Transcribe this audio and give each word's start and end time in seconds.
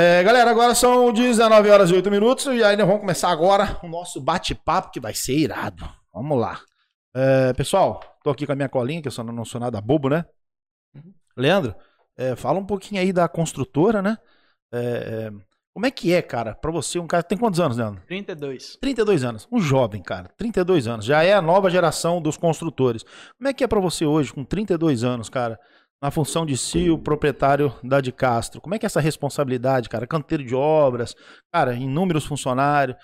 É, 0.00 0.22
galera, 0.22 0.48
agora 0.48 0.76
são 0.76 1.12
19 1.12 1.70
horas 1.70 1.90
e 1.90 1.94
8 1.94 2.08
minutos 2.08 2.46
e 2.46 2.62
aí 2.62 2.76
nós 2.76 2.86
vamos 2.86 3.00
começar 3.00 3.30
agora 3.30 3.80
o 3.82 3.88
nosso 3.88 4.20
bate-papo 4.20 4.92
que 4.92 5.00
vai 5.00 5.12
ser 5.12 5.36
irado. 5.36 5.84
Vamos 6.14 6.38
lá. 6.38 6.60
É, 7.12 7.52
pessoal, 7.54 7.98
tô 8.22 8.30
aqui 8.30 8.46
com 8.46 8.52
a 8.52 8.54
minha 8.54 8.68
colinha, 8.68 9.02
que 9.02 9.08
eu 9.08 9.10
só 9.10 9.24
não 9.24 9.44
sou 9.44 9.60
nada 9.60 9.80
bobo, 9.80 10.08
né? 10.08 10.24
Leandro, 11.36 11.74
é, 12.16 12.36
fala 12.36 12.60
um 12.60 12.64
pouquinho 12.64 13.00
aí 13.00 13.12
da 13.12 13.26
construtora, 13.26 14.00
né? 14.00 14.16
É, 14.72 14.78
é, 14.78 15.32
como 15.74 15.84
é 15.84 15.90
que 15.90 16.14
é, 16.14 16.22
cara, 16.22 16.54
pra 16.54 16.70
você, 16.70 17.00
um 17.00 17.06
cara. 17.08 17.24
Tem 17.24 17.36
quantos 17.36 17.58
anos, 17.58 17.76
Leandro? 17.76 18.00
32. 18.06 18.78
32 18.80 19.24
anos. 19.24 19.48
Um 19.50 19.58
jovem, 19.58 20.00
cara. 20.00 20.30
32 20.36 20.86
anos. 20.86 21.04
Já 21.06 21.24
é 21.24 21.32
a 21.34 21.42
nova 21.42 21.68
geração 21.68 22.22
dos 22.22 22.36
construtores. 22.36 23.04
Como 23.36 23.48
é 23.48 23.52
que 23.52 23.64
é 23.64 23.66
pra 23.66 23.80
você 23.80 24.06
hoje, 24.06 24.32
com 24.32 24.44
32 24.44 25.02
anos, 25.02 25.28
cara? 25.28 25.58
Na 26.00 26.10
função 26.10 26.46
de 26.46 26.56
CEO, 26.56 26.98
proprietário 26.98 27.74
da 27.82 28.00
de 28.00 28.12
Castro. 28.12 28.60
Como 28.60 28.74
é 28.74 28.78
que 28.78 28.86
é 28.86 28.88
essa 28.88 29.00
responsabilidade, 29.00 29.88
cara? 29.88 30.06
Canteiro 30.06 30.44
de 30.44 30.54
obras, 30.54 31.16
cara, 31.52 31.74
inúmeros 31.74 32.24
funcionários. 32.24 32.96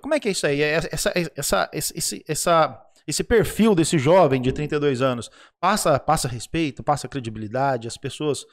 Como 0.00 0.14
é 0.14 0.20
que 0.20 0.28
é 0.28 0.32
isso 0.32 0.46
aí? 0.46 0.62
É 0.62 0.70
Essa, 0.72 1.12
essa, 1.36 1.70
esse, 1.72 2.24
essa, 2.26 2.86
esse 3.06 3.24
perfil 3.24 3.74
desse 3.74 3.98
jovem 3.98 4.40
de 4.40 4.52
32 4.52 5.02
anos 5.02 5.30
passa, 5.60 5.98
passa 5.98 6.28
respeito, 6.28 6.82
passa 6.82 7.08
credibilidade, 7.08 7.88
as 7.88 7.96
pessoas 7.96 8.44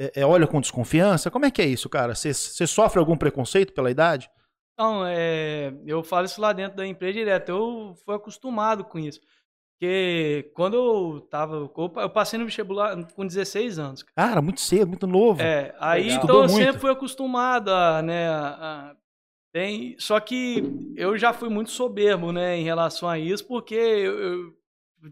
é, 0.00 0.20
é, 0.22 0.26
olham 0.26 0.48
com 0.48 0.60
desconfiança? 0.60 1.30
Como 1.30 1.44
é 1.44 1.50
que 1.50 1.60
é 1.60 1.66
isso, 1.66 1.88
cara? 1.88 2.14
Você 2.14 2.32
sofre 2.66 2.98
algum 2.98 3.16
preconceito 3.16 3.74
pela 3.74 3.90
idade? 3.90 4.30
Não, 4.78 5.04
é, 5.06 5.74
eu 5.84 6.02
falo 6.02 6.24
isso 6.24 6.40
lá 6.40 6.54
dentro 6.54 6.78
da 6.78 6.86
empresa 6.86 7.12
direto. 7.12 7.50
Eu 7.50 7.94
fui 8.02 8.14
acostumado 8.14 8.82
com 8.82 8.98
isso. 8.98 9.20
Porque 9.80 10.50
quando 10.54 10.74
eu 10.76 11.20
tava. 11.22 11.70
Eu 11.96 12.10
passei 12.10 12.38
no 12.38 12.44
vestibular 12.44 13.02
com 13.14 13.26
16 13.26 13.78
anos. 13.78 14.02
cara. 14.02 14.28
Cara, 14.28 14.42
muito 14.42 14.60
cedo, 14.60 14.88
muito 14.88 15.06
novo. 15.06 15.40
É, 15.40 15.74
aí 15.80 16.02
Legal. 16.02 16.16
então 16.18 16.20
Estudou 16.26 16.42
eu 16.44 16.48
muito. 16.50 16.64
sempre 16.66 16.80
fui 16.82 16.90
acostumado 16.90 17.70
a, 17.70 18.02
né, 18.02 18.28
a, 18.28 18.48
a- 18.90 18.96
tem, 19.54 19.96
só 19.98 20.20
que 20.20 20.92
eu 20.96 21.16
já 21.16 21.32
fui 21.32 21.48
muito 21.48 21.70
soberbo, 21.70 22.30
né, 22.30 22.58
em 22.58 22.62
relação 22.62 23.08
a 23.08 23.18
isso, 23.18 23.44
porque 23.48 23.74
eu, 23.74 24.18
eu- 24.20 24.52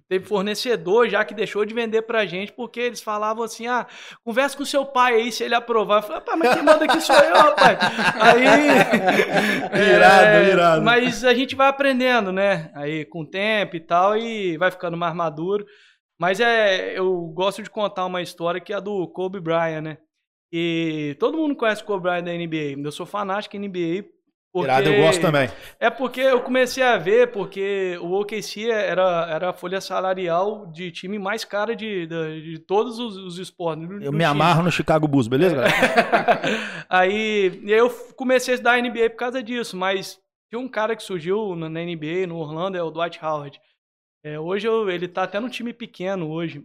teve 0.08 0.24
fornecedor 0.26 1.08
já 1.08 1.24
que 1.24 1.34
deixou 1.34 1.64
de 1.64 1.74
vender 1.74 2.02
pra 2.02 2.26
gente, 2.26 2.52
porque 2.52 2.80
eles 2.80 3.00
falavam 3.00 3.44
assim, 3.44 3.66
ah, 3.66 3.86
conversa 4.24 4.56
com 4.56 4.64
seu 4.64 4.84
pai 4.84 5.14
aí, 5.14 5.32
se 5.32 5.44
ele 5.44 5.54
aprovar. 5.54 5.98
Eu 5.98 6.02
falei, 6.02 6.18
rapaz, 6.18 6.38
mas 6.38 6.54
quem 6.54 6.62
manda 6.62 6.84
aqui 6.84 7.00
sou 7.00 7.16
eu, 7.16 7.34
rapaz. 7.34 7.78
Aí... 8.20 8.44
Irado, 9.94 10.50
irado. 10.50 10.82
Mas 10.82 11.24
a 11.24 11.34
gente 11.34 11.54
vai 11.54 11.68
aprendendo, 11.68 12.32
né, 12.32 12.70
aí 12.74 13.04
com 13.04 13.22
o 13.22 13.26
tempo 13.26 13.76
e 13.76 13.80
tal, 13.80 14.16
e 14.16 14.56
vai 14.56 14.70
ficando 14.70 14.96
mais 14.96 15.14
maduro. 15.14 15.64
Mas 16.18 16.40
é, 16.40 16.98
eu 16.98 17.26
gosto 17.28 17.62
de 17.62 17.70
contar 17.70 18.04
uma 18.04 18.20
história 18.20 18.60
que 18.60 18.72
é 18.72 18.76
a 18.76 18.80
do 18.80 19.06
Kobe 19.08 19.40
Bryant, 19.40 19.82
né? 19.82 19.98
E 20.52 21.16
todo 21.20 21.36
mundo 21.36 21.54
conhece 21.54 21.82
o 21.82 21.84
Kobe 21.84 22.02
Bryant 22.02 22.24
da 22.24 22.32
NBA. 22.32 22.82
Eu 22.82 22.90
sou 22.90 23.06
fanático 23.06 23.56
NBA. 23.56 24.17
Porque... 24.58 24.70
Irado, 24.70 24.88
eu 24.90 25.02
gosto 25.02 25.20
também. 25.20 25.48
É 25.80 25.90
porque 25.90 26.20
eu 26.20 26.40
comecei 26.40 26.82
a 26.82 26.96
ver, 26.98 27.30
porque 27.32 27.98
o 28.00 28.12
OKC 28.20 28.70
era, 28.70 29.26
era 29.30 29.50
a 29.50 29.52
folha 29.52 29.80
salarial 29.80 30.66
de 30.66 30.90
time 30.90 31.18
mais 31.18 31.44
cara 31.44 31.74
de, 31.76 32.06
de, 32.06 32.42
de 32.52 32.58
todos 32.58 32.98
os, 32.98 33.16
os 33.16 33.38
esportes. 33.38 33.86
do- 33.88 33.94
Eu 33.94 34.10
do 34.10 34.12
me 34.12 34.18
time. 34.18 34.24
amarro 34.24 34.62
no 34.62 34.70
Chicago 34.72 35.06
Bulls, 35.08 35.28
beleza, 35.28 35.56
galera? 35.56 35.74
aí 36.88 37.60
e 37.64 37.72
aí 37.72 37.78
eu 37.78 37.90
comecei 38.16 38.52
a 38.52 38.56
estudar 38.56 38.80
NBA 38.82 39.10
por 39.10 39.16
causa 39.16 39.42
disso, 39.42 39.76
mas 39.76 40.18
tinha 40.50 40.58
um 40.60 40.68
cara 40.68 40.96
que 40.96 41.02
surgiu 41.02 41.54
na 41.54 41.68
na 41.68 41.80
NBA, 41.80 42.26
no 42.26 42.36
Orlando, 42.38 42.76
é 42.76 42.82
o 42.82 42.90
Dwight 42.90 43.18
Howard. 43.24 43.60
É, 44.24 44.38
hoje 44.38 44.66
eu- 44.66 44.90
ele 44.90 45.06
tá 45.06 45.22
até 45.24 45.38
num 45.38 45.48
time 45.48 45.72
pequeno 45.72 46.28
hoje. 46.30 46.64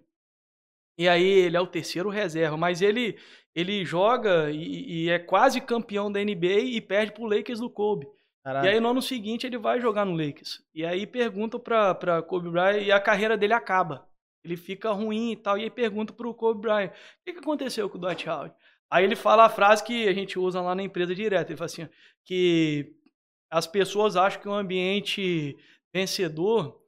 E 0.97 1.07
aí 1.07 1.23
ele 1.23 1.57
é 1.57 1.61
o 1.61 1.67
terceiro 1.67 2.09
reserva, 2.09 2.55
mas 2.57 2.81
ele 2.81 3.17
ele 3.55 3.85
joga 3.85 4.49
e, 4.49 5.05
e 5.05 5.09
é 5.09 5.19
quase 5.19 5.61
campeão 5.61 6.11
da 6.11 6.19
NBA 6.23 6.61
e 6.61 6.81
perde 6.81 7.11
pro 7.11 7.25
Lakers 7.25 7.59
do 7.59 7.69
Kobe. 7.69 8.07
E 8.45 8.67
aí 8.67 8.79
no 8.79 8.89
ano 8.89 9.01
seguinte 9.01 9.45
ele 9.45 9.57
vai 9.57 9.79
jogar 9.79 10.05
no 10.05 10.15
Lakers. 10.15 10.61
E 10.73 10.83
aí 10.85 11.07
perguntam 11.07 11.59
pra, 11.59 11.95
pra 11.95 12.21
Kobe 12.21 12.49
Bryant 12.49 12.81
e 12.83 12.91
a 12.91 12.99
carreira 12.99 13.37
dele 13.37 13.53
acaba. 13.53 14.07
Ele 14.43 14.57
fica 14.57 14.91
ruim 14.91 15.31
e 15.31 15.35
tal. 15.37 15.57
E 15.57 15.63
aí 15.63 15.69
pergunta 15.69 16.11
pro 16.11 16.33
Kobe 16.33 16.61
Bryant, 16.61 16.89
o 16.89 16.93
que, 17.25 17.33
que 17.33 17.39
aconteceu 17.39 17.89
com 17.89 17.97
o 17.97 18.01
Dwight 18.01 18.27
Howard? 18.27 18.53
Aí 18.91 19.05
ele 19.05 19.15
fala 19.15 19.45
a 19.45 19.49
frase 19.49 19.83
que 19.83 20.07
a 20.07 20.13
gente 20.13 20.37
usa 20.37 20.61
lá 20.61 20.75
na 20.75 20.83
empresa 20.83 21.15
direto. 21.15 21.49
Ele 21.49 21.57
fala 21.57 21.65
assim, 21.65 21.87
que 22.25 22.93
as 23.49 23.65
pessoas 23.65 24.17
acham 24.17 24.41
que 24.41 24.49
um 24.49 24.53
ambiente 24.53 25.55
vencedor, 25.93 26.82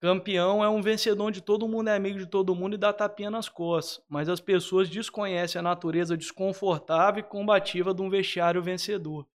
campeão 0.00 0.62
é 0.62 0.68
um 0.68 0.80
vencedor 0.80 1.26
onde 1.26 1.40
todo 1.40 1.68
mundo 1.68 1.88
é 1.88 1.96
amigo 1.96 2.18
de 2.18 2.26
todo 2.26 2.54
mundo 2.54 2.74
e 2.74 2.78
dá 2.78 2.92
tapinha 2.92 3.30
nas 3.30 3.48
costas. 3.48 4.04
Mas 4.08 4.28
as 4.28 4.40
pessoas 4.40 4.88
desconhecem 4.88 5.58
a 5.58 5.62
natureza 5.62 6.16
desconfortável 6.16 7.20
e 7.20 7.28
combativa 7.28 7.92
de 7.92 8.02
um 8.02 8.10
vestiário 8.10 8.62
vencedor. 8.62 9.26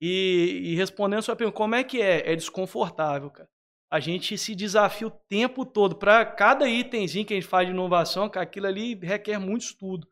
E, 0.00 0.60
e 0.64 0.74
respondendo 0.74 1.20
a 1.20 1.22
sua 1.22 1.36
pergunta, 1.36 1.56
como 1.56 1.74
é 1.74 1.84
que 1.84 2.02
é? 2.02 2.32
É 2.32 2.34
desconfortável, 2.34 3.30
cara. 3.30 3.48
A 3.90 4.00
gente 4.00 4.36
se 4.38 4.54
desafia 4.54 5.06
o 5.06 5.10
tempo 5.28 5.64
todo. 5.64 5.96
Para 5.96 6.24
cada 6.24 6.68
itemzinho 6.68 7.26
que 7.26 7.34
a 7.34 7.36
gente 7.36 7.46
faz 7.46 7.68
de 7.68 7.74
inovação, 7.74 8.28
cara, 8.28 8.44
aquilo 8.44 8.66
ali 8.66 8.94
requer 8.94 9.38
muito 9.38 9.62
estudo. 9.62 10.08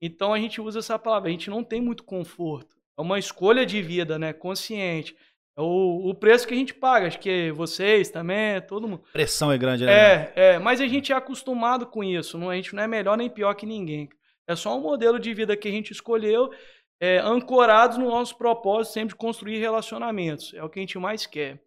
Então 0.00 0.34
a 0.34 0.38
gente 0.38 0.60
usa 0.60 0.80
essa 0.80 0.98
palavra. 0.98 1.28
A 1.28 1.32
gente 1.32 1.48
não 1.48 1.64
tem 1.64 1.80
muito 1.80 2.04
conforto. 2.04 2.76
É 2.96 3.00
uma 3.00 3.18
escolha 3.18 3.64
de 3.64 3.80
vida, 3.80 4.18
né? 4.18 4.32
Consciente. 4.32 5.16
É 5.56 5.60
o, 5.60 6.10
o 6.10 6.14
preço 6.14 6.46
que 6.46 6.54
a 6.54 6.56
gente 6.56 6.74
paga. 6.74 7.06
Acho 7.06 7.18
que 7.18 7.52
vocês 7.52 8.10
também, 8.10 8.60
todo 8.62 8.88
mundo. 8.88 9.04
Pressão 9.12 9.52
é 9.52 9.58
grande, 9.58 9.84
né? 9.84 9.92
É, 9.92 10.32
é, 10.34 10.58
mas 10.58 10.80
a 10.80 10.86
gente 10.86 11.12
é 11.12 11.16
acostumado 11.16 11.86
com 11.86 12.02
isso. 12.02 12.38
Não, 12.38 12.50
a 12.50 12.56
gente 12.56 12.74
não 12.74 12.82
é 12.82 12.86
melhor 12.88 13.16
nem 13.16 13.28
pior 13.28 13.54
que 13.54 13.66
ninguém. 13.66 14.08
É 14.46 14.56
só 14.56 14.76
um 14.76 14.80
modelo 14.80 15.18
de 15.18 15.32
vida 15.32 15.56
que 15.56 15.68
a 15.68 15.70
gente 15.70 15.92
escolheu, 15.92 16.50
é, 17.00 17.18
ancorados 17.18 17.98
no 17.98 18.08
nosso 18.08 18.36
propósito 18.36 18.94
sempre 18.94 19.10
de 19.10 19.16
construir 19.16 19.58
relacionamentos. 19.58 20.52
É 20.54 20.62
o 20.62 20.68
que 20.68 20.78
a 20.78 20.82
gente 20.82 20.98
mais 20.98 21.26
quer. 21.26 21.60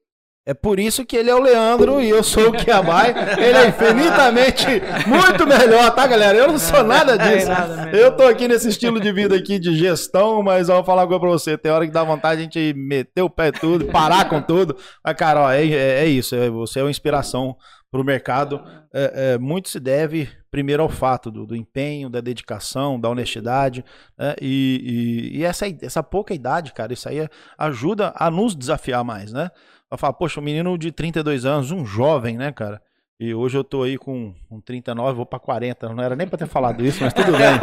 É 0.47 0.53
por 0.53 0.79
isso 0.79 1.03
que 1.03 1.17
ele 1.17 1.27
é 1.29 1.33
o 1.33 1.39
Leandro 1.41 1.99
e 1.99 2.07
eu 2.07 2.23
sou 2.23 2.49
o 2.49 2.51
Kiabai. 2.51 3.15
Ele 3.39 3.57
é 3.57 3.67
infinitamente 3.67 4.65
muito 5.07 5.47
melhor, 5.47 5.89
tá, 5.95 6.05
galera? 6.05 6.37
Eu 6.37 6.49
não 6.49 6.59
sou 6.59 6.83
nada 6.83 7.17
disso. 7.17 7.47
Eu 7.91 8.11
tô 8.15 8.23
aqui 8.27 8.47
nesse 8.47 8.69
estilo 8.69 8.99
de 8.99 9.11
vida 9.11 9.35
aqui 9.35 9.57
de 9.57 9.75
gestão, 9.75 10.43
mas 10.43 10.69
eu 10.69 10.75
vou 10.75 10.83
falar 10.83 11.01
uma 11.01 11.07
coisa 11.07 11.19
pra 11.21 11.29
você. 11.31 11.57
Tem 11.57 11.71
hora 11.71 11.85
que 11.87 11.91
dá 11.91 12.03
vontade 12.03 12.45
de 12.45 12.59
a 12.59 12.61
gente 12.61 12.77
meter 12.77 13.23
o 13.23 13.29
pé 13.29 13.47
em 13.47 13.51
tudo, 13.53 13.85
parar 13.85 14.29
com 14.29 14.39
tudo. 14.39 14.77
Mas, 15.03 15.15
cara, 15.15 15.41
ó, 15.41 15.51
é, 15.51 15.65
é- 15.65 16.03
é 16.03 16.05
isso. 16.05 16.35
é- 16.35 16.47
você 16.47 16.79
é 16.79 16.83
uma 16.83 16.91
inspiração 16.91 17.55
pro 17.89 18.03
mercado. 18.05 18.61
É, 18.93 19.33
é, 19.33 19.37
muito 19.39 19.67
se 19.69 19.79
deve, 19.79 20.29
primeiro, 20.51 20.83
ao 20.83 20.89
fato 20.89 21.31
do, 21.31 21.47
do 21.47 21.55
empenho, 21.55 22.07
da 22.07 22.21
dedicação, 22.21 22.99
da 22.99 23.09
honestidade. 23.09 23.83
né? 24.15 24.35
E, 24.39 25.31
e- 25.33 25.39
e 25.39 25.43
essa, 25.43 25.65
essa 25.81 26.03
pouca 26.03 26.35
idade, 26.35 26.71
cara, 26.71 26.93
isso 26.93 27.09
aí 27.09 27.27
ajuda 27.57 28.13
a 28.15 28.29
nos 28.29 28.55
desafiar 28.55 29.03
mais, 29.03 29.33
né? 29.33 29.49
Vai 29.95 29.99
falar, 29.99 30.13
poxa, 30.13 30.41
um 30.41 30.43
menino 30.43 30.77
de 30.77 30.91
32 30.91 31.45
anos, 31.45 31.71
um 31.71 31.85
jovem, 31.85 32.37
né, 32.37 32.51
cara? 32.51 32.81
E 33.17 33.33
hoje 33.33 33.57
eu 33.57 33.63
tô 33.63 33.83
aí 33.83 33.97
com, 33.97 34.35
com 34.49 34.59
39, 34.59 35.15
vou 35.15 35.25
pra 35.25 35.39
40. 35.39 35.87
Não 35.93 36.03
era 36.03 36.17
nem 36.17 36.27
pra 36.27 36.37
ter 36.37 36.47
falado 36.47 36.85
isso, 36.85 37.01
mas 37.01 37.13
tudo 37.13 37.31
bem. 37.31 37.55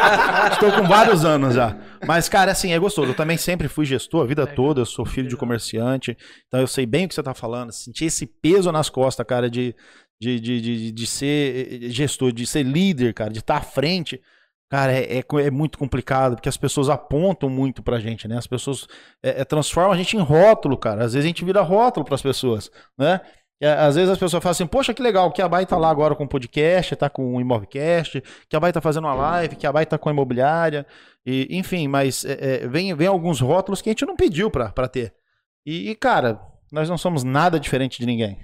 Estou 0.50 0.72
com 0.72 0.88
vários 0.88 1.26
anos 1.26 1.54
já. 1.54 1.76
Mas, 2.06 2.26
cara, 2.26 2.53
assim, 2.53 2.72
é 2.72 2.78
gostoso. 2.78 3.10
Eu 3.10 3.15
também 3.15 3.37
sempre 3.37 3.69
fui 3.69 3.84
gestor 3.84 4.22
a 4.22 4.26
vida 4.26 4.42
Legal. 4.44 4.56
toda. 4.56 4.81
Eu 4.81 4.87
sou 4.87 5.04
filho 5.04 5.28
de 5.28 5.37
comerciante. 5.37 6.16
Então 6.48 6.59
eu 6.59 6.66
sei 6.66 6.87
bem 6.87 7.04
o 7.04 7.09
que 7.09 7.15
você 7.15 7.22
tá 7.22 7.34
falando. 7.34 7.71
Sentir 7.71 8.06
esse 8.06 8.25
peso 8.25 8.72
nas 8.72 8.88
costas, 8.88 9.26
cara, 9.26 9.50
de, 9.50 9.76
de, 10.19 10.41
de, 10.41 10.60
de, 10.62 10.91
de 10.91 11.06
ser 11.06 11.91
gestor, 11.91 12.32
de 12.32 12.47
ser 12.47 12.62
líder, 12.62 13.12
cara, 13.12 13.31
de 13.31 13.41
estar 13.41 13.59
à 13.59 13.62
frente. 13.62 14.22
Cara, 14.72 14.91
é, 14.91 15.19
é, 15.19 15.25
é 15.44 15.50
muito 15.50 15.77
complicado, 15.77 16.34
porque 16.34 16.49
as 16.49 16.56
pessoas 16.56 16.88
apontam 16.88 17.50
muito 17.50 17.83
pra 17.83 18.00
gente, 18.00 18.27
né? 18.27 18.38
As 18.38 18.47
pessoas 18.47 18.87
é, 19.22 19.43
é, 19.43 19.44
transformam 19.44 19.93
a 19.93 19.97
gente 19.99 20.16
em 20.16 20.21
rótulo, 20.21 20.78
cara. 20.78 21.05
Às 21.05 21.12
vezes 21.12 21.27
a 21.27 21.28
gente 21.28 21.44
vira 21.44 21.60
rótulo 21.60 22.06
pras 22.06 22.22
pessoas, 22.22 22.71
né? 22.97 23.21
Às 23.60 23.97
vezes 23.97 24.09
as 24.09 24.19
pessoas 24.19 24.43
falam 24.43 24.53
assim, 24.53 24.66
poxa, 24.66 24.94
que 24.94 25.03
legal, 25.03 25.31
que 25.31 25.43
a 25.43 25.49
Bai 25.49 25.66
tá 25.66 25.77
lá 25.77 25.91
agora 25.91 26.15
com 26.15 26.27
podcast, 26.27 26.97
tá 26.97 27.10
com 27.10 27.37
o 27.37 27.41
Imobcast, 27.41 28.22
que 28.49 28.56
a 28.56 28.60
Bai 28.60 28.72
tá 28.72 28.81
fazendo 28.81 29.05
uma 29.05 29.15
live, 29.15 29.56
que 29.56 29.66
a 29.66 29.72
Bai 29.72 29.84
tá 29.84 29.99
com 29.99 30.09
a 30.09 30.12
imobiliária, 30.12 30.87
e, 31.25 31.47
enfim, 31.50 31.87
mas 31.87 32.25
é, 32.25 32.65
é, 32.65 32.66
vem, 32.66 32.94
vem 32.94 33.06
alguns 33.06 33.41
rótulos 33.41 33.83
que 33.83 33.91
a 33.91 33.93
gente 33.93 34.06
não 34.06 34.16
pediu 34.16 34.51
pra, 34.51 34.71
pra 34.71 34.89
ter. 34.89 35.13
E, 35.66 35.91
e, 35.91 35.95
cara, 35.95 36.41
nós 36.72 36.89
não 36.89 36.97
somos 36.97 37.22
nada 37.22 37.60
diferente 37.60 37.98
de 37.98 38.07
ninguém. 38.07 38.39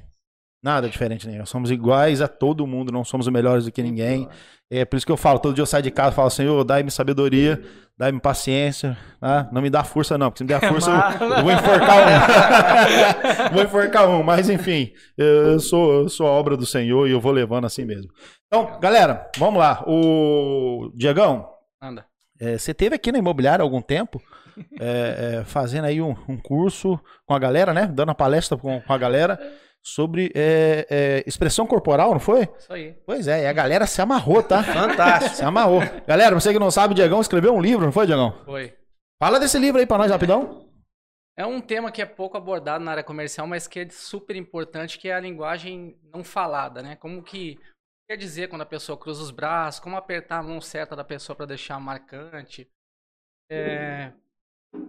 Nada 0.63 0.89
diferente 0.89 1.25
ninguém. 1.25 1.39
Nós 1.39 1.49
somos 1.49 1.71
iguais 1.71 2.21
a 2.21 2.27
todo 2.27 2.67
mundo, 2.67 2.91
não 2.91 3.05
somos 3.05 3.29
melhores 3.29 3.65
do 3.65 3.73
que 3.73 3.83
ninguém. 3.83 4.29
É 4.71 4.85
por 4.85 4.97
isso 4.97 5.07
que 5.07 5.13
eu 5.13 5.17
falo, 5.17 5.39
todo 5.39 5.55
dia 5.55 5.63
eu 5.63 5.67
saio 5.67 5.83
de 5.83 5.91
casa 5.91 6.13
e 6.13 6.15
falo, 6.15 6.29
Senhor, 6.29 6.63
dai-me 6.63 6.91
sabedoria, 6.91 7.63
dai-me 7.97 8.21
paciência, 8.21 8.99
tá? 9.19 9.49
não 9.51 9.63
me 9.63 9.71
dá 9.71 9.83
força 9.83 10.19
não, 10.19 10.31
porque 10.31 10.39
se 10.39 10.45
me 10.45 10.49
der 10.49 10.61
força 10.69 10.91
eu, 11.21 11.27
eu 11.27 11.43
vou 11.43 11.53
enforcar 11.53 11.97
um. 11.97 13.55
vou 13.55 13.63
enforcar 13.63 14.09
um, 14.11 14.23
mas 14.23 14.51
enfim, 14.51 14.93
eu 15.17 15.59
sou, 15.59 16.03
eu 16.03 16.09
sou 16.09 16.27
a 16.27 16.31
obra 16.31 16.55
do 16.57 16.67
Senhor 16.67 17.09
e 17.09 17.13
eu 17.13 17.21
vou 17.21 17.33
levando 17.33 17.65
assim 17.65 17.85
mesmo. 17.85 18.11
Então, 18.47 18.79
galera, 18.79 19.31
vamos 19.39 19.59
lá. 19.59 19.83
O 19.87 20.91
Diegão, 20.95 21.49
Anda. 21.81 22.05
é, 22.39 22.59
você 22.59 22.75
teve 22.75 22.97
aqui 22.97 23.11
na 23.11 23.19
imobiliária 23.19 23.63
há 23.63 23.65
algum 23.65 23.81
tempo, 23.81 24.21
é, 24.79 25.39
é, 25.41 25.45
fazendo 25.45 25.87
aí 25.87 26.03
um, 26.03 26.15
um 26.29 26.37
curso 26.37 27.01
com 27.25 27.33
a 27.33 27.39
galera, 27.39 27.73
né? 27.73 27.87
Dando 27.87 28.11
a 28.11 28.15
palestra 28.15 28.59
com, 28.59 28.83
com 28.83 28.93
a 28.93 28.99
galera 28.99 29.39
sobre 29.89 30.31
é, 30.35 30.87
é, 30.91 31.25
expressão 31.27 31.67
corporal, 31.67 32.13
não 32.13 32.21
foi? 32.21 32.49
Isso 32.59 32.73
aí. 32.73 32.95
Pois 33.07 33.27
é, 33.27 33.43
e 33.43 33.47
a 33.47 33.53
galera 33.53 33.87
se 33.87 34.01
amarrou, 34.01 34.43
tá? 34.43 34.63
Fantástico. 34.63 35.37
Se 35.37 35.45
amarrou. 35.45 35.81
Galera, 36.07 36.35
você 36.35 36.53
que 36.53 36.59
não 36.59 36.71
sabe, 36.71 36.93
o 36.93 36.95
Diegão 36.95 37.21
escreveu 37.21 37.55
um 37.55 37.61
livro, 37.61 37.85
não 37.85 37.93
foi, 37.93 38.07
Diegão? 38.07 38.33
Foi. 38.45 38.77
Fala 39.21 39.41
desse 39.41 39.59
livro 39.59 39.81
aí 39.81 39.87
pra 39.87 39.99
nós, 39.99 40.11
rapidão. 40.11 40.69
É 41.37 41.47
um 41.47 41.61
tema 41.61 41.91
que 41.91 42.03
é 42.03 42.07
pouco 42.07 42.37
abordado 42.37 42.85
na 42.85 42.91
área 42.91 43.05
comercial, 43.05 43.47
mas 43.47 43.67
que 43.67 43.81
é 43.81 43.89
super 43.89 44.37
importante, 44.37 44.99
que 44.99 45.09
é 45.09 45.15
a 45.15 45.21
linguagem 45.21 45.97
não 46.13 46.25
falada, 46.25 46.83
né? 46.83 46.97
Como 46.97 47.23
que 47.23 47.59
quer 48.11 48.17
dizer 48.17 48.49
quando 48.49 48.63
a 48.63 48.67
pessoa 48.67 48.99
cruza 48.99 49.23
os 49.23 49.31
braços, 49.31 49.81
como 49.81 49.97
apertar 49.97 50.39
a 50.39 50.43
mão 50.43 50.61
certa 50.61 50.97
da 50.97 51.05
pessoa 51.05 51.37
para 51.37 51.47
deixar 51.47 51.79
marcante. 51.79 52.69
É, 53.51 54.13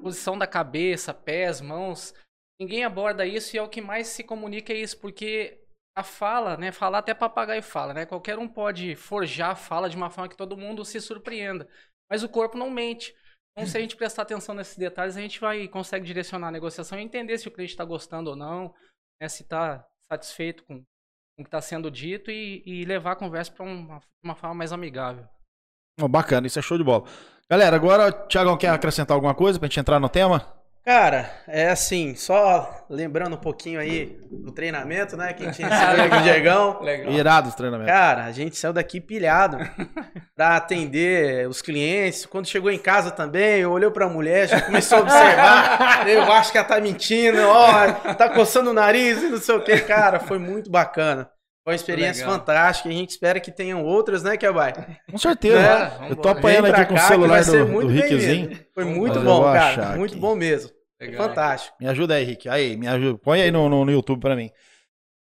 posição 0.02 0.38
da 0.38 0.48
cabeça, 0.48 1.14
pés, 1.14 1.62
mãos. 1.62 2.14
Ninguém 2.60 2.84
aborda 2.84 3.26
isso 3.26 3.56
e 3.56 3.60
é 3.60 3.62
o 3.62 3.70
que 3.70 3.82
mais 3.82 4.08
se 4.08 4.24
comunica 4.24 4.74
é 4.74 4.78
isso, 4.78 5.00
porque 5.00 5.60
a 5.96 6.04
fala, 6.04 6.58
né? 6.58 6.72
Falar 6.72 7.00
até 7.00 7.14
papagaio 7.14 7.64
fala, 7.64 7.94
né? 7.94 8.06
Qualquer 8.06 8.38
um 8.38 8.48
pode 8.48 8.96
forjar 8.96 9.52
a 9.52 9.56
fala 9.56 9.90
de 9.90 9.96
uma 9.96 10.10
forma 10.10 10.30
que 10.30 10.38
todo 10.38 10.58
mundo 10.58 10.84
se 10.84 11.00
surpreenda. 11.00 11.68
Mas 12.10 12.24
o 12.24 12.30
corpo 12.30 12.58
não 12.58 12.70
mente. 12.70 13.16
Então, 13.52 13.68
se 13.68 13.78
a 13.78 13.82
gente 13.82 13.96
prestar 13.96 14.22
atenção 14.22 14.56
nesses 14.56 14.78
detalhes, 14.78 15.18
a 15.18 15.22
gente 15.22 15.40
vai 15.40 15.68
consegue 15.68 16.06
direcionar 16.06 16.48
a 16.48 16.52
negociação 16.52 17.00
e 17.00 17.04
entender 17.04 17.38
se 17.38 17.48
o 17.48 17.52
cliente 17.52 17.74
está 17.74 17.84
gostando 17.84 18.30
ou 18.30 18.36
não, 18.36 18.74
né? 19.22 19.28
se 19.28 19.44
está 19.44 19.86
satisfeito 20.12 20.64
com, 20.64 20.78
com 20.78 20.84
o 21.40 21.44
que 21.44 21.48
está 21.48 21.62
sendo 21.62 21.92
dito 21.92 22.32
e, 22.32 22.64
e, 22.66 22.86
levar 22.86 23.14
a 23.14 23.16
conversa 23.16 23.52
para 23.52 23.66
uma, 23.66 24.02
uma 24.24 24.36
forma 24.36 24.56
mais 24.56 24.72
amigável. 24.72 25.28
Oh, 26.00 26.08
bacana, 26.08 26.48
isso 26.48 26.58
é 26.58 26.62
show 26.62 26.78
de 26.78 26.84
bola. 26.84 27.06
Galera, 27.50 27.76
agora 27.76 28.08
o 28.08 28.28
Thiagão 28.28 28.58
quer 28.58 28.70
acrescentar 28.70 29.16
alguma 29.16 29.36
coisa 29.36 29.60
para 29.60 29.66
a 29.66 29.70
gente 29.70 29.80
entrar 29.80 30.00
no 30.00 30.08
tema? 30.08 30.59
Cara, 30.90 31.30
é 31.48 31.70
assim, 31.70 32.16
só 32.16 32.88
lembrando 32.90 33.36
um 33.36 33.40
pouquinho 33.40 33.80
aí 33.80 34.20
do 34.32 34.52
treinamento, 34.52 35.16
né? 35.16 35.34
Que 35.34 35.44
a 35.44 35.52
gente 35.52 35.62
recebeu 35.62 36.10
com 36.10 36.16
o 36.16 36.22
Diegão. 36.24 36.82
Legal. 36.82 37.14
Irado 37.14 37.48
os 37.50 37.54
treinamentos. 37.54 37.94
Cara, 37.94 38.26
a 38.26 38.32
gente 38.32 38.58
saiu 38.58 38.74
daqui 38.74 39.00
pilhado 39.00 39.60
pra 40.36 40.56
atender 40.56 41.48
os 41.48 41.62
clientes. 41.62 42.26
Quando 42.26 42.48
chegou 42.48 42.72
em 42.72 42.80
casa 42.80 43.12
também, 43.12 43.64
olhou 43.68 43.92
pra 43.92 44.10
mulher, 44.10 44.48
já 44.48 44.62
começou 44.62 44.98
a 44.98 45.02
observar. 45.02 46.10
eu 46.10 46.24
acho 46.24 46.52
que 46.52 46.58
ela 46.58 46.66
tá 46.66 46.82
mentindo, 46.82 47.38
ó, 47.40 47.92
tá 48.16 48.28
coçando 48.28 48.72
o 48.72 48.74
nariz 48.74 49.22
e 49.22 49.30
não 49.30 49.38
sei 49.38 49.58
o 49.58 49.64
que. 49.64 49.82
Cara, 49.82 50.20
foi 50.20 50.40
muito 50.40 50.72
bacana. 50.72 51.30
Foi 51.64 51.74
uma 51.74 51.76
experiência 51.76 52.26
Legal. 52.26 52.40
fantástica. 52.40 52.90
A 52.90 52.94
gente 52.94 53.12
espera 53.12 53.40
que 53.40 53.52
tenham 53.52 53.86
outras, 53.86 54.24
né, 54.24 54.36
Kebai? 54.38 54.74
Com 55.12 55.20
certeza. 55.20 55.60
É, 55.60 56.12
eu 56.12 56.16
tô 56.16 56.30
apanhando 56.30 56.66
aqui 56.66 56.84
com 56.88 56.96
o 56.96 57.00
celular 57.00 57.46
do, 57.46 57.82
do 57.82 57.88
Rickzinho. 57.88 58.60
Foi 58.74 58.86
muito 58.86 59.20
bom, 59.20 59.44
cara. 59.44 59.96
Muito 59.96 60.14
aqui. 60.14 60.20
bom 60.20 60.34
mesmo. 60.34 60.79
Legal. 61.00 61.28
Fantástico. 61.28 61.78
Me 61.80 61.88
ajuda 61.88 62.16
aí, 62.16 62.24
Rick. 62.24 62.50
Aí, 62.50 62.76
me 62.76 62.88
ajuda. 62.88 63.18
Põe 63.20 63.42
aí 63.42 63.52
no, 63.52 63.70
no, 63.70 63.86
no 63.86 63.92
YouTube 63.92 64.20
pra 64.20 64.36
mim. 64.36 64.52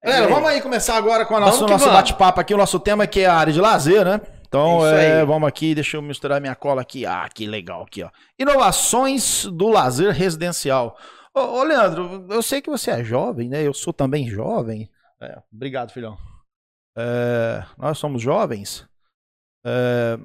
Galera, 0.04 0.28
vamos 0.28 0.50
aí 0.50 0.62
começar 0.62 0.98
agora 0.98 1.26
com 1.26 1.34
o 1.34 1.40
nosso, 1.40 1.66
nosso 1.66 1.90
bate-papo 1.90 2.40
aqui. 2.40 2.54
O 2.54 2.58
nosso 2.58 2.80
tema 2.80 3.08
que 3.08 3.22
é 3.22 3.26
a 3.26 3.36
área 3.36 3.54
de 3.54 3.62
lazer, 3.62 4.04
né? 4.04 4.20
Então, 4.46 4.86
é, 4.86 5.26
vamos 5.26 5.48
aqui, 5.48 5.74
deixa 5.74 5.98
eu 5.98 6.02
misturar 6.02 6.40
minha 6.40 6.54
cola 6.54 6.82
aqui. 6.82 7.08
Ah, 7.08 7.28
que 7.34 7.48
legal 7.48 7.84
aqui, 7.84 8.04
ó. 8.04 8.10
Inovações 8.38 9.46
do 9.46 9.70
lazer 9.70 10.12
residencial. 10.12 10.96
Ô, 11.34 11.40
ô 11.40 11.64
Leandro, 11.64 12.28
eu 12.30 12.42
sei 12.44 12.62
que 12.62 12.70
você 12.70 12.92
é 12.92 13.04
jovem, 13.04 13.50
né? 13.50 13.66
Eu 13.66 13.74
sou 13.74 13.92
também 13.92 14.28
jovem. 14.28 14.92
É, 15.20 15.42
obrigado, 15.52 15.92
filhão. 15.92 16.18
É, 16.96 17.64
nós 17.78 17.98
somos 17.98 18.22
jovens. 18.22 18.88
É, 19.66 20.20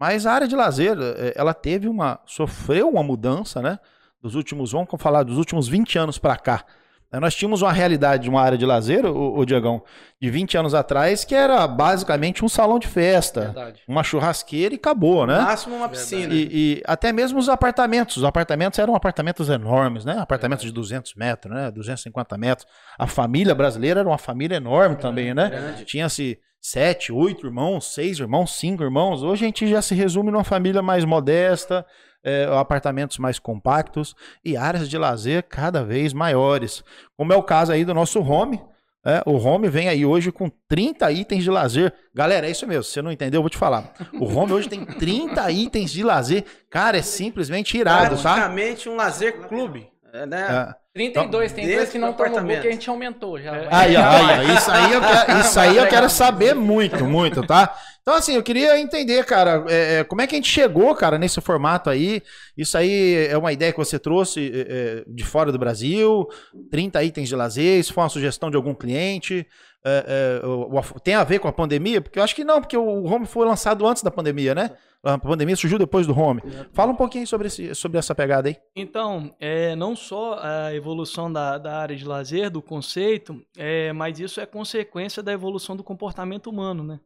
mas 0.00 0.26
a 0.26 0.32
área 0.32 0.48
de 0.48 0.56
lazer, 0.56 0.96
é, 1.16 1.34
ela 1.36 1.54
teve 1.54 1.86
uma. 1.86 2.20
sofreu 2.26 2.88
uma 2.88 3.02
mudança, 3.04 3.62
né? 3.62 3.78
Dos 4.22 4.34
últimos, 4.34 4.72
vamos 4.72 4.88
falar 4.98 5.22
dos 5.22 5.38
últimos 5.38 5.68
20 5.68 5.98
anos 5.98 6.18
para 6.18 6.36
cá. 6.36 6.64
Nós 7.10 7.34
tínhamos 7.34 7.62
uma 7.62 7.72
realidade 7.72 8.24
de 8.24 8.28
uma 8.28 8.42
área 8.42 8.58
de 8.58 8.66
lazer, 8.66 9.06
o, 9.06 9.38
o 9.38 9.46
Diagão, 9.46 9.82
de 10.20 10.28
20 10.28 10.58
anos 10.58 10.74
atrás, 10.74 11.24
que 11.24 11.34
era 11.34 11.66
basicamente 11.66 12.44
um 12.44 12.48
salão 12.50 12.78
de 12.78 12.86
festa, 12.86 13.40
Verdade. 13.40 13.80
uma 13.88 14.04
churrasqueira 14.04 14.74
e 14.74 14.76
acabou, 14.76 15.26
né? 15.26 15.38
No 15.38 15.44
máximo 15.44 15.76
uma 15.76 15.88
piscina. 15.88 16.34
E, 16.34 16.48
e, 16.52 16.82
até 16.84 17.10
mesmo 17.10 17.38
os 17.38 17.48
apartamentos. 17.48 18.18
Os 18.18 18.24
apartamentos 18.24 18.78
eram 18.78 18.94
apartamentos 18.94 19.48
enormes, 19.48 20.04
né? 20.04 20.18
Apartamentos 20.18 20.64
Verdade. 20.64 20.82
de 20.82 20.88
200 20.88 21.14
metros, 21.14 21.54
né? 21.54 21.70
250 21.70 22.36
metros. 22.36 22.68
A 22.98 23.06
família 23.06 23.54
brasileira 23.54 24.00
era 24.00 24.08
uma 24.08 24.18
família 24.18 24.56
enorme 24.56 24.96
Verdade. 24.96 25.02
também, 25.02 25.32
né? 25.32 25.82
Tinha-se 25.86 26.38
sete, 26.60 27.10
oito 27.10 27.46
irmãos, 27.46 27.94
seis 27.94 28.18
irmãos, 28.18 28.58
cinco 28.58 28.82
irmãos. 28.82 29.22
Hoje 29.22 29.44
a 29.44 29.48
gente 29.48 29.66
já 29.66 29.80
se 29.80 29.94
resume 29.94 30.30
numa 30.30 30.44
família 30.44 30.82
mais 30.82 31.06
modesta, 31.06 31.86
é, 32.28 32.46
apartamentos 32.58 33.16
mais 33.16 33.38
compactos 33.38 34.14
e 34.44 34.56
áreas 34.56 34.88
de 34.88 34.98
lazer 34.98 35.44
cada 35.48 35.82
vez 35.82 36.12
maiores. 36.12 36.84
Como 37.16 37.32
é 37.32 37.36
o 37.36 37.42
caso 37.42 37.72
aí 37.72 37.84
do 37.84 37.94
nosso 37.94 38.20
home. 38.20 38.60
É, 39.04 39.22
o 39.24 39.36
home 39.36 39.68
vem 39.70 39.88
aí 39.88 40.04
hoje 40.04 40.30
com 40.30 40.50
30 40.68 41.10
itens 41.12 41.42
de 41.42 41.50
lazer. 41.50 41.94
Galera, 42.14 42.46
é 42.46 42.50
isso 42.50 42.66
mesmo. 42.66 42.84
Se 42.84 42.92
você 42.92 43.00
não 43.00 43.10
entendeu, 43.10 43.38
eu 43.38 43.42
vou 43.42 43.48
te 43.48 43.56
falar. 43.56 43.92
O 44.20 44.26
home 44.26 44.52
hoje 44.52 44.68
tem 44.68 44.84
30 44.84 45.50
itens 45.50 45.90
de 45.90 46.02
lazer. 46.02 46.44
Cara, 46.68 46.98
é 46.98 47.02
simplesmente 47.02 47.78
irado, 47.78 48.16
tá? 48.16 48.34
Praticamente 48.34 48.88
um 48.88 48.96
lazer 48.96 49.48
clube. 49.48 49.88
Né? 50.12 50.46
É. 50.50 50.74
32, 50.98 51.52
tem 51.52 51.68
dois 51.68 51.90
que 51.90 51.98
não 51.98 52.10
estão 52.10 52.28
no 52.28 52.40
book 52.42 52.60
que 52.60 52.66
a 52.66 52.72
gente 52.72 52.90
aumentou 52.90 53.40
já. 53.40 53.56
É. 53.56 53.68
Aí, 53.70 53.96
aí, 53.96 54.50
isso 54.56 54.70
aí 54.70 54.92
eu 54.92 55.00
quero, 55.00 55.40
isso 55.40 55.60
aí 55.60 55.76
eu 55.76 55.86
quero 55.86 56.10
saber 56.10 56.54
muito, 56.54 57.04
muito, 57.04 57.46
tá? 57.46 57.72
Então, 58.02 58.16
assim, 58.16 58.34
eu 58.34 58.42
queria 58.42 58.80
entender, 58.80 59.24
cara, 59.24 59.64
é, 59.68 59.98
é, 59.98 60.04
como 60.04 60.22
é 60.22 60.26
que 60.26 60.34
a 60.34 60.38
gente 60.38 60.50
chegou, 60.50 60.94
cara, 60.94 61.18
nesse 61.18 61.40
formato 61.40 61.90
aí. 61.90 62.22
Isso 62.56 62.76
aí 62.76 63.28
é 63.28 63.36
uma 63.36 63.52
ideia 63.52 63.70
que 63.70 63.78
você 63.78 63.98
trouxe 63.98 64.50
é, 64.52 64.60
é 64.60 65.04
de 65.06 65.24
fora 65.24 65.52
do 65.52 65.58
Brasil, 65.58 66.26
30 66.70 67.04
itens 67.04 67.28
de 67.28 67.36
lazer, 67.36 67.78
isso 67.78 67.92
foi 67.92 68.02
uma 68.02 68.08
sugestão 68.08 68.50
de 68.50 68.56
algum 68.56 68.74
cliente. 68.74 69.46
É, 69.84 70.40
é, 70.42 71.00
tem 71.00 71.14
a 71.14 71.22
ver 71.22 71.38
com 71.38 71.48
a 71.48 71.52
pandemia? 71.52 72.00
Porque 72.00 72.18
eu 72.18 72.22
acho 72.22 72.34
que 72.34 72.44
não, 72.44 72.60
porque 72.60 72.76
o 72.76 73.04
Home 73.04 73.26
foi 73.26 73.46
lançado 73.46 73.86
antes 73.86 74.02
da 74.02 74.10
pandemia, 74.10 74.54
né? 74.54 74.72
A 75.02 75.16
pandemia 75.16 75.54
surgiu 75.54 75.78
depois 75.78 76.06
do 76.06 76.18
Home. 76.18 76.42
Fala 76.72 76.90
um 76.90 76.96
pouquinho 76.96 77.26
sobre, 77.26 77.46
esse, 77.46 77.74
sobre 77.74 77.98
essa 77.98 78.14
pegada 78.14 78.48
aí. 78.48 78.56
Então, 78.74 79.32
é, 79.38 79.76
não 79.76 79.94
só 79.94 80.38
a 80.42 80.74
evolução 80.74 80.87
da, 81.32 81.58
da 81.58 81.78
área 81.78 81.96
de 81.96 82.04
lazer, 82.04 82.50
do 82.50 82.62
conceito, 82.62 83.44
é, 83.56 83.92
mas 83.92 84.20
isso 84.20 84.40
é 84.40 84.46
consequência 84.46 85.22
da 85.22 85.32
evolução 85.32 85.76
do 85.76 85.84
comportamento 85.84 86.48
humano, 86.48 86.82
né? 86.84 87.00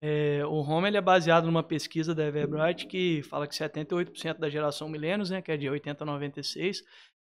É, 0.00 0.44
o 0.44 0.56
Home 0.56 0.88
ele 0.88 0.96
é 0.98 1.00
baseado 1.00 1.46
numa 1.46 1.62
pesquisa 1.62 2.14
da 2.14 2.26
Everbright 2.26 2.86
que 2.86 3.22
fala 3.22 3.46
que 3.46 3.54
78% 3.54 4.38
da 4.38 4.50
geração 4.50 4.88
milênios, 4.88 5.30
né, 5.30 5.40
que 5.40 5.50
é 5.50 5.56
de 5.56 5.68
80 5.68 6.04
a 6.04 6.06
96, 6.06 6.84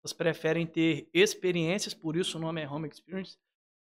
elas 0.04 0.14
preferem 0.14 0.66
ter 0.66 1.08
experiências, 1.14 1.94
por 1.94 2.18
isso 2.18 2.38
o 2.38 2.42
nome 2.42 2.62
é 2.62 2.70
Home 2.70 2.90
Experience, 2.90 3.38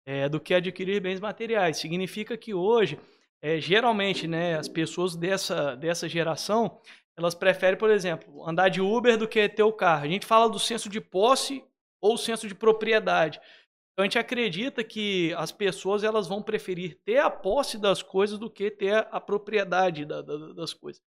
é, 0.06 0.28
do 0.28 0.40
que 0.40 0.54
adquirir 0.54 1.02
bens 1.02 1.20
materiais. 1.20 1.78
Significa 1.78 2.38
que 2.38 2.54
hoje, 2.54 3.00
é, 3.42 3.60
geralmente, 3.60 4.28
né, 4.28 4.58
as 4.58 4.68
pessoas 4.68 5.16
dessa, 5.16 5.76
dessa 5.76 6.08
geração, 6.08 6.80
elas 7.18 7.34
preferem, 7.34 7.78
por 7.78 7.90
exemplo, 7.90 8.48
andar 8.48 8.70
de 8.70 8.82
Uber 8.82 9.18
do 9.18 9.28
que 9.28 9.48
ter 9.48 9.64
o 9.64 9.72
carro. 9.72 10.04
A 10.04 10.08
gente 10.08 10.26
fala 10.26 10.50
do 10.50 10.60
senso 10.60 10.90
de 10.90 11.00
posse 11.00 11.64
ou 12.02 12.18
senso 12.18 12.48
de 12.48 12.56
propriedade. 12.56 13.40
Então 13.94 14.04
a 14.04 14.06
gente 14.06 14.20
acredita 14.20 14.84
que 14.84 15.34
as 15.36 15.52
pessoas 15.52 16.04
elas 16.04 16.28
vão 16.28 16.42
preferir 16.42 17.00
ter 17.06 17.20
a 17.20 17.30
posse 17.30 17.78
das 17.78 18.02
coisas 18.04 18.38
do 18.38 18.50
que 18.50 18.70
ter 18.70 19.08
a 19.10 19.22
propriedade 19.22 20.06
da, 20.06 20.22
da, 20.22 20.54
das 20.54 20.74
coisas. 20.74 21.02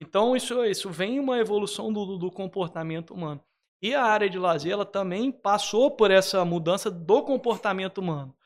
Então 0.00 0.36
isso, 0.36 0.64
isso 0.64 0.90
vem 0.90 1.18
uma 1.18 1.38
evolução 1.38 1.92
do, 1.92 2.16
do 2.16 2.30
comportamento 2.30 3.12
humano. 3.12 3.42
E 3.82 3.94
a 3.94 4.04
área 4.04 4.28
de 4.28 4.38
lazer 4.38 4.72
ela 4.72 4.86
também 4.86 5.30
passou 5.30 5.90
por 5.90 6.10
essa 6.10 6.44
mudança 6.44 6.90
do 6.90 7.22
comportamento 7.22 7.98
humano. 7.98 8.36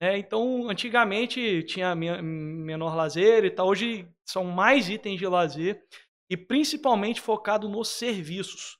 É, 0.00 0.18
então, 0.18 0.68
antigamente 0.68 1.62
tinha 1.62 1.94
menor 1.94 2.94
lazer 2.94 3.44
e 3.44 3.50
tal. 3.50 3.68
Hoje 3.68 4.06
são 4.26 4.44
mais 4.44 4.88
itens 4.88 5.18
de 5.18 5.26
lazer 5.26 5.82
e 6.28 6.36
principalmente 6.36 7.20
focado 7.20 7.68
nos 7.68 7.88
serviços. 7.88 8.78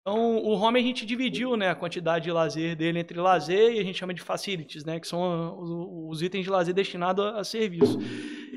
Então, 0.00 0.38
o 0.38 0.52
home 0.52 0.80
a 0.80 0.82
gente 0.82 1.04
dividiu 1.04 1.56
né, 1.56 1.68
a 1.68 1.74
quantidade 1.74 2.24
de 2.24 2.32
lazer 2.32 2.74
dele 2.74 2.98
entre 2.98 3.18
lazer 3.18 3.74
e 3.74 3.78
a 3.78 3.84
gente 3.84 3.98
chama 3.98 4.14
de 4.14 4.22
facilities, 4.22 4.84
né, 4.84 4.98
que 4.98 5.06
são 5.06 6.08
os, 6.08 6.22
itens 6.22 6.44
de 6.44 6.50
lazer 6.50 6.74
destinados 6.74 7.24
a, 7.24 7.40
a 7.40 7.44
serviço. 7.44 7.98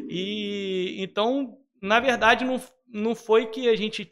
E 0.09 0.95
então, 0.99 1.57
na 1.81 1.99
verdade, 1.99 2.45
não, 2.45 2.61
não 2.87 3.13
foi 3.13 3.47
que 3.47 3.67
a 3.67 3.75
gente 3.75 4.09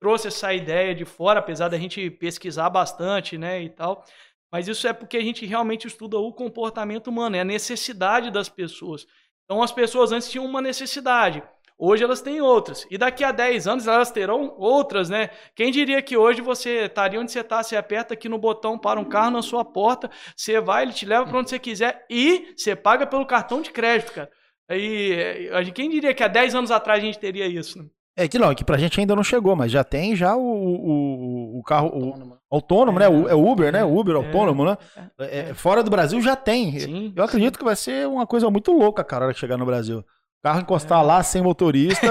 trouxe 0.00 0.26
essa 0.26 0.52
ideia 0.52 0.92
de 0.92 1.04
fora, 1.04 1.38
apesar 1.38 1.68
da 1.68 1.78
gente 1.78 2.10
pesquisar 2.10 2.68
bastante, 2.68 3.38
né, 3.38 3.62
e 3.62 3.68
tal. 3.68 4.04
Mas 4.50 4.66
isso 4.66 4.86
é 4.88 4.92
porque 4.92 5.16
a 5.16 5.22
gente 5.22 5.46
realmente 5.46 5.86
estuda 5.86 6.18
o 6.18 6.32
comportamento 6.32 7.06
humano, 7.06 7.36
é 7.36 7.40
a 7.40 7.44
necessidade 7.44 8.30
das 8.30 8.48
pessoas. 8.48 9.06
Então, 9.44 9.62
as 9.62 9.70
pessoas 9.70 10.10
antes 10.10 10.28
tinham 10.28 10.44
uma 10.44 10.60
necessidade. 10.60 11.42
Hoje 11.78 12.04
elas 12.04 12.20
têm 12.20 12.40
outras. 12.40 12.86
E 12.90 12.96
daqui 12.96 13.24
a 13.24 13.32
10 13.32 13.66
anos 13.66 13.86
elas 13.86 14.10
terão 14.10 14.54
outras, 14.58 15.08
né? 15.08 15.30
Quem 15.54 15.70
diria 15.70 16.00
que 16.02 16.16
hoje 16.16 16.40
você 16.40 16.86
estaria 16.86 17.20
onde 17.20 17.32
você 17.32 17.40
está, 17.40 17.62
você 17.62 17.76
aperta 17.76 18.14
aqui 18.14 18.28
no 18.28 18.38
botão 18.38 18.78
para 18.78 19.00
um 19.00 19.04
carro 19.04 19.30
na 19.30 19.42
sua 19.42 19.64
porta, 19.64 20.10
você 20.36 20.60
vai, 20.60 20.82
ele 20.84 20.92
te 20.92 21.06
leva 21.06 21.26
para 21.26 21.38
onde 21.38 21.50
você 21.50 21.58
quiser 21.58 22.04
e 22.08 22.54
você 22.56 22.76
paga 22.76 23.06
pelo 23.06 23.26
cartão 23.26 23.60
de 23.60 23.70
crédito, 23.70 24.12
cara. 24.12 24.30
E 24.70 25.50
quem 25.74 25.90
diria 25.90 26.14
que 26.14 26.22
há 26.22 26.28
10 26.28 26.54
anos 26.54 26.70
atrás 26.70 27.02
a 27.02 27.06
gente 27.06 27.18
teria 27.18 27.46
isso, 27.46 27.78
né? 27.78 27.86
É 28.14 28.28
que 28.28 28.38
não, 28.38 28.54
que 28.54 28.62
pra 28.62 28.76
gente 28.76 29.00
ainda 29.00 29.16
não 29.16 29.24
chegou, 29.24 29.56
mas 29.56 29.72
já 29.72 29.82
tem 29.82 30.14
já 30.14 30.36
o, 30.36 30.42
o, 30.42 31.58
o 31.58 31.62
carro 31.62 31.86
autônomo, 31.86 32.34
o, 32.50 32.54
autônomo 32.54 32.98
né? 32.98 33.06
é, 33.06 33.10
né? 33.10 33.16
O, 33.16 33.28
é 33.28 33.34
Uber, 33.34 33.72
né? 33.72 33.84
Uber 33.84 34.14
é, 34.14 34.18
autônomo, 34.18 34.66
né? 34.66 34.76
É, 35.18 35.38
é, 35.38 35.54
fora 35.54 35.82
do 35.82 35.90
Brasil 35.90 36.20
já 36.20 36.36
tem. 36.36 36.78
Sim, 36.78 37.12
eu 37.16 37.24
acredito 37.24 37.54
sim. 37.54 37.58
que 37.58 37.64
vai 37.64 37.74
ser 37.74 38.06
uma 38.06 38.26
coisa 38.26 38.50
muito 38.50 38.70
louca, 38.70 39.02
cara, 39.02 39.32
chegar 39.32 39.56
no 39.56 39.64
Brasil. 39.64 40.04
Carro 40.42 40.60
encostar 40.60 41.04
lá 41.04 41.22
sem 41.22 41.40
motorista, 41.40 42.08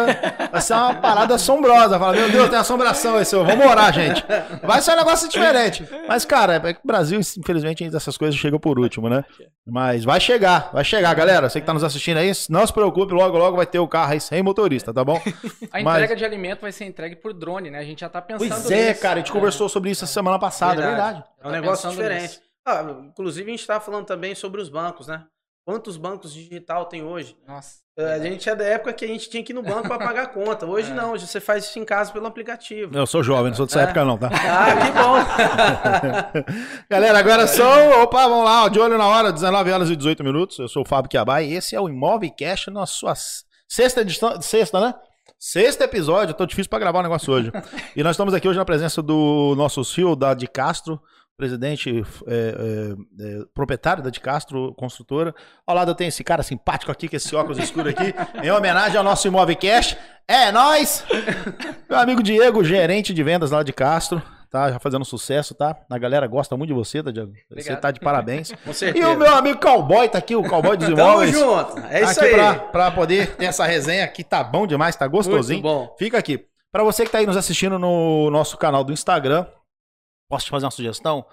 vai 0.51 0.61
ser 0.61 0.73
uma 0.73 0.95
parada 0.95 1.35
assombrosa. 1.35 1.99
Fala, 1.99 2.13
meu 2.13 2.31
Deus, 2.31 2.49
tem 2.49 2.57
assombração 2.57 3.19
esse, 3.19 3.35
vamos 3.35 3.65
orar, 3.65 3.93
gente. 3.93 4.23
Vai 4.63 4.81
ser 4.81 4.93
um 4.93 4.95
negócio 4.95 5.27
diferente. 5.27 5.85
Mas, 6.07 6.23
cara, 6.23 6.55
é 6.55 6.73
que 6.73 6.79
o 6.81 6.87
Brasil, 6.87 7.19
infelizmente, 7.19 7.83
ainda 7.83 7.97
essas 7.97 8.17
coisas 8.17 8.39
chegam 8.39 8.57
por 8.59 8.79
último, 8.79 9.09
né? 9.09 9.25
Mas 9.67 10.05
vai 10.05 10.19
chegar, 10.19 10.69
vai 10.73 10.83
chegar, 10.83 11.13
galera. 11.13 11.49
Você 11.49 11.59
que 11.59 11.65
tá 11.67 11.73
nos 11.73 11.83
assistindo 11.83 12.17
aí, 12.17 12.31
não 12.49 12.65
se 12.65 12.71
preocupe, 12.73 13.13
logo, 13.13 13.37
logo 13.37 13.57
vai 13.57 13.65
ter 13.65 13.79
o 13.79 13.87
carro 13.87 14.13
aí 14.13 14.21
sem 14.21 14.41
motorista, 14.41 14.93
tá 14.93 15.03
bom? 15.03 15.21
A 15.71 15.81
Mas- 15.83 15.95
entrega 15.97 16.15
de 16.15 16.23
alimento 16.25 16.61
vai 16.61 16.71
ser 16.71 16.85
entregue 16.85 17.17
por 17.17 17.33
drone, 17.33 17.69
né? 17.69 17.79
A 17.79 17.83
gente 17.83 17.99
já 17.99 18.09
tá 18.09 18.21
pensando 18.21 18.49
Pois 18.49 18.71
é, 18.71 18.89
nisso, 18.89 19.01
cara, 19.01 19.15
a 19.15 19.17
gente 19.17 19.31
conversou 19.31 19.67
sobre 19.67 19.91
isso 19.91 20.03
essa 20.05 20.13
semana 20.13 20.39
passada, 20.39 20.81
é 20.81 20.87
verdade. 20.87 21.23
É 21.43 21.47
um 21.47 21.51
Tá 21.51 21.59
negócio 21.59 21.89
pensando 21.89 22.01
diferente. 22.03 22.39
Ah, 22.65 22.85
inclusive, 23.09 23.47
a 23.47 23.51
gente 23.51 23.59
estava 23.61 23.79
falando 23.83 24.05
também 24.05 24.33
sobre 24.35 24.61
os 24.61 24.69
bancos, 24.69 25.07
né? 25.07 25.23
Quantos 25.63 25.95
bancos 25.95 26.33
digital 26.33 26.85
tem 26.85 27.03
hoje? 27.03 27.37
Nossa. 27.47 27.75
A 27.97 28.17
gente 28.17 28.49
é 28.49 28.55
da 28.55 28.63
época 28.63 28.93
que 28.93 29.05
a 29.05 29.07
gente 29.07 29.29
tinha 29.29 29.43
que 29.43 29.51
ir 29.51 29.53
no 29.55 29.61
banco 29.61 29.87
para 29.87 29.99
pagar 29.99 30.23
a 30.23 30.25
conta. 30.33 30.65
Hoje 30.65 30.91
É. 30.91 30.93
não, 30.93 31.11
hoje 31.13 31.27
você 31.27 31.39
faz 31.39 31.65
isso 31.65 31.77
em 31.77 31.85
casa 31.85 32.11
pelo 32.11 32.25
aplicativo. 32.25 32.97
Eu 32.97 33.05
sou 33.05 33.21
jovem, 33.21 33.49
não 33.51 33.55
sou 33.55 33.67
dessa 33.67 33.81
É. 33.81 33.83
época 33.83 34.03
não, 34.03 34.17
tá? 34.17 34.29
Ah, 34.33 34.75
que 34.85 34.91
bom! 36.43 36.45
Galera, 36.89 37.19
agora 37.19 37.45
são. 37.47 38.01
Opa, 38.01 38.27
vamos 38.27 38.45
lá, 38.45 38.63
ó, 38.65 38.69
de 38.69 38.79
olho 38.79 38.97
na 38.97 39.07
hora, 39.07 39.31
19 39.31 39.71
horas 39.71 39.89
e 39.91 39.95
18 39.95 40.23
minutos. 40.23 40.57
Eu 40.57 40.67
sou 40.67 40.81
o 40.83 40.87
Fábio 40.87 41.09
Quiabá 41.09 41.41
e 41.43 41.53
esse 41.53 41.75
é 41.75 41.79
o 41.81 41.87
Imóvel 41.89 42.31
Cash 42.37 42.67
na 42.67 42.85
sua 42.87 43.13
sexta 43.67 44.01
edição. 44.01 44.41
Sexta, 44.41 44.79
né? 44.79 44.95
Sexto 45.37 45.81
episódio, 45.81 46.33
tô 46.33 46.45
difícil 46.45 46.69
pra 46.69 46.79
gravar 46.79 46.99
o 46.99 47.03
negócio 47.03 47.31
hoje. 47.31 47.51
e 47.95 48.01
nós 48.03 48.11
estamos 48.11 48.33
aqui 48.33 48.47
hoje 48.47 48.57
na 48.59 48.65
presença 48.65 49.01
do 49.01 49.53
nosso 49.55 49.83
CEO 49.83 50.15
da 50.15 50.33
de 50.33 50.47
Castro, 50.47 50.99
presidente, 51.37 52.03
é, 52.27 52.33
é, 52.33 52.93
é, 53.25 53.45
proprietário 53.53 54.03
da 54.03 54.09
de 54.09 54.19
Castro, 54.19 54.73
construtora. 54.75 55.33
Ao 55.65 55.75
lado 55.75 55.91
eu 55.91 55.95
tenho 55.95 56.09
esse 56.09 56.23
cara 56.23 56.43
simpático 56.43 56.91
aqui, 56.91 57.07
com 57.09 57.15
esse 57.15 57.35
óculos 57.35 57.57
escuro 57.57 57.89
aqui, 57.89 58.13
em 58.43 58.51
homenagem 58.51 58.97
ao 58.97 59.03
nosso 59.03 59.27
Imóvel 59.27 59.55
Cash. 59.57 59.97
É 60.27 60.51
nóis! 60.51 61.03
Meu 61.89 61.99
amigo 61.99 62.21
Diego, 62.23 62.63
gerente 62.63 63.13
de 63.13 63.23
vendas 63.23 63.51
lá 63.51 63.63
de 63.63 63.73
Castro, 63.73 64.21
tá? 64.49 64.71
Já 64.71 64.79
fazendo 64.79 65.03
sucesso, 65.03 65.53
tá? 65.55 65.75
A 65.89 65.97
galera 65.97 66.27
gosta 66.27 66.55
muito 66.55 66.69
de 66.69 66.73
você, 66.75 67.01
tá, 67.01 67.11
Diego? 67.11 67.31
Você 67.33 67.43
Obrigado. 67.51 67.81
tá 67.81 67.91
de 67.91 67.99
parabéns. 67.99 68.51
Com 68.63 68.71
E 68.71 68.73
certeza. 68.73 69.09
o 69.09 69.17
meu 69.17 69.33
amigo 69.35 69.59
Cowboy 69.59 70.07
tá 70.09 70.19
aqui, 70.19 70.35
o 70.35 70.43
Cowboy 70.43 70.77
dos 70.77 70.87
Tamo 70.89 70.99
Imóveis. 71.01 71.31
junto! 71.31 71.79
É 71.89 72.01
isso 72.03 72.19
aqui 72.19 72.25
aí! 72.29 72.33
Pra, 72.35 72.53
pra 72.59 72.91
poder 72.91 73.35
ter 73.35 73.45
essa 73.45 73.65
resenha 73.65 74.05
aqui, 74.05 74.23
tá 74.23 74.43
bom 74.43 74.65
demais, 74.67 74.95
tá 74.95 75.07
gostosinho. 75.07 75.61
Muito 75.61 75.73
bom. 75.89 75.95
Fica 75.97 76.17
aqui. 76.17 76.45
Pra 76.71 76.83
você 76.83 77.03
que 77.03 77.11
tá 77.11 77.17
aí 77.17 77.25
nos 77.25 77.35
assistindo 77.35 77.77
no 77.77 78.29
nosso 78.31 78.55
canal 78.57 78.83
do 78.83 78.93
Instagram, 78.93 79.45
posso 80.31 80.45
te 80.45 80.51
fazer 80.51 80.65
uma 80.65 80.71
sugestão? 80.71 81.25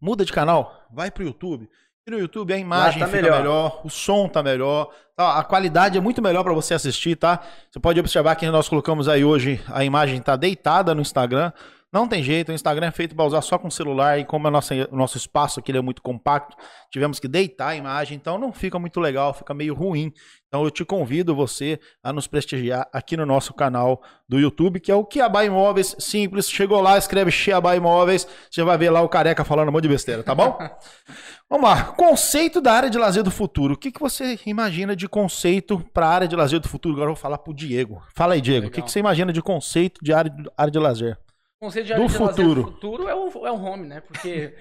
Muda 0.00 0.24
de 0.24 0.32
canal, 0.32 0.86
vai 0.90 1.10
pro 1.10 1.22
YouTube. 1.22 1.68
E 2.06 2.10
no 2.10 2.18
YouTube 2.18 2.54
a 2.54 2.56
imagem 2.56 2.98
tá 2.98 3.06
fica 3.06 3.20
melhor. 3.20 3.38
melhor. 3.38 3.80
o 3.84 3.90
som 3.90 4.26
tá 4.26 4.42
melhor, 4.42 4.90
tá? 5.14 5.38
a 5.38 5.44
qualidade 5.44 5.98
é 5.98 6.00
muito 6.00 6.22
melhor 6.22 6.42
pra 6.42 6.54
você 6.54 6.72
assistir, 6.72 7.16
tá? 7.16 7.40
Você 7.70 7.78
pode 7.78 8.00
observar 8.00 8.34
que 8.36 8.50
nós 8.50 8.66
colocamos 8.66 9.08
aí 9.08 9.22
hoje, 9.22 9.62
a 9.68 9.84
imagem 9.84 10.22
tá 10.22 10.36
deitada 10.36 10.94
no 10.94 11.02
Instagram. 11.02 11.52
Não 11.92 12.06
tem 12.06 12.22
jeito, 12.22 12.52
o 12.52 12.54
Instagram 12.54 12.86
é 12.86 12.90
feito 12.92 13.16
para 13.16 13.24
usar 13.24 13.42
só 13.42 13.58
com 13.58 13.68
celular 13.68 14.16
e 14.20 14.24
como 14.24 14.48
nossa, 14.48 14.72
o 14.92 14.96
nosso 14.96 15.16
espaço 15.16 15.58
aqui 15.58 15.72
ele 15.72 15.78
é 15.78 15.82
muito 15.82 16.00
compacto, 16.00 16.56
tivemos 16.88 17.18
que 17.18 17.26
deitar 17.26 17.70
a 17.70 17.74
imagem, 17.74 18.16
então 18.16 18.38
não 18.38 18.52
fica 18.52 18.78
muito 18.78 19.00
legal, 19.00 19.34
fica 19.34 19.52
meio 19.52 19.74
ruim. 19.74 20.12
Então 20.46 20.62
eu 20.62 20.70
te 20.70 20.84
convido 20.84 21.34
você 21.34 21.80
a 22.00 22.12
nos 22.12 22.28
prestigiar 22.28 22.88
aqui 22.92 23.16
no 23.16 23.26
nosso 23.26 23.52
canal 23.52 24.00
do 24.28 24.38
YouTube, 24.38 24.78
que 24.78 24.92
é 24.92 24.94
o 24.94 25.04
Kiabá 25.04 25.44
Imóveis, 25.44 25.96
simples, 25.98 26.48
chegou 26.48 26.80
lá, 26.80 26.96
escreve 26.96 27.32
Kiabá 27.32 27.74
Imóveis, 27.74 28.24
você 28.48 28.62
vai 28.62 28.78
ver 28.78 28.90
lá 28.90 29.02
o 29.02 29.08
careca 29.08 29.44
falando 29.44 29.70
um 29.70 29.72
monte 29.72 29.82
de 29.82 29.88
besteira, 29.88 30.22
tá 30.22 30.32
bom? 30.34 30.56
Vamos 31.50 31.68
lá, 31.68 31.86
conceito 31.86 32.60
da 32.60 32.72
área 32.72 32.88
de 32.88 32.98
lazer 32.98 33.24
do 33.24 33.32
futuro. 33.32 33.74
O 33.74 33.76
que, 33.76 33.90
que 33.90 33.98
você 33.98 34.38
imagina 34.46 34.94
de 34.94 35.08
conceito 35.08 35.84
para 35.92 36.06
a 36.06 36.10
área 36.10 36.28
de 36.28 36.36
lazer 36.36 36.60
do 36.60 36.68
futuro? 36.68 36.94
Agora 36.94 37.10
eu 37.10 37.14
vou 37.14 37.20
falar 37.20 37.38
pro 37.38 37.52
Diego. 37.52 38.00
Fala 38.14 38.34
aí, 38.34 38.40
Diego, 38.40 38.68
o 38.68 38.70
que, 38.70 38.80
que 38.80 38.92
você 38.92 39.00
imagina 39.00 39.32
de 39.32 39.42
conceito 39.42 39.98
de 40.00 40.12
área, 40.12 40.32
área 40.56 40.70
de 40.70 40.78
lazer? 40.78 41.18
O 41.60 41.66
conceito 41.66 41.86
de 41.86 41.94
Do 41.94 42.06
de 42.06 42.12
futuro. 42.14 42.62
do 42.64 42.70
futuro 42.72 43.08
é 43.08 43.14
o, 43.14 43.46
é 43.46 43.52
o 43.52 43.62
home, 43.62 43.86
né? 43.86 44.00
Porque 44.00 44.56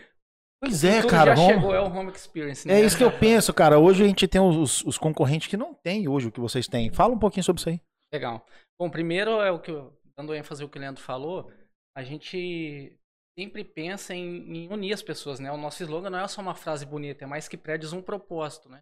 Pois 0.61 0.83
é, 0.83 1.01
cara, 1.07 1.33
já 1.33 1.35
vamos- 1.35 1.53
chegou, 1.53 1.73
é 1.73 1.79
o 1.79 1.85
home 1.85 2.11
experience, 2.11 2.67
né? 2.67 2.73
É 2.81 2.85
isso 2.85 2.97
que 2.97 3.03
eu 3.03 3.11
penso, 3.17 3.53
cara. 3.53 3.79
Hoje 3.79 4.03
a 4.03 4.07
gente 4.07 4.27
tem 4.27 4.41
os, 4.41 4.83
os 4.83 4.97
concorrentes 4.97 5.47
que 5.47 5.55
não 5.55 5.73
tem 5.73 6.07
hoje 6.09 6.27
o 6.27 6.31
que 6.31 6.39
vocês 6.41 6.67
têm. 6.67 6.91
Fala 6.91 7.13
um 7.13 7.19
pouquinho 7.19 7.43
sobre 7.43 7.61
isso 7.61 7.69
aí. 7.69 7.79
Legal. 8.13 8.45
Bom, 8.77 8.89
primeiro 8.89 9.39
é 9.41 9.49
o 9.51 9.59
que 9.59 9.71
eu, 9.71 9.93
dando 10.17 10.33
ênfase 10.35 10.61
ao 10.61 10.67
que 10.67 10.77
o 10.77 10.81
Leandro 10.81 11.01
falou, 11.01 11.49
a 11.95 12.03
gente 12.03 12.97
sempre 13.37 13.63
pensa 13.63 14.13
em, 14.13 14.65
em 14.65 14.67
unir 14.67 14.91
as 14.93 15.01
pessoas, 15.01 15.39
né? 15.39 15.49
O 15.49 15.57
nosso 15.57 15.81
slogan 15.81 16.09
não 16.09 16.19
é 16.19 16.27
só 16.27 16.41
uma 16.41 16.55
frase 16.55 16.85
bonita, 16.85 17.23
é 17.23 17.27
mais 17.27 17.47
que 17.47 17.55
prédios 17.55 17.93
um 17.93 18.01
propósito, 18.01 18.67
né? 18.67 18.79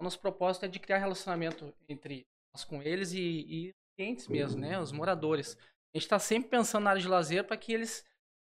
O 0.00 0.02
nosso 0.04 0.18
propósito 0.18 0.64
é 0.64 0.68
de 0.68 0.80
criar 0.80 0.98
relacionamento 0.98 1.72
entre 1.88 2.24
nós 2.52 2.64
com 2.64 2.82
eles 2.82 3.12
e, 3.12 3.20
e 3.20 3.70
clientes 3.96 4.26
mesmo, 4.26 4.60
né? 4.60 4.80
Os 4.80 4.90
moradores. 4.90 5.56
A 5.94 5.98
gente 5.98 6.04
está 6.06 6.18
sempre 6.18 6.50
pensando 6.50 6.84
na 6.84 6.90
área 6.90 7.02
de 7.02 7.08
lazer 7.08 7.44
para 7.44 7.56
que 7.56 7.72
eles 7.72 8.04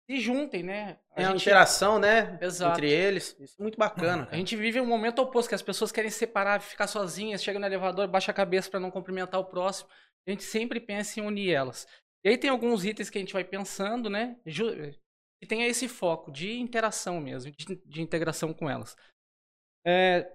se 0.09 0.19
juntem, 0.19 0.61
né? 0.63 0.99
A 1.15 1.21
uma 1.21 1.31
gente- 1.31 1.41
interação, 1.43 1.97
né? 1.97 2.37
Exato. 2.41 2.77
Entre 2.77 2.91
eles. 2.91 3.35
Isso 3.39 3.55
é 3.59 3.61
muito 3.63 3.77
bacana. 3.77 4.23
a 4.23 4.25
cara. 4.25 4.37
gente 4.37 4.55
vive 4.55 4.79
um 4.79 4.85
momento 4.85 5.19
oposto, 5.19 5.49
que 5.49 5.55
as 5.55 5.61
pessoas 5.61 5.91
querem 5.91 6.11
se 6.11 6.17
separar, 6.19 6.61
ficar 6.61 6.87
sozinhas, 6.87 7.43
chegam 7.43 7.59
no 7.59 7.65
elevador, 7.65 8.07
baixa 8.07 8.31
a 8.31 8.33
cabeça 8.35 8.69
para 8.69 8.79
não 8.79 8.91
cumprimentar 8.91 9.39
o 9.39 9.45
próximo. 9.45 9.89
A 10.27 10.31
gente 10.31 10.43
sempre 10.43 10.79
pensa 10.79 11.19
em 11.19 11.23
unir 11.23 11.51
elas. 11.53 11.87
E 12.23 12.29
aí 12.29 12.37
tem 12.37 12.49
alguns 12.49 12.85
itens 12.85 13.09
que 13.09 13.17
a 13.17 13.21
gente 13.21 13.33
vai 13.33 13.43
pensando, 13.43 14.09
né? 14.09 14.37
Que 14.45 15.47
tem 15.47 15.63
esse 15.65 15.87
foco 15.89 16.31
de 16.31 16.57
interação 16.59 17.19
mesmo, 17.19 17.51
de, 17.51 17.75
de 17.85 18.01
integração 18.01 18.53
com 18.53 18.69
elas. 18.69 18.95
É, 19.85 20.29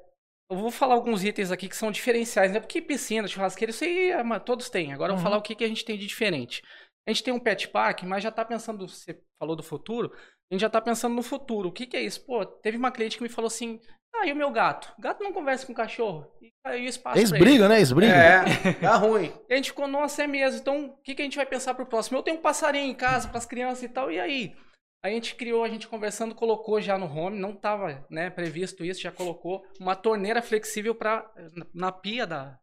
eu 0.51 0.57
vou 0.59 0.71
falar 0.71 0.95
alguns 0.95 1.25
itens 1.25 1.51
aqui 1.51 1.69
que 1.69 1.77
são 1.77 1.91
diferenciais, 1.91 2.53
né? 2.53 2.61
Porque 2.61 2.83
piscina, 2.83 3.27
churrasqueira, 3.29 3.71
isso 3.71 3.85
aí 3.85 4.11
é 4.11 4.39
todos 4.39 4.69
têm. 4.69 4.93
Agora 4.93 5.13
eu 5.13 5.17
vou 5.17 5.25
Uhum. 5.25 5.31
falar 5.31 5.39
o 5.39 5.43
que, 5.43 5.55
que 5.55 5.65
a 5.65 5.69
gente 5.69 5.85
tem 5.85 5.97
de 5.99 6.07
diferente. 6.07 6.63
A 7.09 7.11
gente 7.11 7.23
tem 7.23 7.33
um 7.33 7.41
pet 7.41 7.69
park, 7.69 8.03
mas 8.03 8.23
já 8.23 8.31
tá 8.31 8.45
pensando, 8.45 8.87
você 8.87 9.19
falou 9.39 9.57
do 9.57 9.63
futuro, 9.63 10.13
a 10.15 10.55
gente 10.55 10.61
já 10.61 10.69
tá 10.69 10.79
pensando 10.79 11.15
no 11.15 11.23
futuro. 11.23 11.71
O 11.71 11.73
que, 11.73 11.87
que 11.87 11.97
é 11.97 12.03
isso? 12.03 12.21
Pô, 12.27 12.45
teve 12.45 12.77
uma 12.77 12.93
cliente 12.93 13.17
que 13.17 13.23
me 13.23 13.31
falou 13.31 13.47
assim: 13.47 13.81
ah, 14.15 14.27
e 14.27 14.33
o 14.33 14.37
meu 14.37 14.51
gato? 14.51 14.93
Gato 14.99 15.25
não 15.25 15.33
conversa 15.33 15.65
com 15.65 15.73
o 15.73 15.75
cachorro. 15.75 16.31
E 16.43 16.53
aí 16.63 16.85
o 16.85 16.89
espaço. 16.89 17.19
Eles 17.19 17.31
pra 17.31 17.39
ele. 17.39 17.47
brigam, 17.47 17.67
né? 17.67 17.77
Eles 17.77 17.93
brigam. 17.93 18.15
É, 18.15 18.45
tá 18.79 18.97
ruim. 18.97 19.33
E 19.49 19.55
a 19.55 19.57
gente 19.57 19.71
ficou, 19.71 19.89
nossa, 19.89 20.23
é 20.23 20.27
mesmo. 20.27 20.61
Então, 20.61 20.85
o 20.85 20.97
que, 20.99 21.15
que 21.15 21.23
a 21.23 21.25
gente 21.25 21.39
vai 21.39 21.47
pensar 21.47 21.73
pro 21.73 21.87
próximo? 21.87 22.19
Eu 22.19 22.23
tenho 22.23 22.37
um 22.37 22.43
passarinho 22.43 22.91
em 22.91 22.95
casa 22.95 23.27
para 23.27 23.39
as 23.39 23.47
crianças 23.47 23.85
e 23.85 23.89
tal, 23.89 24.13
e 24.13 24.21
aí? 24.21 24.55
A 25.03 25.09
gente 25.09 25.35
criou, 25.35 25.65
a 25.65 25.69
gente 25.69 25.89
conversando, 25.89 26.35
colocou 26.35 26.79
já 26.79 26.99
no 26.99 27.07
home, 27.07 27.39
não 27.39 27.53
estava 27.53 28.05
né, 28.11 28.29
previsto 28.29 28.85
isso, 28.85 29.01
já 29.01 29.13
colocou 29.13 29.65
uma 29.81 29.97
torneira 29.97 30.43
flexível 30.43 30.95
para 30.95 31.25
na 31.73 31.91
pia 31.91 32.27
da, 32.27 32.59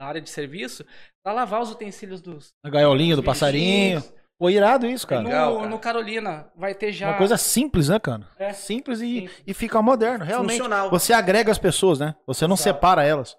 da 0.00 0.06
área 0.06 0.20
de 0.20 0.30
serviço 0.30 0.84
para 1.22 1.34
lavar 1.34 1.60
os 1.60 1.70
utensílios 1.70 2.22
dos 2.22 2.54
A 2.64 2.70
gaiolinha 2.70 3.14
do 3.14 3.20
dos 3.22 3.26
passarinho. 3.26 4.00
bichinhos. 4.00 4.20
Pô, 4.38 4.48
irado 4.48 4.86
isso, 4.86 5.06
cara. 5.06 5.20
no, 5.20 5.28
Legal, 5.28 5.56
cara. 5.58 5.68
no 5.68 5.78
Carolina 5.78 6.50
vai 6.56 6.74
ter 6.74 6.90
já 6.92 7.08
Uma 7.10 7.18
coisa 7.18 7.36
simples, 7.36 7.90
né, 7.90 8.00
cara? 8.00 8.26
É. 8.38 8.54
Simples 8.54 9.02
e, 9.02 9.28
Sim. 9.28 9.30
e 9.46 9.52
fica 9.52 9.82
moderno, 9.82 10.24
realmente. 10.24 10.52
Funcional. 10.56 10.88
Você 10.90 11.12
agrega 11.12 11.52
as 11.52 11.58
pessoas, 11.58 11.98
né? 12.00 12.14
Você 12.26 12.46
não 12.46 12.54
Exato. 12.54 12.62
separa 12.74 13.04
elas. 13.04 13.36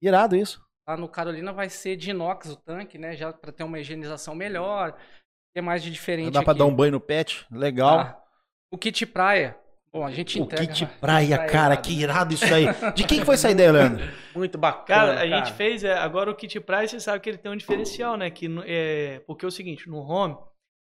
Irado 0.00 0.36
isso. 0.36 0.62
lá 0.88 0.96
no 0.96 1.08
Carolina 1.08 1.52
vai 1.52 1.68
ser 1.68 1.96
de 1.96 2.10
inox 2.10 2.50
o 2.50 2.56
tanque, 2.56 2.96
né? 2.98 3.16
Já 3.16 3.32
para 3.32 3.50
ter 3.50 3.64
uma 3.64 3.80
higienização 3.80 4.32
melhor. 4.36 4.96
Que 5.56 5.60
mais 5.60 5.82
de 5.82 5.90
diferente 5.90 6.32
Dá 6.32 6.42
pra 6.42 6.52
aqui? 6.52 6.58
dar 6.60 6.66
um 6.66 6.74
banho 6.74 6.92
no 6.92 7.00
pet. 7.00 7.44
Legal. 7.50 7.98
Ah, 7.98 8.22
o 8.72 8.78
kit 8.78 9.04
praia. 9.06 9.56
Bom, 9.94 10.04
a 10.04 10.10
gente 10.10 10.40
o 10.40 10.42
entrega. 10.42 10.66
kit 10.66 10.86
praia, 11.00 11.36
praia, 11.36 11.50
cara, 11.52 11.76
que 11.76 11.92
irado 11.92 12.34
isso 12.34 12.52
aí. 12.52 12.66
De 12.96 13.04
quem 13.04 13.20
que 13.20 13.24
foi 13.24 13.36
essa 13.36 13.48
ideia, 13.52 13.70
Leandro? 13.70 14.04
Muito 14.34 14.58
bacana. 14.58 15.14
Cara, 15.14 15.20
a 15.20 15.26
gente 15.28 15.52
fez. 15.52 15.84
é, 15.84 15.96
agora 15.96 16.28
o 16.28 16.34
Kit 16.34 16.58
Price, 16.58 16.88
você 16.88 16.98
sabe 16.98 17.20
que 17.20 17.28
ele 17.30 17.38
tem 17.38 17.52
um 17.52 17.56
diferencial, 17.56 18.16
né? 18.16 18.28
Que, 18.28 18.48
é, 18.66 19.20
porque 19.24 19.44
é 19.44 19.48
o 19.48 19.52
seguinte, 19.52 19.88
no 19.88 19.98
home, 19.98 20.36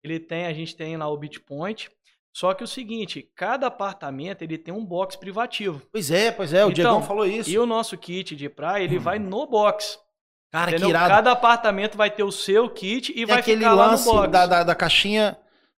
ele 0.02 0.18
tem, 0.18 0.46
a 0.46 0.52
gente 0.54 0.74
tem 0.74 0.96
lá 0.96 1.06
o 1.10 1.18
Beach 1.18 1.38
Point. 1.40 1.90
Só 2.34 2.54
que 2.54 2.64
o 2.64 2.66
seguinte, 2.66 3.30
cada 3.34 3.66
apartamento 3.66 4.40
ele 4.40 4.56
tem 4.56 4.72
um 4.72 4.84
box 4.84 5.14
privativo. 5.14 5.82
Pois 5.92 6.10
é, 6.10 6.30
pois 6.32 6.54
é, 6.54 6.64
o 6.64 6.70
Então, 6.70 6.72
Diegão 6.72 7.02
falou 7.02 7.26
isso. 7.26 7.50
E 7.50 7.58
o 7.58 7.66
nosso 7.66 7.98
kit 7.98 8.34
de 8.34 8.48
praia, 8.48 8.82
ele 8.84 8.98
vai 8.98 9.18
no 9.18 9.46
box. 9.46 9.98
Cara, 10.50 10.66
que 10.70 10.76
entendeu? 10.76 10.88
irado. 10.88 11.08
Cada 11.10 11.32
apartamento 11.32 11.98
vai 11.98 12.10
ter 12.10 12.22
o 12.22 12.32
seu 12.32 12.70
kit 12.70 13.10
e 13.12 13.14
Tem 13.14 13.26
vai 13.26 13.40
aquele 13.40 13.58
ficar 13.58 13.74
lá 13.74 13.84
no 13.86 13.90
lance 13.90 14.04
box. 14.06 14.30
da, 14.32 14.46
da, 14.46 14.64
da 14.64 14.74
caixinha 14.74 15.36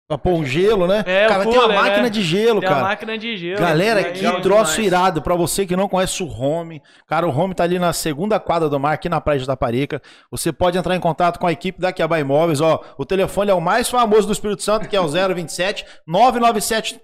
pra 0.08 0.16
pôr 0.16 0.32
um 0.32 0.42
gelo, 0.44 0.86
né? 0.86 1.04
É, 1.06 1.26
o 1.26 1.28
cara, 1.28 1.44
tem 1.44 1.52
uma 1.52 1.60
cooler, 1.64 1.78
máquina 1.78 2.02
né? 2.04 2.08
de 2.08 2.22
gelo, 2.22 2.60
Tem 2.60 2.68
cara. 2.70 2.82
máquina 2.82 3.18
de 3.18 3.36
gelo. 3.36 3.60
Galera, 3.60 4.04
que 4.04 4.22
legal 4.22 4.40
troço 4.40 4.76
demais. 4.76 4.86
irado. 4.86 5.20
Pra 5.20 5.34
você 5.34 5.66
que 5.66 5.76
não 5.76 5.86
conhece 5.86 6.22
o 6.22 6.26
Home, 6.26 6.82
cara, 7.06 7.28
o 7.28 7.38
Home 7.38 7.54
tá 7.54 7.64
ali 7.64 7.78
na 7.78 7.92
segunda 7.92 8.40
quadra 8.40 8.70
do 8.70 8.80
mar, 8.80 8.94
aqui 8.94 9.10
na 9.10 9.20
Praia 9.20 9.38
de 9.38 9.46
Taparica. 9.46 10.00
Você 10.30 10.50
pode 10.50 10.78
entrar 10.78 10.96
em 10.96 11.00
contato 11.00 11.38
com 11.38 11.46
a 11.46 11.52
equipe 11.52 11.78
da 11.78 11.92
Kiabá 11.92 12.18
Imóveis, 12.18 12.62
ó. 12.62 12.82
O 12.96 13.04
telefone 13.04 13.50
é 13.50 13.54
o 13.54 13.60
mais 13.60 13.90
famoso 13.90 14.26
do 14.26 14.32
Espírito 14.32 14.62
Santo, 14.62 14.88
que 14.88 14.96
é 14.96 15.00
o 15.00 15.06
027 15.08 15.84
997 16.06 16.98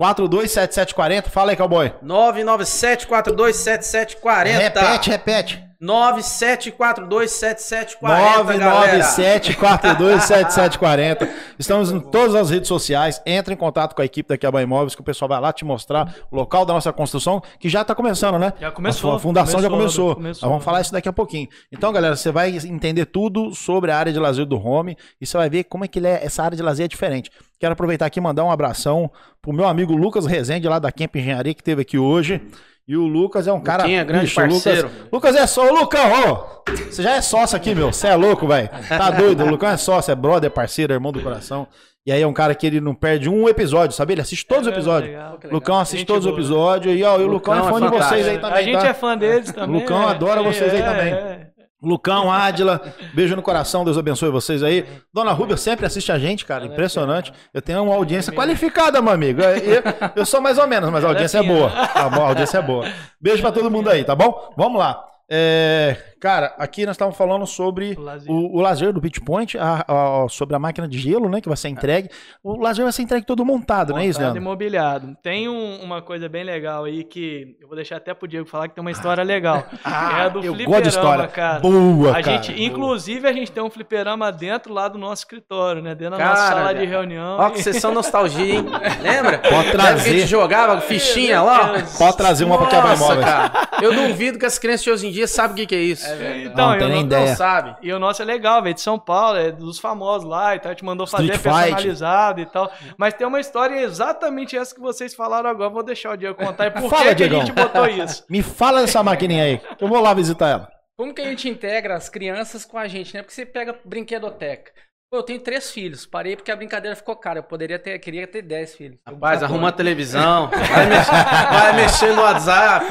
427740. 0.00 1.28
Fala 1.30 1.50
aí, 1.52 1.56
cowboy. 1.56 1.92
997-427740. 2.02 4.44
Repete, 4.44 5.10
repete. 5.10 5.62
97427740, 5.82 8.58
galera. 8.58 9.02
997427740. 9.02 11.28
Estamos 11.58 11.90
em 11.90 11.98
todas 11.98 12.36
as 12.36 12.50
redes 12.50 12.68
sociais. 12.68 13.20
Entre 13.26 13.54
em 13.54 13.56
contato 13.56 13.94
com 13.94 14.02
a 14.02 14.04
equipe 14.04 14.28
da 14.28 14.38
Quiaba 14.38 14.62
Imóveis, 14.62 14.94
que 14.94 15.00
o 15.00 15.04
pessoal 15.04 15.28
vai 15.28 15.40
lá 15.40 15.52
te 15.52 15.64
mostrar 15.64 16.14
o 16.30 16.36
local 16.36 16.64
da 16.64 16.72
nossa 16.72 16.92
construção, 16.92 17.42
que 17.58 17.68
já 17.68 17.82
está 17.82 17.94
começando, 17.94 18.38
né? 18.38 18.52
Já 18.60 18.70
começou. 18.70 19.12
A 19.12 19.18
fundação 19.18 19.60
já 19.60 19.68
Começou, 19.68 20.14
começou. 20.14 20.16
começou. 20.16 20.48
Nós 20.48 20.52
vamos 20.52 20.64
falar 20.64 20.80
isso 20.80 20.92
daqui 20.92 21.08
a 21.08 21.12
pouquinho. 21.12 21.48
Então, 21.70 21.92
galera, 21.92 22.16
você 22.16 22.30
vai 22.30 22.50
entender 22.50 23.06
tudo 23.06 23.54
sobre 23.54 23.90
a 23.90 23.98
área 23.98 24.12
de 24.12 24.18
lazer 24.18 24.46
do 24.46 24.56
home 24.56 24.96
e 25.20 25.26
você 25.26 25.36
vai 25.36 25.50
ver 25.50 25.64
como 25.64 25.84
é 25.84 25.88
que 25.88 25.98
é, 26.06 26.24
essa 26.24 26.44
área 26.44 26.56
de 26.56 26.62
lazer 26.62 26.84
é 26.84 26.88
diferente. 26.88 27.30
Quero 27.62 27.74
aproveitar 27.74 28.06
aqui 28.06 28.18
e 28.18 28.20
mandar 28.20 28.42
um 28.42 28.50
abração 28.50 29.08
pro 29.40 29.52
meu 29.52 29.68
amigo 29.68 29.94
Lucas 29.94 30.26
Rezende, 30.26 30.66
lá 30.66 30.80
da 30.80 30.90
Camp 30.90 31.14
Engenharia, 31.14 31.54
que 31.54 31.60
esteve 31.60 31.82
aqui 31.82 31.96
hoje. 31.96 32.40
E 32.88 32.96
o 32.96 33.06
Lucas 33.06 33.46
é 33.46 33.52
um 33.52 33.60
cara. 33.60 33.84
Luquinha, 33.84 34.02
grande 34.02 34.24
bicho, 34.24 34.40
o 34.40 34.44
Lucas- 34.46 34.62
parceiro. 34.64 34.90
Lucas 35.12 35.36
é 35.36 35.46
só. 35.46 35.68
Ô, 35.70 35.72
Lucão, 35.72 36.00
ô! 36.10 36.62
Você 36.90 37.04
já 37.04 37.12
é 37.12 37.20
sócio 37.20 37.56
aqui, 37.56 37.72
meu. 37.72 37.92
Você 37.92 38.08
é 38.08 38.16
louco, 38.16 38.48
velho. 38.48 38.68
Tá 38.88 39.12
doido. 39.12 39.44
O 39.44 39.48
Lucão 39.48 39.68
é 39.68 39.76
sócio, 39.76 40.10
é 40.10 40.14
brother, 40.16 40.50
parceiro, 40.50 40.92
irmão 40.92 41.12
do 41.12 41.22
coração. 41.22 41.68
E 42.04 42.10
aí 42.10 42.20
é 42.20 42.26
um 42.26 42.32
cara 42.32 42.52
que 42.52 42.66
ele 42.66 42.80
não 42.80 42.96
perde 42.96 43.28
um 43.28 43.48
episódio, 43.48 43.94
sabe? 43.94 44.14
Ele 44.14 44.22
assiste 44.22 44.44
todos 44.44 44.66
os 44.66 44.72
É, 44.72 44.74
episódios. 44.74 45.12
legal. 45.12 45.38
Lucão 45.52 45.78
assiste 45.78 45.98
Gente 46.00 46.08
todos 46.08 46.26
os 46.26 46.32
episódios. 46.32 46.98
E, 46.98 47.04
ó, 47.04 47.16
e 47.20 47.22
o 47.22 47.28
Lucão, 47.28 47.54
Lucão 47.54 47.68
é 47.68 47.70
fã 47.70 47.86
é 47.86 47.90
de 47.90 47.96
vocês 47.96 48.26
aí 48.28 48.38
também. 48.40 48.58
a 48.58 48.62
gente 48.64 48.80
tá? 48.80 48.88
é 48.88 48.94
fã 48.94 49.16
deles 49.16 49.52
também. 49.52 49.80
Lucão 49.80 50.02
é. 50.02 50.06
adora 50.06 50.42
vocês 50.42 50.74
aí 50.74 50.80
É, 50.80 50.84
também. 50.84 51.46
É. 51.82 51.86
Lucão, 51.86 52.30
Ádila, 52.30 52.80
beijo 53.14 53.34
no 53.34 53.42
coração, 53.42 53.84
Deus 53.84 53.98
abençoe 53.98 54.30
vocês 54.30 54.62
aí. 54.62 54.86
Dona 55.12 55.32
Rúbia 55.32 55.56
sempre 55.56 55.84
assiste 55.84 56.12
a 56.12 56.18
gente, 56.18 56.44
cara, 56.44 56.64
impressionante. 56.64 57.32
Eu 57.52 57.60
tenho 57.60 57.82
uma 57.82 57.94
audiência 57.94 58.32
qualificada, 58.32 59.02
meu 59.02 59.12
amigo. 59.12 59.42
Eu, 59.42 59.82
eu 60.16 60.26
sou 60.26 60.40
mais 60.40 60.58
ou 60.58 60.66
menos, 60.66 60.90
mas 60.90 61.04
a 61.04 61.08
audiência 61.08 61.38
é 61.38 61.42
boa. 61.42 61.70
Tá 61.70 62.08
bom, 62.08 62.24
a 62.24 62.28
audiência 62.28 62.58
é 62.58 62.62
boa. 62.62 62.86
Beijo 63.20 63.42
pra 63.42 63.52
todo 63.52 63.70
mundo 63.70 63.90
aí, 63.90 64.04
tá 64.04 64.14
bom? 64.14 64.52
Vamos 64.56 64.78
lá. 64.78 65.04
É, 65.28 65.96
cara, 66.22 66.54
aqui 66.56 66.86
nós 66.86 66.94
estávamos 66.94 67.18
falando 67.18 67.44
sobre 67.48 67.96
O 67.98 68.00
lazer. 68.00 68.30
o, 68.30 68.56
o 68.56 68.60
lazer 68.60 68.92
do 68.92 69.00
Beach 69.00 69.20
Point, 69.20 69.58
a- 69.58 69.84
a- 69.88 70.26
sobre 70.28 70.54
a 70.54 70.58
máquina 70.60 70.86
de 70.86 70.96
gelo, 70.96 71.28
né, 71.28 71.40
que 71.40 71.48
vai 71.48 71.56
ser 71.56 71.68
entregue. 71.68 72.08
O 72.44 72.56
lazer 72.62 72.84
vai 72.84 72.92
ser 72.92 73.02
entregue 73.02 73.26
todo 73.26 73.44
montado, 73.44 73.90
não 73.92 73.98
é 73.98 74.06
isso, 74.06 74.20
Montado 74.20 74.34
Leandro? 74.34 74.48
mobiliado. 74.50 75.16
Tem 75.20 75.48
um- 75.48 75.80
uma 75.82 76.00
coisa 76.00 76.28
bem 76.28 76.44
legal 76.44 76.84
aí 76.84 77.02
que 77.02 77.56
eu 77.60 77.66
vou 77.66 77.74
deixar 77.74 77.96
até 77.96 78.14
pro 78.14 78.28
Diego 78.28 78.46
falar 78.48 78.68
que 78.68 78.74
tem 78.76 78.80
uma 78.82 78.90
história 78.92 79.24
legal. 79.24 79.66
é 79.84 79.88
a 80.22 80.28
do 80.28 80.38
eu 80.38 80.54
fliperama, 80.54 80.66
gosto 80.76 80.82
de 80.82 80.88
história. 80.88 81.26
cara. 81.26 81.58
Boa, 81.58 82.10
a 82.10 82.22
cara. 82.22 82.22
gente, 82.42 82.62
inclusive, 82.62 83.26
a 83.26 83.32
gente 83.32 83.50
tem 83.50 83.60
um 83.62 83.68
fliperama 83.70 84.30
dentro 84.30 84.72
lá 84.72 84.86
do 84.86 84.98
nosso 84.98 85.22
escritório, 85.22 85.82
né? 85.82 85.92
Dentro 85.96 86.16
da 86.16 86.18
Cara, 86.18 86.30
nossa 86.30 86.48
sala 86.52 86.72
de 86.72 86.78
velho. 86.80 86.90
reunião. 86.90 87.36
Ó, 87.40 87.50
que 87.50 87.60
sessão 87.62 87.92
nostalgia, 87.92 88.54
hein? 88.54 88.64
Lembra? 89.02 89.38
Pode 89.38 89.54
Lembra 89.54 89.62
que 89.64 89.76
a 89.76 89.80
trazer. 89.80 90.18
gente 90.18 90.26
jogava 90.28 90.80
fichinha 90.80 91.42
lá? 91.42 91.72
Pode 91.98 92.16
trazer 92.16 92.44
uma 92.44 92.58
pra 92.58 92.66
quebrar 92.68 92.90
Nossa, 92.90 93.04
imóveis. 93.04 93.24
cara. 93.26 93.52
Eu 93.82 93.92
duvido 93.92 94.38
que 94.38 94.46
as 94.46 94.58
crianças 94.58 94.84
de 94.84 94.90
hoje 94.92 95.08
em 95.08 95.10
dia 95.10 95.26
sabem 95.26 95.52
o 95.54 95.56
que, 95.56 95.66
que 95.66 95.74
é 95.74 95.80
isso. 95.80 96.11
Então, 96.14 96.54
Não, 96.68 96.74
eu 96.76 96.88
não- 96.88 97.00
ideia. 97.00 97.28
Não 97.30 97.36
sabe. 97.36 97.76
E 97.82 97.92
o 97.92 97.98
nosso 97.98 98.22
é 98.22 98.24
legal, 98.24 98.62
velho, 98.62 98.74
de 98.74 98.80
São 98.80 98.98
Paulo, 98.98 99.38
é 99.38 99.50
dos 99.52 99.78
famosos 99.78 100.28
lá 100.28 100.54
e 100.54 100.58
tal, 100.60 100.70
gente 100.72 100.84
mandou 100.84 101.06
fazer 101.06 101.32
Street 101.32 101.42
Fight. 101.42 101.64
personalizado 101.70 102.40
e 102.40 102.46
tal. 102.46 102.70
Mas 102.96 103.14
tem 103.14 103.26
uma 103.26 103.40
história 103.40 103.80
exatamente 103.80 104.56
essa 104.56 104.74
que 104.74 104.80
vocês 104.80 105.14
falaram 105.14 105.48
agora, 105.50 105.70
vou 105.70 105.82
deixar 105.82 106.12
o 106.12 106.16
Diego 106.16 106.36
contar. 106.36 106.66
E 106.66 106.70
por 106.70 106.90
Fala, 106.90 107.14
que, 107.14 107.24
a 107.24 107.28
gente 107.28 107.52
botou 107.52 107.86
isso? 107.86 108.24
Me 108.30 108.42
fala 108.42 108.80
dessa 108.80 109.02
maquininha 109.02 109.44
aí, 109.44 109.58
que 109.58 109.84
eu 109.84 109.88
vou 109.88 110.00
lá 110.00 110.12
visitar 110.14 110.48
ela. 110.48 110.68
Como 110.96 111.14
que 111.14 111.22
a 111.22 111.24
gente 111.24 111.48
integra 111.48 111.96
as 111.96 112.08
crianças 112.08 112.64
com 112.64 112.78
a 112.78 112.86
gente, 112.86 113.14
né? 113.14 113.22
Porque 113.22 113.34
você 113.34 113.46
pega 113.46 113.78
brinquedoteca. 113.84 114.72
Pô, 115.12 115.18
eu 115.18 115.22
tenho 115.22 115.40
três 115.40 115.70
filhos. 115.70 116.06
Parei 116.06 116.34
porque 116.36 116.50
a 116.50 116.56
brincadeira 116.56 116.96
ficou 116.96 117.14
cara. 117.14 117.40
Eu 117.40 117.42
poderia 117.42 117.78
ter, 117.78 117.98
queria 117.98 118.26
ter 118.26 118.40
dez 118.40 118.74
filhos. 118.74 118.96
Rapaz, 119.06 119.42
arruma 119.42 119.68
a 119.68 119.72
televisão, 119.72 120.48
vai 120.72 120.86
mexer, 120.86 121.10
vai 121.52 121.72
mexer 121.76 122.12
no 122.16 122.22
WhatsApp. 122.22 122.86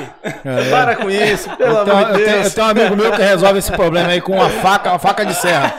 Para 0.70 0.96
com 0.98 1.10
isso, 1.10 1.50
pelo 1.58 1.84
tenho, 1.84 1.98
amor 1.98 2.14
de 2.14 2.20
eu 2.22 2.26
tenho- 2.26 2.38
eu 2.38 2.42
Deus. 2.44 2.54
tenho 2.54 2.68
um 2.68 2.70
amigo 2.70 2.96
meu 2.96 3.12
que 3.14 3.22
resolve 3.24 3.58
esse 3.58 3.72
problema 3.72 4.10
aí 4.10 4.22
com 4.22 4.34
uma 4.34 4.52
faca, 4.52 4.92
uma 4.92 5.00
faca 5.00 5.26
de 5.26 5.34
serra. 5.34 5.72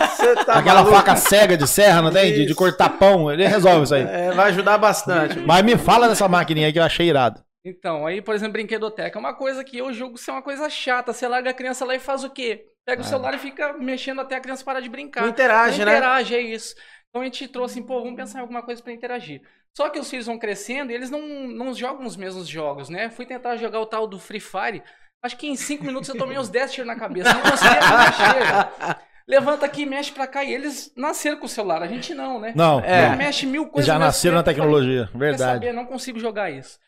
Tá 0.44 0.54
Aquela 0.54 0.80
maluco? 0.82 0.96
faca 0.96 1.14
cega 1.14 1.56
de 1.56 1.68
serra, 1.68 2.02
não 2.02 2.10
tem? 2.10 2.32
De, 2.34 2.44
de 2.46 2.54
cortar 2.56 2.88
pão, 2.98 3.30
ele 3.30 3.46
resolve 3.46 3.84
isso 3.84 3.94
aí. 3.94 4.02
É, 4.02 4.32
vai 4.32 4.48
ajudar 4.48 4.78
bastante. 4.78 5.38
Mas 5.38 5.62
me 5.62 5.76
fala 5.78 6.08
dessa 6.08 6.26
maquininha 6.28 6.66
aí 6.66 6.72
que 6.72 6.78
eu 6.80 6.82
achei 6.82 7.06
irado. 7.08 7.40
Então, 7.64 8.04
aí, 8.04 8.20
por 8.20 8.34
exemplo, 8.34 8.54
brinquedoteca 8.54 9.16
é 9.16 9.20
uma 9.20 9.32
coisa 9.34 9.62
que 9.62 9.78
eu 9.78 9.92
julgo 9.92 10.18
ser 10.18 10.32
uma 10.32 10.42
coisa 10.42 10.68
chata. 10.68 11.12
Você 11.12 11.28
larga 11.28 11.50
a 11.50 11.54
criança 11.54 11.84
lá 11.84 11.94
e 11.94 12.00
faz 12.00 12.24
o 12.24 12.30
quê? 12.30 12.64
Pega 12.86 13.02
o 13.02 13.04
celular 13.04 13.34
e 13.34 13.38
fica 13.38 13.72
mexendo 13.74 14.20
até 14.20 14.36
a 14.36 14.40
criança 14.40 14.64
parar 14.64 14.80
de 14.80 14.88
brincar. 14.88 15.22
Não 15.22 15.28
interage, 15.28 15.78
Não 15.78 15.86
né? 15.86 15.92
interage, 15.92 16.34
é 16.34 16.40
isso. 16.40 16.74
Então 17.08 17.22
a 17.22 17.24
gente 17.24 17.46
trouxe, 17.46 17.78
assim, 17.78 17.86
pô, 17.86 18.00
vamos 18.00 18.16
pensar 18.16 18.38
em 18.38 18.40
alguma 18.42 18.62
coisa 18.62 18.82
pra 18.82 18.92
interagir. 18.92 19.40
Só 19.76 19.88
que 19.88 19.98
os 19.98 20.08
filhos 20.10 20.26
vão 20.26 20.38
crescendo 20.38 20.90
e 20.90 20.94
eles 20.94 21.10
não, 21.10 21.20
não 21.48 21.72
jogam 21.74 22.04
os 22.06 22.16
mesmos 22.16 22.48
jogos, 22.48 22.88
né? 22.88 23.08
Fui 23.10 23.24
tentar 23.24 23.56
jogar 23.56 23.80
o 23.80 23.86
tal 23.86 24.06
do 24.06 24.18
Free 24.18 24.40
Fire. 24.40 24.82
Acho 25.24 25.36
que 25.36 25.46
em 25.46 25.54
5 25.56 25.84
minutos 25.84 26.08
eu 26.08 26.16
tomei 26.18 26.36
uns 26.36 26.48
10 26.48 26.72
tiros 26.72 26.86
na 26.88 26.96
cabeça. 26.96 27.32
Não 27.32 27.40
conseguia 27.42 27.78
mexer. 27.80 28.96
Levanta 29.28 29.64
aqui, 29.64 29.86
mexe 29.86 30.10
pra 30.10 30.26
cá. 30.26 30.42
E 30.42 30.52
eles 30.52 30.92
nasceram 30.96 31.36
com 31.38 31.46
o 31.46 31.48
celular. 31.48 31.80
A 31.82 31.86
gente 31.86 32.12
não, 32.12 32.40
né? 32.40 32.52
Não, 32.56 32.80
É. 32.80 33.08
não. 33.10 33.16
Mexe 33.16 33.46
mil 33.46 33.66
coisas. 33.68 33.86
já 33.86 33.98
nasceram 33.98 34.36
na 34.36 34.42
tecnologia, 34.42 35.08
verdade. 35.14 35.52
saber? 35.64 35.72
Não 35.72 35.86
consigo 35.86 36.18
jogar 36.18 36.50
isso. 36.50 36.78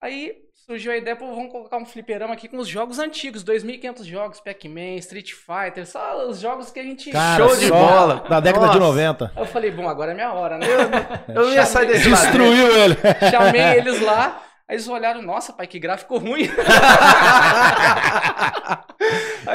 Aí 0.00 0.34
surgiu 0.66 0.92
a 0.92 0.96
ideia, 0.96 1.16
pô, 1.16 1.26
vamos 1.34 1.50
colocar 1.50 1.76
um 1.78 1.84
fliperama 1.84 2.34
aqui 2.34 2.46
com 2.48 2.58
os 2.58 2.68
jogos 2.68 2.98
antigos, 2.98 3.42
2.500 3.44 4.04
jogos, 4.04 4.40
Pac-Man, 4.40 4.96
Street 4.98 5.32
Fighter, 5.32 5.86
só 5.86 6.26
os 6.28 6.38
jogos 6.40 6.70
que 6.70 6.78
a 6.78 6.82
gente... 6.82 7.10
Cara, 7.10 7.44
Show 7.48 7.56
de 7.56 7.68
bola. 7.68 8.24
Da 8.28 8.38
década 8.40 8.68
de 8.68 8.78
Nossa. 8.78 8.88
90. 8.92 9.32
Aí 9.34 9.42
eu 9.42 9.46
falei, 9.46 9.70
bom, 9.70 9.88
agora 9.88 10.12
é 10.12 10.14
minha 10.14 10.32
hora, 10.32 10.58
né? 10.58 10.66
Eu 11.28 11.34
não 11.46 11.52
ia 11.54 11.66
sair 11.66 11.86
desse 11.86 12.08
lado. 12.08 12.22
Destruiu 12.22 12.76
ele. 12.76 12.96
Chamei 13.30 13.60
eles 13.78 14.00
lá, 14.00 14.42
aí 14.68 14.76
eles 14.76 14.86
olharam, 14.88 15.22
nossa, 15.22 15.52
pai, 15.52 15.66
que 15.66 15.78
gráfico 15.80 16.18
ruim. 16.18 16.48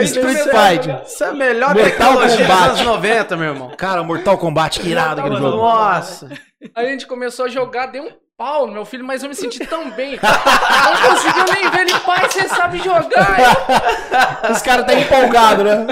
Street 0.02 0.26
começou 0.26 0.52
a 0.60 0.70
Fight. 0.70 0.86
jogar. 0.86 1.04
Isso 1.04 1.24
é 1.24 1.28
a 1.28 1.34
melhor 1.34 1.74
Mortal 1.76 2.14
dos 2.18 2.36
Kombat. 2.36 2.64
anos 2.70 2.82
90, 2.82 3.38
meu 3.38 3.50
irmão. 3.54 3.72
Cara, 3.78 4.04
Mortal 4.04 4.38
Kombat, 4.38 4.80
que 4.82 4.90
irado 4.90 5.22
aquele 5.22 5.38
jogo. 5.38 5.58
Nossa. 5.58 6.30
Aí 6.76 6.88
a 6.88 6.90
gente 6.90 7.08
começou 7.08 7.46
a 7.46 7.48
jogar, 7.48 7.86
deu 7.88 8.04
um 8.04 8.25
pau 8.38 8.68
no 8.68 8.74
meu 8.74 8.84
filho, 8.86 9.06
mas 9.06 9.24
eu 9.24 9.30
me 9.30 9.36
senti 9.36 9.66
tão 9.66 9.90
bem. 9.92 10.14
Eu 10.16 10.20
não 10.22 11.10
conseguia 11.10 11.46
nem 11.54 11.70
ver 11.72 11.82
ele, 11.82 12.00
pai, 12.00 12.30
você 12.30 12.48
sabe 12.50 12.80
jogar. 12.80 13.38
Eu- 13.40 14.52
Os 14.52 14.62
caras 14.62 14.86
tá 14.86 14.94
empolgado, 14.94 15.64
né? 15.64 15.88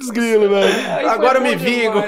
Desgrilo, 0.00 0.48
velho. 0.48 0.90
Aí 0.96 1.06
Agora 1.06 1.38
eu 1.38 1.42
me 1.42 1.54
vingo. 1.56 2.02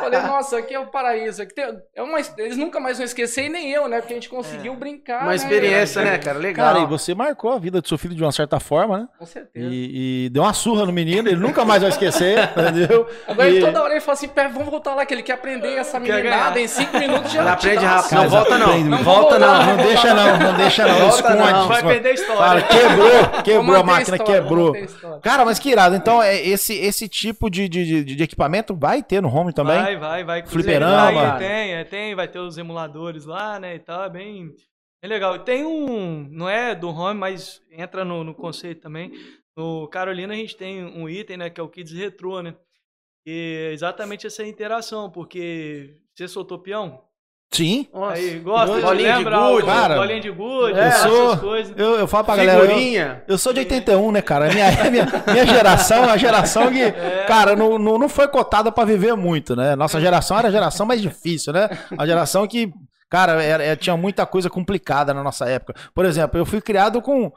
Falei, 0.00 0.20
nossa, 0.20 0.58
aqui 0.58 0.74
é 0.74 0.78
o 0.80 0.86
paraíso. 0.86 1.42
Aqui 1.42 1.54
tem- 1.54 1.78
é 1.94 2.02
uma, 2.02 2.18
eles 2.38 2.56
nunca 2.56 2.80
mais 2.80 2.96
vão 2.98 3.04
esquecer, 3.04 3.44
e 3.46 3.48
nem 3.48 3.70
eu, 3.70 3.88
né? 3.88 4.00
Porque 4.00 4.12
a 4.14 4.16
gente 4.16 4.28
conseguiu 4.28 4.74
brincar. 4.74 5.20
Uma 5.22 5.30
né? 5.30 5.36
experiência, 5.36 6.02
né, 6.02 6.18
cara? 6.18 6.38
Legal. 6.38 6.66
Cara, 6.74 6.84
e 6.84 6.86
você 6.86 7.14
marcou 7.14 7.52
a 7.52 7.58
vida 7.58 7.80
do 7.80 7.86
seu 7.88 7.96
filho 7.96 8.14
de 8.14 8.22
uma 8.22 8.32
certa 8.32 8.58
forma, 8.58 8.98
né? 8.98 9.08
Com 9.18 9.26
certeza. 9.26 9.66
E, 9.70 10.26
e 10.26 10.30
deu 10.30 10.42
uma 10.42 10.52
surra 10.52 10.84
no 10.86 10.92
menino, 10.92 11.28
ele 11.28 11.36
nunca 11.40 11.64
mais 11.64 11.82
vai 11.82 11.90
esquecer, 11.90 12.38
entendeu? 12.56 13.08
Agora 13.28 13.48
E- 13.48 13.56
ele 13.56 13.64
toda 13.66 13.82
hora 13.82 13.92
ele 13.92 14.00
fala 14.00 14.14
assim, 14.14 14.28
"Pé, 14.28 14.48
vamos 14.48 14.68
voltar 14.68 14.94
lá, 14.94 15.06
que 15.06 15.14
ele 15.14 15.22
quer 15.22 15.34
aprender 15.34 15.74
essa 15.76 15.98
meninada 16.00 16.58
em 16.60 16.66
cinco 16.68 16.98
minutos 16.98 17.30
já 17.32 17.40
Ela 17.40 17.52
aprende 17.52 17.84
rápido. 17.84 18.14
Não 18.14 18.28
volta. 18.28 18.58
Não 18.58 18.78
Não 18.80 19.03
volta 19.04 19.38
não. 19.38 19.66
Não 19.66 19.76
deixa 19.76 20.14
não, 20.14 20.38
não 20.38 20.56
deixa 20.56 20.86
não. 20.86 20.98
Volta 20.98 21.16
esconde. 21.16 21.52
não. 21.52 21.68
Vai 21.68 21.82
perder 21.82 22.08
a 22.08 22.12
história. 22.12 22.36
Fala, 22.36 22.62
quebrou, 22.62 23.42
quebrou, 23.42 23.76
a 23.76 23.82
máquina 23.82 24.16
história, 24.16 24.42
quebrou. 24.42 24.74
Cara, 25.20 25.44
mas 25.44 25.58
que 25.58 25.70
irado. 25.70 25.94
Então, 25.94 26.22
é, 26.22 26.40
esse, 26.40 26.74
esse 26.74 27.08
tipo 27.08 27.48
de, 27.50 27.68
de, 27.68 27.84
de, 27.84 28.16
de 28.16 28.22
equipamento 28.22 28.74
vai 28.74 29.02
ter 29.02 29.20
no 29.20 29.28
home 29.28 29.52
também? 29.52 29.80
Vai, 29.80 29.96
vai, 29.96 30.24
vai. 30.24 30.46
Fliperama. 30.46 31.34
Aí 31.34 31.38
tem, 31.38 31.74
é, 31.74 31.84
tem, 31.84 32.14
vai 32.14 32.26
ter 32.26 32.38
os 32.38 32.58
emuladores 32.58 33.26
lá, 33.26 33.60
né, 33.60 33.74
e 33.76 33.78
tal, 33.78 34.04
é 34.04 34.10
bem, 34.10 34.46
bem 35.02 35.10
legal. 35.10 35.38
Tem 35.40 35.64
um, 35.64 36.26
não 36.30 36.48
é 36.48 36.74
do 36.74 36.88
home, 36.88 37.18
mas 37.20 37.62
entra 37.70 38.04
no, 38.04 38.24
no 38.24 38.34
conceito 38.34 38.80
também. 38.80 39.12
No 39.56 39.86
Carolina 39.88 40.32
a 40.32 40.36
gente 40.36 40.56
tem 40.56 40.84
um 40.84 41.08
item, 41.08 41.36
né, 41.36 41.50
que 41.50 41.60
é 41.60 41.62
o 41.62 41.68
Kids 41.68 41.92
Retro, 41.92 42.42
né, 42.42 42.54
e 43.26 43.68
é 43.70 43.72
exatamente 43.72 44.26
essa 44.26 44.44
interação, 44.44 45.10
porque 45.10 45.96
você 46.14 46.28
soltou 46.28 46.58
peão, 46.58 47.02
Sim. 47.54 47.86
Nossa. 47.94 48.14
aí 48.14 48.38
gosta, 48.40 48.80
Bolinha 48.80 49.12
de 49.12 49.18
lembra, 49.24 49.38
gude. 49.38 49.62
o- 49.62 49.66
Cara, 49.66 49.94
bolinha 49.96 50.20
de 50.20 50.30
gude, 50.30 50.70
eu 50.72 50.78
essas 50.78 51.10
sou- 51.12 51.36
coisas. 51.38 51.74
Eu, 51.78 51.98
eu 52.00 52.06
falo 52.08 52.24
pra 52.24 52.36
galera. 52.36 52.58
Eu, 52.58 52.66
Figurinha. 52.68 53.22
eu 53.28 53.38
sou 53.38 53.52
de 53.52 53.60
81, 53.60 54.10
né, 54.12 54.20
cara? 54.20 54.48
Minha, 54.48 54.66
minha, 54.90 55.06
minha 55.32 55.46
geração 55.46 56.04
é 56.04 56.10
a 56.10 56.16
geração 56.16 56.70
que, 56.72 56.92
cara, 57.26 57.54
não, 57.54 57.78
não, 57.78 57.98
não 57.98 58.08
foi 58.08 58.26
cotada 58.28 58.72
pra 58.72 58.84
viver 58.84 59.14
muito, 59.14 59.54
né? 59.54 59.76
Nossa 59.76 60.00
geração 60.00 60.38
era 60.38 60.48
a 60.48 60.50
geração 60.50 60.84
mais 60.84 61.00
difícil, 61.00 61.52
né? 61.52 61.68
A 61.96 62.04
geração 62.06 62.46
que, 62.46 62.72
cara, 63.08 63.42
era- 63.42 63.62
era- 63.62 63.76
tinha 63.76 63.96
muita 63.96 64.26
coisa 64.26 64.50
complicada 64.50 65.14
na 65.14 65.22
nossa 65.22 65.44
época. 65.48 65.74
Por 65.94 66.04
exemplo, 66.04 66.38
eu 66.38 66.44
fui 66.44 66.60
criado 66.60 67.00
com. 67.00 67.30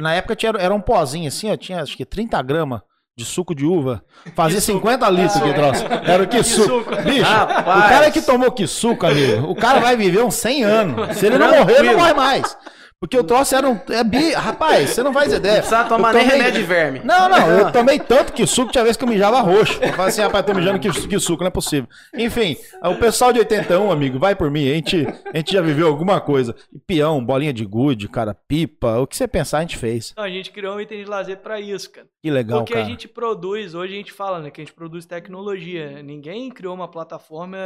Na 0.00 0.14
época 0.14 0.34
tinha, 0.36 0.52
era 0.58 0.72
um 0.72 0.80
pozinho 0.80 1.28
assim, 1.28 1.50
ó, 1.52 1.56
tinha 1.56 1.82
acho 1.82 1.96
que 1.96 2.04
30 2.06 2.40
gramas 2.40 2.80
de 3.18 3.24
suco 3.24 3.54
de 3.54 3.64
uva. 3.64 4.04
Fazia 4.34 4.60
50 4.60 5.08
litros 5.08 5.40
que 5.40 5.54
troço. 5.54 5.82
Era 6.04 6.22
o 6.22 6.28
que 6.28 6.42
suco. 6.42 6.94
Bicho, 7.02 7.22
Rapaz. 7.22 7.84
o 7.86 7.88
cara 7.88 8.10
que 8.10 8.20
tomou 8.20 8.52
que 8.52 8.66
suco, 8.66 9.06
amigo, 9.06 9.50
o 9.50 9.54
cara 9.54 9.80
vai 9.80 9.96
viver 9.96 10.22
uns 10.22 10.34
100 10.34 10.64
anos. 10.64 11.16
Se 11.16 11.24
ele 11.24 11.38
não 11.38 11.48
morrer, 11.50 11.78
ele 11.78 11.92
não 11.92 11.98
morre 11.98 12.12
mais. 12.12 12.58
Porque 12.98 13.18
o 13.18 13.22
troço 13.22 13.54
era 13.54 13.68
um. 13.68 13.78
É 13.90 14.02
bi... 14.02 14.32
Rapaz, 14.32 14.90
você 14.90 15.02
não 15.02 15.12
faz 15.12 15.30
ideia. 15.30 15.56
Não 15.56 15.60
precisa 15.60 15.84
tomar 15.84 16.08
Eu 16.10 16.14
nem 16.14 16.22
tomei- 16.24 16.38
remédio 16.38 16.60
de 16.62 16.66
verme. 16.66 17.00
Não, 17.04 17.28
não, 17.28 17.50
eu 17.50 17.70
tomei 17.72 17.98
tanto 18.00 18.32
que 18.32 18.46
suco, 18.46 18.72
tinha 18.72 18.82
vez 18.82 18.96
que 18.96 19.04
eu 19.04 19.08
mijava 19.08 19.40
roxo. 19.42 19.78
Eu 19.82 19.92
falei 19.92 20.08
assim, 20.08 20.22
rapaz, 20.22 20.46
tô 20.46 20.54
mijando 20.54 20.78
que, 20.78 20.90
que 21.06 21.18
suco, 21.20 21.42
não 21.42 21.48
é 21.48 21.50
possível. 21.50 21.86
Enfim, 22.16 22.56
o 22.82 22.94
pessoal 22.96 23.34
de 23.34 23.38
81, 23.40 23.90
amigo, 23.92 24.18
vai 24.18 24.34
por 24.34 24.50
mim, 24.50 24.66
a 24.70 24.74
gente, 24.74 25.06
a 25.32 25.36
gente 25.36 25.52
já 25.52 25.60
viveu 25.60 25.88
alguma 25.88 26.20
coisa. 26.22 26.56
E 26.72 26.78
peão, 26.78 27.22
bolinha 27.22 27.52
de 27.52 27.66
gude, 27.66 28.08
cara, 28.08 28.34
pipa, 28.34 28.98
o 28.98 29.06
que 29.06 29.14
você 29.14 29.28
pensar 29.28 29.58
a 29.58 29.60
gente 29.60 29.76
fez. 29.76 30.12
Então, 30.12 30.24
a 30.24 30.30
gente 30.30 30.50
criou 30.50 30.76
um 30.76 30.80
item 30.80 31.04
de 31.04 31.10
lazer 31.10 31.36
pra 31.36 31.60
isso, 31.60 31.90
cara. 31.90 32.06
Que 32.22 32.30
legal, 32.30 32.60
Porque 32.60 32.72
cara. 32.72 32.86
a 32.86 32.88
gente 32.88 33.06
produz, 33.06 33.74
hoje 33.74 33.92
a 33.92 33.96
gente 33.96 34.12
fala, 34.12 34.40
né, 34.40 34.50
que 34.50 34.60
a 34.60 34.64
gente 34.64 34.74
produz 34.74 35.04
tecnologia. 35.04 36.02
Ninguém 36.02 36.48
criou 36.50 36.74
uma 36.74 36.88
plataforma 36.88 37.58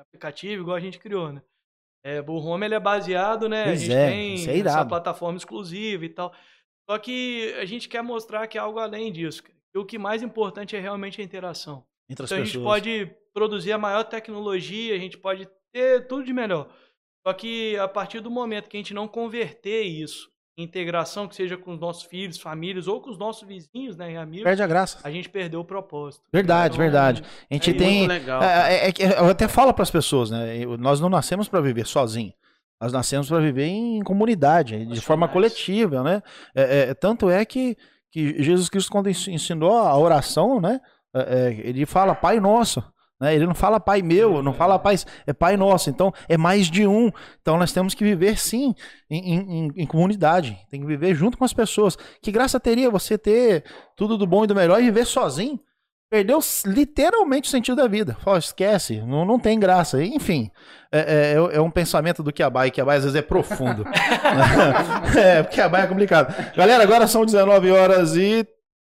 aplicativo 0.00 0.62
igual 0.62 0.76
a 0.76 0.80
gente 0.80 0.98
criou, 0.98 1.32
né? 1.32 1.40
É, 2.06 2.20
o 2.20 2.34
Home 2.34 2.64
ele 2.64 2.76
é 2.76 2.78
baseado, 2.78 3.48
né? 3.48 3.64
Pois 3.64 3.82
a 3.82 3.84
gente 3.84 3.92
é, 3.92 4.08
tem 4.08 4.48
é 4.48 4.58
essa 4.60 4.86
plataforma 4.86 5.36
exclusiva 5.36 6.04
e 6.04 6.08
tal. 6.08 6.32
Só 6.88 6.96
que 6.98 7.52
a 7.60 7.64
gente 7.64 7.88
quer 7.88 8.00
mostrar 8.00 8.46
que 8.46 8.56
é 8.56 8.60
algo 8.60 8.78
além 8.78 9.10
disso. 9.10 9.42
E 9.74 9.78
o 9.78 9.84
que 9.84 9.98
mais 9.98 10.22
importante 10.22 10.76
é 10.76 10.80
realmente 10.80 11.20
a 11.20 11.24
interação. 11.24 11.84
Entre 12.08 12.22
as 12.22 12.30
Então 12.30 12.40
a 12.40 12.44
gente 12.44 12.52
pessoas. 12.52 12.64
pode 12.64 13.10
produzir 13.34 13.72
a 13.72 13.78
maior 13.78 14.04
tecnologia, 14.04 14.94
a 14.94 14.98
gente 14.98 15.18
pode 15.18 15.48
ter 15.72 16.06
tudo 16.06 16.22
de 16.22 16.32
melhor. 16.32 16.72
Só 17.26 17.32
que 17.32 17.76
a 17.76 17.88
partir 17.88 18.20
do 18.20 18.30
momento 18.30 18.68
que 18.68 18.76
a 18.76 18.80
gente 18.80 18.94
não 18.94 19.08
converter 19.08 19.82
isso 19.82 20.30
integração, 20.56 21.28
que 21.28 21.36
seja 21.36 21.56
com 21.56 21.72
os 21.74 21.78
nossos 21.80 22.04
filhos, 22.04 22.38
famílias 22.38 22.86
ou 22.88 23.00
com 23.00 23.10
os 23.10 23.18
nossos 23.18 23.46
vizinhos, 23.46 23.96
né, 23.96 24.12
e 24.12 24.16
amigos, 24.16 24.44
Perde 24.44 24.62
a 24.62 24.66
graça. 24.66 24.98
a 25.04 25.10
gente 25.10 25.28
perdeu 25.28 25.60
o 25.60 25.64
propósito. 25.64 26.22
Verdade, 26.32 26.74
Então, 26.74 26.84
verdade. 26.84 27.22
A 27.50 27.54
gente 27.54 27.70
é 27.70 27.74
tem. 27.74 28.06
Legal. 28.06 28.42
É, 28.42 28.88
é- 28.88 28.88
é 28.88 29.18
eu 29.20 29.26
até 29.26 29.46
falo 29.48 29.72
para 29.74 29.82
as 29.82 29.90
pessoas, 29.90 30.30
né? 30.30 30.64
Nós 30.78 30.98
não 31.00 31.08
nascemos 31.08 31.48
para 31.48 31.60
viver 31.60 31.86
sozinho. 31.86 32.32
Nós 32.80 32.92
nascemos 32.92 33.28
para 33.28 33.38
viver 33.40 33.64
em 33.66 34.02
comunidade, 34.02 34.84
de 34.86 35.00
forma 35.00 35.28
coletiva, 35.28 36.02
né? 36.02 36.22
É, 36.54 36.90
é, 36.90 36.94
tanto 36.94 37.28
é 37.30 37.44
que, 37.44 37.76
que 38.10 38.42
Jesus 38.42 38.68
Cristo, 38.68 38.90
quando 38.92 39.08
ens- 39.08 39.28
ensinou 39.28 39.76
a 39.76 39.96
oração, 39.96 40.60
né? 40.60 40.80
ele 41.64 41.86
fala 41.86 42.14
Pai 42.14 42.38
Nosso. 42.38 42.82
Né? 43.20 43.34
Ele 43.34 43.46
não 43.46 43.54
fala 43.54 43.80
Pai 43.80 44.02
meu, 44.02 44.42
não 44.42 44.52
fala 44.52 44.78
Pai, 44.78 44.96
é 45.26 45.32
Pai 45.32 45.56
Nosso. 45.56 45.88
Então 45.88 46.12
é 46.28 46.36
mais 46.36 46.66
de 46.70 46.86
um. 46.86 47.10
Então 47.40 47.56
nós 47.58 47.72
temos 47.72 47.94
que 47.94 48.04
viver 48.04 48.38
sim 48.38 48.74
em, 49.10 49.34
em- 49.34 49.72
em- 49.76 49.86
comunidade. 49.86 50.56
Tem 50.70 50.80
que 50.80 50.86
viver 50.86 51.14
junto 51.14 51.38
com 51.38 51.44
as 51.44 51.52
pessoas. 51.52 51.96
Que 52.22 52.30
graça 52.30 52.60
teria 52.60 52.90
você 52.90 53.16
ter 53.16 53.64
tudo 53.96 54.18
do 54.18 54.26
bom 54.26 54.44
e 54.44 54.46
do 54.46 54.54
melhor 54.54 54.80
e 54.80 54.84
viver 54.84 55.06
sozinho? 55.06 55.58
Perdeu 56.08 56.38
literalmente 56.66 57.48
o 57.48 57.50
sentido 57.50 57.76
da 57.76 57.88
vida. 57.88 58.16
Fala, 58.22 58.38
esquece, 58.38 59.00
não, 59.00 59.24
não 59.24 59.40
tem 59.40 59.58
graça. 59.58 60.04
Enfim, 60.04 60.50
é, 60.92 61.34
é- 61.34 61.56
é 61.56 61.60
um 61.60 61.70
pensamento 61.70 62.22
do 62.22 62.32
Kiabai, 62.32 62.70
que 62.70 62.80
às 62.80 62.86
vezes 62.86 63.14
é 63.16 63.22
profundo. 63.22 63.84
é, 65.18 65.42
porque 65.42 65.56
Kiabai 65.56 65.82
é 65.82 65.86
complicado. 65.86 66.32
Galera, 66.54 66.82
agora 66.82 67.06
são 67.08 67.24
19 67.24 67.70
horas 67.72 68.14
e 68.14 68.46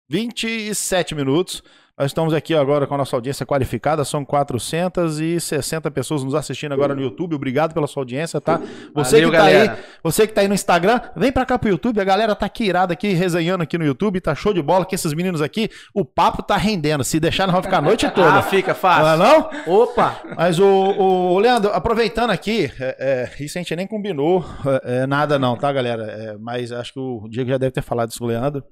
27 0.10 1.14
minutos. 1.16 1.62
Nós 2.00 2.12
estamos 2.12 2.34
aqui 2.34 2.56
agora 2.56 2.88
com 2.88 2.96
a 2.96 2.98
nossa 2.98 3.14
audiência 3.14 3.46
qualificada, 3.46 4.06
são 4.06 4.24
460 4.24 5.92
pessoas 5.92 6.24
nos 6.24 6.34
assistindo 6.34 6.72
agora 6.72 6.96
no 6.96 7.02
YouTube. 7.02 7.36
Obrigado 7.36 7.74
pela 7.74 7.88
sua 7.88 8.04
audiência, 8.04 8.40
tá? 8.40 8.62
Você 8.94 9.18
Valeu, 9.18 9.32
que 9.32 9.36
tá 9.38 9.44
aí, 9.44 9.54
galera. 9.54 9.80
você 10.02 10.26
que 10.26 10.32
tá 10.32 10.40
aí 10.40 10.48
no 10.48 10.54
Instagram, 10.54 11.02
vem 11.14 11.30
pra 11.30 11.46
cá 11.46 11.60
pro 11.60 11.68
YouTube. 11.68 12.00
A 12.00 12.04
galera 12.06 12.34
tá 12.34 12.46
aqui 12.46 12.64
irada 12.64 12.94
aqui, 12.94 13.10
resenhando 13.10 13.64
aqui 13.64 13.78
no 13.78 13.84
YouTube. 13.84 14.22
Tá 14.22 14.34
show 14.34 14.54
de 14.54 14.62
bola 14.62 14.86
que 14.86 14.96
esses 14.96 15.14
meninos 15.14 15.42
aqui, 15.42 15.70
o 15.94 16.06
papo 16.06 16.42
tá 16.42 16.56
rendendo. 16.56 17.04
Se 17.04 17.20
deixar, 17.20 17.48
nós 17.48 17.52
vamos 17.52 17.66
ficar 17.66 17.80
a 17.80 17.82
noite 17.82 18.10
toda. 18.16 18.34
Ah, 18.34 18.44
fica 18.44 18.68
Não 18.68 18.72
é 18.72 18.80
fácil. 18.80 19.18
não? 19.18 19.50
Opa! 19.82 20.22
Mas 20.38 20.58
o, 20.58 20.66
o 20.66 21.38
Leandro, 21.38 21.70
aproveitando 21.74 22.30
aqui, 22.30 22.72
é, 22.80 23.30
é, 23.38 23.44
isso 23.44 23.58
a 23.58 23.62
gente 23.62 23.76
nem 23.76 23.86
combinou 23.86 24.46
é, 24.66 25.02
é, 25.02 25.06
nada 25.06 25.38
não, 25.38 25.58
tá, 25.58 25.70
galera? 25.70 26.04
É, 26.04 26.38
mas 26.38 26.72
acho 26.72 26.94
que 26.94 27.00
o 27.00 27.28
Diego 27.30 27.50
já 27.50 27.58
deve 27.58 27.74
ter 27.74 27.82
falado 27.82 28.10
isso 28.10 28.20
com 28.20 28.26
o 28.26 28.30
Leandro. 28.30 28.64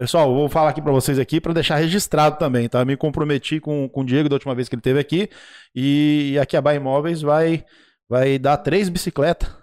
Pessoal, 0.00 0.30
eu 0.30 0.34
vou 0.34 0.48
falar 0.48 0.70
aqui 0.70 0.80
pra 0.80 0.92
vocês 0.92 1.18
aqui 1.18 1.42
pra 1.42 1.52
deixar 1.52 1.76
registrado 1.76 2.38
também, 2.38 2.66
tá? 2.70 2.82
Me 2.86 2.96
comprometi 2.96 3.60
com, 3.60 3.86
com 3.86 4.00
o 4.00 4.04
Diego 4.04 4.30
da 4.30 4.36
última 4.36 4.54
vez 4.54 4.66
que 4.66 4.74
ele 4.74 4.80
esteve 4.80 4.98
aqui 4.98 5.28
e 5.74 6.38
aqui 6.40 6.56
a 6.56 6.62
Bahia 6.62 6.78
Imóveis 6.78 7.20
vai, 7.20 7.66
vai 8.08 8.38
dar 8.38 8.56
três 8.56 8.88
bicicletas 8.88 9.54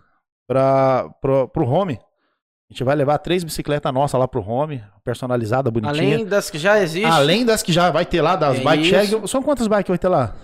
para 0.48 1.10
pro, 1.24 1.68
home. 1.68 1.96
A 2.70 2.74
gente 2.74 2.84
vai 2.84 2.96
levar 2.96 3.18
três 3.18 3.44
bicicletas 3.44 3.92
nossas 3.92 4.20
lá 4.20 4.28
pro 4.28 4.48
home, 4.48 4.84
personalizada, 5.04 5.72
bonitinha. 5.72 6.18
Além 6.18 6.24
das 6.24 6.52
que 6.52 6.60
já 6.60 6.80
existem. 6.80 7.10
Além 7.10 7.44
das 7.44 7.64
que 7.64 7.74
já 7.74 7.90
vai 7.90 8.06
ter 8.06 8.22
lá, 8.22 8.36
das 8.36 8.60
É 8.60 8.64
bike 8.64 8.84
shag. 8.84 9.28
São 9.28 9.42
quantas 9.42 9.66
bikes 9.66 9.90
vai 9.90 9.98
ter 9.98 10.08
lá? 10.08 10.36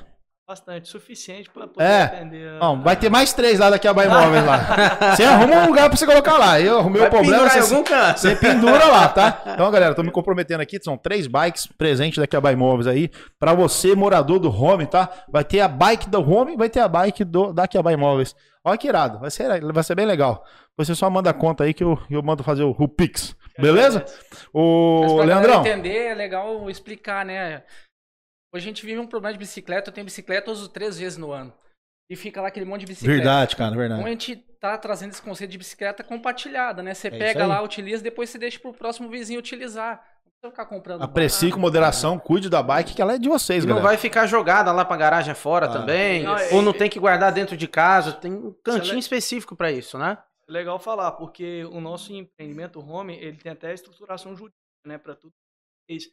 Bastante, 0.46 0.90
suficiente 0.90 1.50
para 1.50 1.68
poder 1.68 1.86
É. 1.86 2.02
atender. 2.04 2.60
Não, 2.60 2.82
vai 2.82 2.98
ter 2.98 3.10
mais 3.10 3.32
três 3.32 3.60
lá 3.60 3.70
daqui 3.70 3.88
a 3.88 3.94
Bahia 3.94 4.12
Imóveis 4.12 4.46
lá. 4.46 4.58
Você 5.16 5.24
arruma 5.24 5.56
um 5.62 5.68
lugar 5.68 5.88
pra 5.88 5.98
você 5.98 6.06
colocar 6.06 6.38
lá. 6.38 6.60
Eu 6.60 6.80
arrumei 6.80 7.00
Vai 7.00 7.08
o 7.08 7.12
problema. 7.12 7.50
Você, 7.50 7.60
algum 7.60 7.82
canto. 7.82 8.20
você 8.20 8.36
pendura 8.36 8.86
lá, 8.88 9.08
tá? 9.08 9.42
Então, 9.54 9.72
galera, 9.72 9.96
tô 9.96 10.04
me 10.04 10.12
comprometendo 10.12 10.60
aqui. 10.60 10.78
São 10.84 10.98
três 10.98 11.28
bikes 11.28 11.66
presentes 11.66 12.18
daqui 12.18 12.36
a 12.36 12.42
Bahia 12.42 12.56
Imóveis 12.56 12.88
aí. 12.88 13.10
Pra 13.40 13.54
você, 13.54 13.96
morador 13.96 14.38
do 14.38 14.52
home, 14.52 14.86
tá? 14.86 15.10
Vai 15.32 15.46
ter 15.46 15.62
a 15.62 15.68
bike 15.70 16.10
do 16.10 16.20
home 16.20 16.58
vai 16.58 16.70
ter 16.70 16.82
a 16.82 16.90
bike 16.90 17.24
do, 17.24 17.54
daqui 17.54 17.78
a 17.78 17.82
Bahia 17.82 17.96
Imóveis. 17.96 18.36
Olha 18.66 18.78
que 18.78 18.88
irado. 18.88 19.20
Vai 19.20 19.32
ser, 19.32 19.62
vai 19.72 19.84
ser 19.84 19.96
bem 19.96 20.06
legal. 20.06 20.44
Você 20.78 20.94
só 20.94 21.10
manda 21.10 21.30
a 21.30 21.34
conta 21.34 21.64
aí 21.64 21.74
que 21.74 21.86
eu, 21.86 21.98
eu 22.10 22.22
mando 22.22 22.44
fazer 22.44 22.64
o, 22.64 22.76
o 22.78 22.88
Pix. 22.90 23.34
Beleza? 23.58 24.04
Mas 24.06 24.48
Ô, 24.52 25.16
pra 25.16 25.26
galera 25.26 25.48
Leandrão. 25.48 25.62
entender, 25.62 26.08
é 26.08 26.16
legal 26.16 26.70
explicar, 26.70 27.24
né? 27.26 27.64
Hoje 28.54 28.66
a 28.66 28.68
gente 28.70 28.86
vive 28.86 29.00
um 29.00 29.08
problema 29.08 29.34
de 29.34 29.40
bicicleta. 29.40 29.90
Eu 29.90 29.94
tenho 29.94 30.06
bicicleta, 30.06 30.50
eu 30.50 30.54
uso 30.54 30.70
três 30.70 30.98
vezes 31.00 31.18
no 31.18 31.32
ano. 31.32 31.54
E 32.10 32.16
fica 32.16 32.42
lá 32.42 32.50
aquele 32.50 32.66
monte 32.66 32.82
de 32.82 32.88
bicicleta. 32.88 33.16
Verdade, 33.16 33.56
cara, 33.56 33.72
Então 33.74 33.86
a 33.86 33.88
verdade. 33.88 34.10
gente 34.10 34.36
tá 34.60 34.78
trazendo 34.78 35.12
esse 35.12 35.22
conceito 35.22 35.50
de 35.52 35.58
bicicleta 35.58 36.04
compartilhada, 36.04 36.84
né? 36.84 36.94
Você 36.94 37.08
isso 37.08 37.18
pega 37.18 37.48
lá, 37.48 37.62
utiliza, 37.62 38.04
depois 38.04 38.30
você 38.30 38.38
deixa 38.38 38.60
pro 38.60 38.74
próximo 38.74 39.10
vizinho 39.10 39.40
utilizar. 39.40 39.96
Não 40.26 40.32
precisa 40.32 40.52
ficar 40.52 40.66
comprando. 40.68 41.02
Aprecie 41.02 41.50
com 41.52 41.60
moderação, 41.60 42.20
cuide 42.20 42.50
da 42.50 42.62
bike, 42.62 42.94
que 42.94 43.02
ela 43.02 43.14
é 43.16 43.18
de 43.18 43.28
vocês, 43.30 43.64
E 43.64 43.68
não 43.68 43.76
galera. 43.78 43.88
vai 43.96 43.98
ficar 43.98 44.28
jogada 44.28 44.72
lá 44.72 44.86
pra 44.86 44.98
garagem 44.98 45.34
fora 45.34 45.66
Ah. 45.66 45.70
também. 45.74 46.24
Não, 46.24 46.38
é- 46.38 46.54
ou 46.54 46.62
não 46.62 46.74
tem 46.74 46.90
que 46.90 47.00
guardar 47.00 47.32
dentro 47.32 47.58
de 47.58 47.68
casa. 47.68 48.12
Tem 48.12 48.32
um 48.34 48.54
cantinho 48.64 48.96
é- 48.98 49.00
específico 49.00 49.56
pra 49.56 49.72
isso, 49.72 49.98
né? 49.98 50.18
Legal 50.48 50.78
falar, 50.78 51.14
porque 51.14 51.64
o 51.72 51.80
nosso 51.80 52.14
empreendimento 52.14 52.80
home, 52.80 53.16
ele 53.16 53.38
tem 53.38 53.54
até 53.54 53.74
estruturação 53.74 54.36
jurídica, 54.36 54.60
né, 54.86 54.98
para 54.98 55.16
tudo 55.16 55.32
isso. 55.90 56.10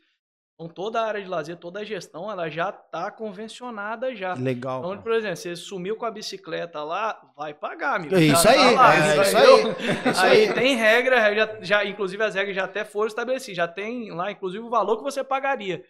Então 0.60 0.68
toda 0.68 1.00
a 1.00 1.06
área 1.06 1.22
de 1.22 1.26
lazer, 1.26 1.56
toda 1.56 1.80
a 1.80 1.84
gestão, 1.84 2.30
ela 2.30 2.50
já 2.50 2.70
tá 2.70 3.10
convencionada 3.10 4.14
já. 4.14 4.34
Legal. 4.34 4.80
Então, 4.80 5.02
por 5.02 5.12
exemplo, 5.12 5.36
você 5.38 5.56
sumiu 5.56 5.96
com 5.96 6.04
a 6.04 6.10
bicicleta 6.10 6.84
lá, 6.84 7.18
vai 7.34 7.54
pagar, 7.54 7.96
amigo. 7.96 8.14
É 8.14 8.20
isso 8.20 8.42
tá 8.42 8.50
aí, 8.50 8.74
lá, 8.74 8.94
é 8.94 8.98
isso 8.98 9.36
aí, 9.38 9.46
é 9.46 10.10
isso 10.10 10.20
aí 10.20 10.48
aí. 10.48 10.52
tem 10.52 10.76
regra, 10.76 11.34
já, 11.34 11.58
já, 11.62 11.84
inclusive 11.86 12.22
as 12.22 12.34
regras 12.34 12.54
já 12.54 12.64
até 12.64 12.84
foram 12.84 13.06
estabelecidas, 13.06 13.56
já 13.56 13.66
tem 13.66 14.12
lá, 14.12 14.30
inclusive, 14.30 14.62
o 14.62 14.68
valor 14.68 14.98
que 14.98 15.02
você 15.02 15.24
pagaria. 15.24 15.82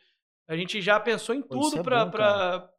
A 0.47 0.55
gente 0.55 0.81
já 0.81 1.01
pensou 1.01 1.35
em 1.35 1.43
tudo 1.43 1.81
é 1.81 1.83
pra, 1.83 2.07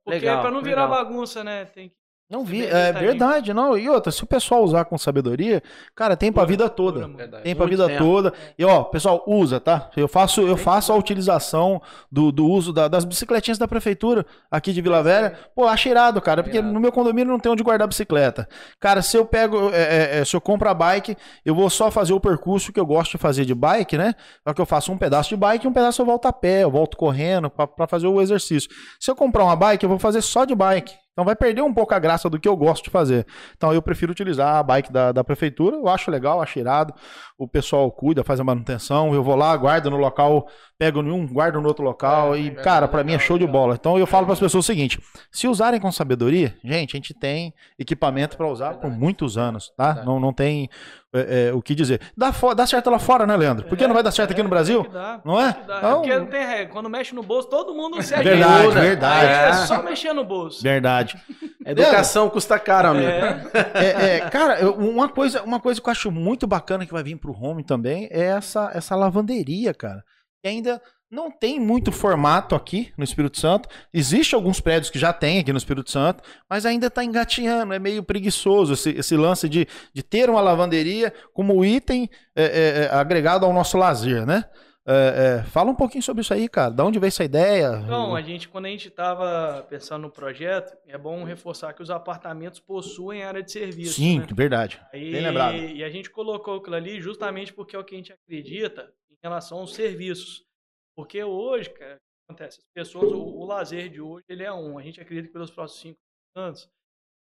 porque 0.05 0.19
Legal, 0.19 0.41
pra 0.41 0.51
não 0.51 0.61
virar 0.61 0.85
legal. 0.85 1.03
bagunça, 1.03 1.43
né? 1.43 1.65
Tem 1.65 1.89
que 1.89 1.95
Não 2.31 2.45
vi, 2.45 2.61
é 2.61 2.65
detalhadinho. 2.67 3.01
verdade, 3.11 3.53
não. 3.53 3.77
E 3.77 3.89
outra, 3.89 4.11
se 4.11 4.23
o 4.23 4.25
pessoal 4.25 4.63
usar 4.63 4.85
com 4.85 4.97
sabedoria, 4.97 5.61
cara, 5.93 6.15
tem 6.15 6.31
pra 6.31 6.45
vida 6.45 6.69
toda. 6.69 7.05
Verdade. 7.07 7.43
Tem 7.43 7.53
pra 7.53 7.65
Muito 7.67 7.77
vida 7.77 7.87
tempo. 7.89 8.03
toda. 8.03 8.33
E 8.57 8.63
ó, 8.63 8.83
pessoal, 8.85 9.23
usa, 9.27 9.59
tá? 9.59 9.89
Eu 9.97 10.07
faço, 10.07 10.39
eu 10.41 10.55
faço 10.55 10.93
a 10.93 10.95
utilização 10.95 11.81
do, 12.11 12.31
do 12.31 12.45
uso 12.47 12.71
da- 12.71 12.87
das 12.87 13.03
bicicletinhas 13.03 13.57
da 13.57 13.67
prefeitura 13.67 14.25
aqui 14.49 14.71
de 14.71 14.81
Vila 14.81 15.03
Velha. 15.03 15.37
Pô, 15.53 15.67
acho 15.67 15.89
irado, 15.89 16.21
cara, 16.21 16.41
porque 16.41 16.57
Irado. 16.59 16.71
no 16.73 16.79
meu 16.79 16.91
condomínio 16.91 17.31
não 17.31 17.39
tem 17.39 17.51
onde 17.51 17.63
guardar 17.63 17.87
bicicleta. 17.87 18.47
Cara, 18.79 19.01
se 19.01 19.17
eu 19.17 19.25
pego, 19.25 19.69
é, 19.73 19.81
é, 19.81 20.19
é, 20.19 20.25
se 20.25 20.35
eu 20.35 20.39
compro 20.39 20.69
a 20.69 20.73
bike, 20.73 21.17
eu 21.45 21.53
vou 21.53 21.69
só 21.69 21.91
fazer 21.91 22.13
o 22.13 22.19
percurso 22.19 22.71
que 22.71 22.79
eu 22.79 22.85
gosto 22.85 23.11
de 23.11 23.17
fazer 23.17 23.43
de 23.43 23.53
bike, 23.53 23.97
né? 23.97 24.15
Só 24.47 24.53
que 24.53 24.61
eu 24.61 24.65
faço 24.65 24.91
um 24.91 24.97
pedaço 24.97 25.27
de 25.29 25.35
bike 25.35 25.65
e 25.65 25.67
um 25.69 25.73
pedaço 25.73 26.01
eu 26.01 26.05
volto 26.05 26.27
a 26.27 26.33
pé, 26.33 26.63
eu 26.63 26.71
volto 26.71 26.95
correndo 26.95 27.49
pra- 27.49 27.67
pra 27.67 27.87
fazer 27.87 28.07
o 28.07 28.21
exercício. 28.21 28.69
Se 28.99 29.11
eu 29.11 29.15
comprar 29.15 29.43
uma 29.43 29.55
bike, 29.55 29.83
eu 29.83 29.89
vou 29.89 29.99
fazer 29.99 30.21
só 30.21 30.45
de 30.45 30.55
bike. 30.55 30.93
Então 31.11 31.25
vai 31.25 31.35
perder 31.35 31.61
um 31.61 31.73
pouco 31.73 31.93
a 31.93 31.99
graça 31.99 32.29
do 32.29 32.39
que 32.39 32.47
eu 32.47 32.55
gosto 32.55 32.85
de 32.85 32.89
fazer. 32.89 33.25
Então 33.55 33.73
eu 33.73 33.81
prefiro 33.81 34.11
utilizar 34.11 34.55
a 34.55 34.63
bike 34.63 34.91
da, 34.91 35.11
da 35.11 35.23
prefeitura, 35.23 35.75
eu 35.75 35.89
acho 35.89 36.09
legal, 36.09 36.41
acho 36.41 36.57
irado. 36.57 36.93
O 37.37 37.47
pessoal 37.47 37.91
cuida, 37.91 38.23
faz 38.23 38.39
a 38.39 38.43
manutenção, 38.43 39.13
eu 39.13 39.21
vou 39.23 39.35
lá, 39.35 39.55
guardo 39.57 39.89
no 39.89 39.97
local, 39.97 40.47
pego 40.77 41.01
em 41.01 41.11
um, 41.11 41.27
guardo 41.27 41.59
no 41.59 41.67
outro 41.67 41.83
local 41.83 42.33
É, 42.33 42.39
e, 42.39 42.43
verdade, 42.43 42.63
cara, 42.63 42.87
pra 42.87 43.03
mim 43.03 43.11
é 43.11 43.15
legal, 43.15 43.27
show 43.27 43.37
de 43.37 43.45
bola. 43.45 43.75
Então 43.75 43.97
eu 43.97 44.07
falo 44.07 44.25
para 44.25 44.33
as 44.33 44.39
pessoas 44.39 44.63
o 44.63 44.67
seguinte: 44.67 44.99
se 45.31 45.47
usarem 45.47 45.79
com 45.79 45.91
sabedoria, 45.91 46.55
gente, 46.63 46.95
a 46.95 46.97
gente 46.97 47.13
tem 47.13 47.53
equipamento 47.77 48.37
para 48.37 48.47
usar 48.47 48.75
por 48.75 48.89
muitos 48.89 49.37
anos, 49.37 49.71
tá? 49.75 50.03
Não, 50.05 50.19
não 50.19 50.31
tem 50.31 50.69
é, 51.13 51.47
é, 51.49 51.53
o 51.53 51.61
que 51.61 51.75
dizer. 51.75 51.99
Dá, 52.15 52.31
dá 52.55 52.65
certo 52.65 52.89
lá 52.89 52.97
fora, 52.99 53.25
né, 53.27 53.35
Leandro? 53.35 53.65
Por 53.67 53.77
que 53.77 53.85
não 53.85 53.93
vai 53.93 54.01
dar 54.03 54.11
certo 54.11 54.31
aqui 54.31 54.41
no 54.41 54.49
Brasil? 54.49 54.81
Tem 54.83 54.91
que 54.91 54.97
dar, 54.97 55.21
Não 55.25 55.39
é? 55.39 55.53
dar. 55.67 55.77
Então- 55.79 56.01
Porque 56.01 56.15
não 56.19 56.25
tem 56.27 56.45
regra. 56.45 56.67
Quando 56.73 56.89
mexe 56.89 57.13
no 57.13 57.21
bolso, 57.23 57.49
todo 57.49 57.73
mundo 57.73 58.01
se 58.01 58.15
Verdade, 58.15 58.43
ajuda. 58.67 58.81
verdade. 58.81 59.25
É 59.27 59.49
É. 59.49 59.53
só 59.65 59.81
mexer 59.83 60.13
no 60.13 60.23
bolso. 60.23 60.61
Verdade. 60.63 61.17
Educação 61.65 62.29
custa 62.29 62.57
caro, 62.57 62.89
amigo. 62.89 63.07
É. 63.07 63.43
É, 63.73 64.15
é, 64.17 64.19
cara, 64.29 64.69
uma 64.71 65.07
coisa, 65.09 65.43
uma 65.43 65.59
coisa 65.59 65.79
que 65.81 65.87
eu 65.87 65.91
acho 65.91 66.11
muito 66.11 66.47
bacana 66.47 66.85
que 66.85 66.93
vai 66.93 67.03
vir 67.03 67.17
pro 67.17 67.33
home 67.39 67.63
também 67.63 68.07
é 68.11 68.21
essa, 68.27 68.71
essa 68.73 68.95
lavanderia, 68.95 69.73
cara. 69.73 70.03
que 70.41 70.47
ainda 70.47 70.81
não 71.11 71.29
tem 71.29 71.59
muito 71.59 71.91
formato 71.91 72.55
aqui 72.55 72.93
no 72.97 73.03
Espírito 73.03 73.37
Santo. 73.37 73.67
Existem 73.93 74.37
alguns 74.37 74.61
prédios 74.61 74.89
que 74.89 74.97
já 74.97 75.11
tem 75.11 75.39
aqui 75.39 75.51
no 75.51 75.57
Espírito 75.57 75.91
Santo, 75.91 76.23
mas 76.49 76.65
ainda 76.65 76.87
está 76.87 77.03
engatinhando, 77.03 77.73
é 77.73 77.79
meio 77.79 78.01
preguiçoso 78.01 78.73
esse, 78.73 78.91
esse 78.91 79.17
lance 79.17 79.49
de, 79.49 79.67
de 79.93 80.01
ter 80.01 80.29
uma 80.29 80.39
lavanderia 80.39 81.13
como 81.33 81.65
item 81.65 82.09
é, 82.33 82.43
é, 82.43 82.83
é, 82.83 82.89
agregado 82.95 83.45
ao 83.45 83.51
nosso 83.51 83.77
lazer, 83.77 84.25
né? 84.25 84.45
É, 84.83 85.41
é, 85.41 85.43
fala 85.43 85.69
um 85.69 85.75
pouquinho 85.75 86.01
sobre 86.01 86.21
isso 86.21 86.33
aí, 86.33 86.49
cara. 86.49 86.71
Da 86.71 86.83
onde 86.83 86.97
veio 86.97 87.09
essa 87.09 87.23
ideia? 87.23 87.81
Então, 87.83 88.15
a 88.15 88.21
gente, 88.21 88.49
quando 88.49 88.65
a 88.65 88.69
gente 88.69 88.87
estava 88.87 89.63
pensando 89.69 90.03
no 90.03 90.09
projeto, 90.09 90.75
é 90.87 90.97
bom 90.97 91.23
reforçar 91.23 91.73
que 91.73 91.83
os 91.83 91.91
apartamentos 91.91 92.59
possuem 92.59 93.23
área 93.23 93.43
de 93.43 93.51
serviço. 93.51 93.93
Sim, 93.93 94.19
né? 94.19 94.27
verdade. 94.31 94.81
Aí, 94.91 95.11
Bem 95.11 95.21
lembrado. 95.21 95.55
E 95.55 95.83
a 95.83 95.89
gente 95.89 96.09
colocou 96.09 96.55
aquilo 96.55 96.75
ali 96.75 96.99
justamente 96.99 97.53
porque 97.53 97.75
é 97.75 97.79
o 97.79 97.83
que 97.83 97.93
a 97.93 97.97
gente 97.97 98.11
acredita 98.11 98.91
em 99.11 99.17
relação 99.21 99.59
aos 99.59 99.75
serviços. 99.75 100.49
Porque 100.95 101.23
hoje, 101.23 101.69
cara, 101.69 101.95
o 101.95 101.97
que 101.97 102.31
acontece? 102.31 102.59
As 102.59 102.65
pessoas, 102.73 103.11
o, 103.11 103.17
o 103.21 103.45
lazer 103.45 103.89
de 103.89 104.01
hoje, 104.01 104.23
ele 104.29 104.43
é 104.43 104.51
um. 104.53 104.77
A 104.77 104.81
gente 104.81 104.99
acredita 104.99 105.27
que 105.27 105.33
pelos 105.33 105.51
próximos 105.51 105.81
cinco 105.81 105.99
anos 106.35 106.69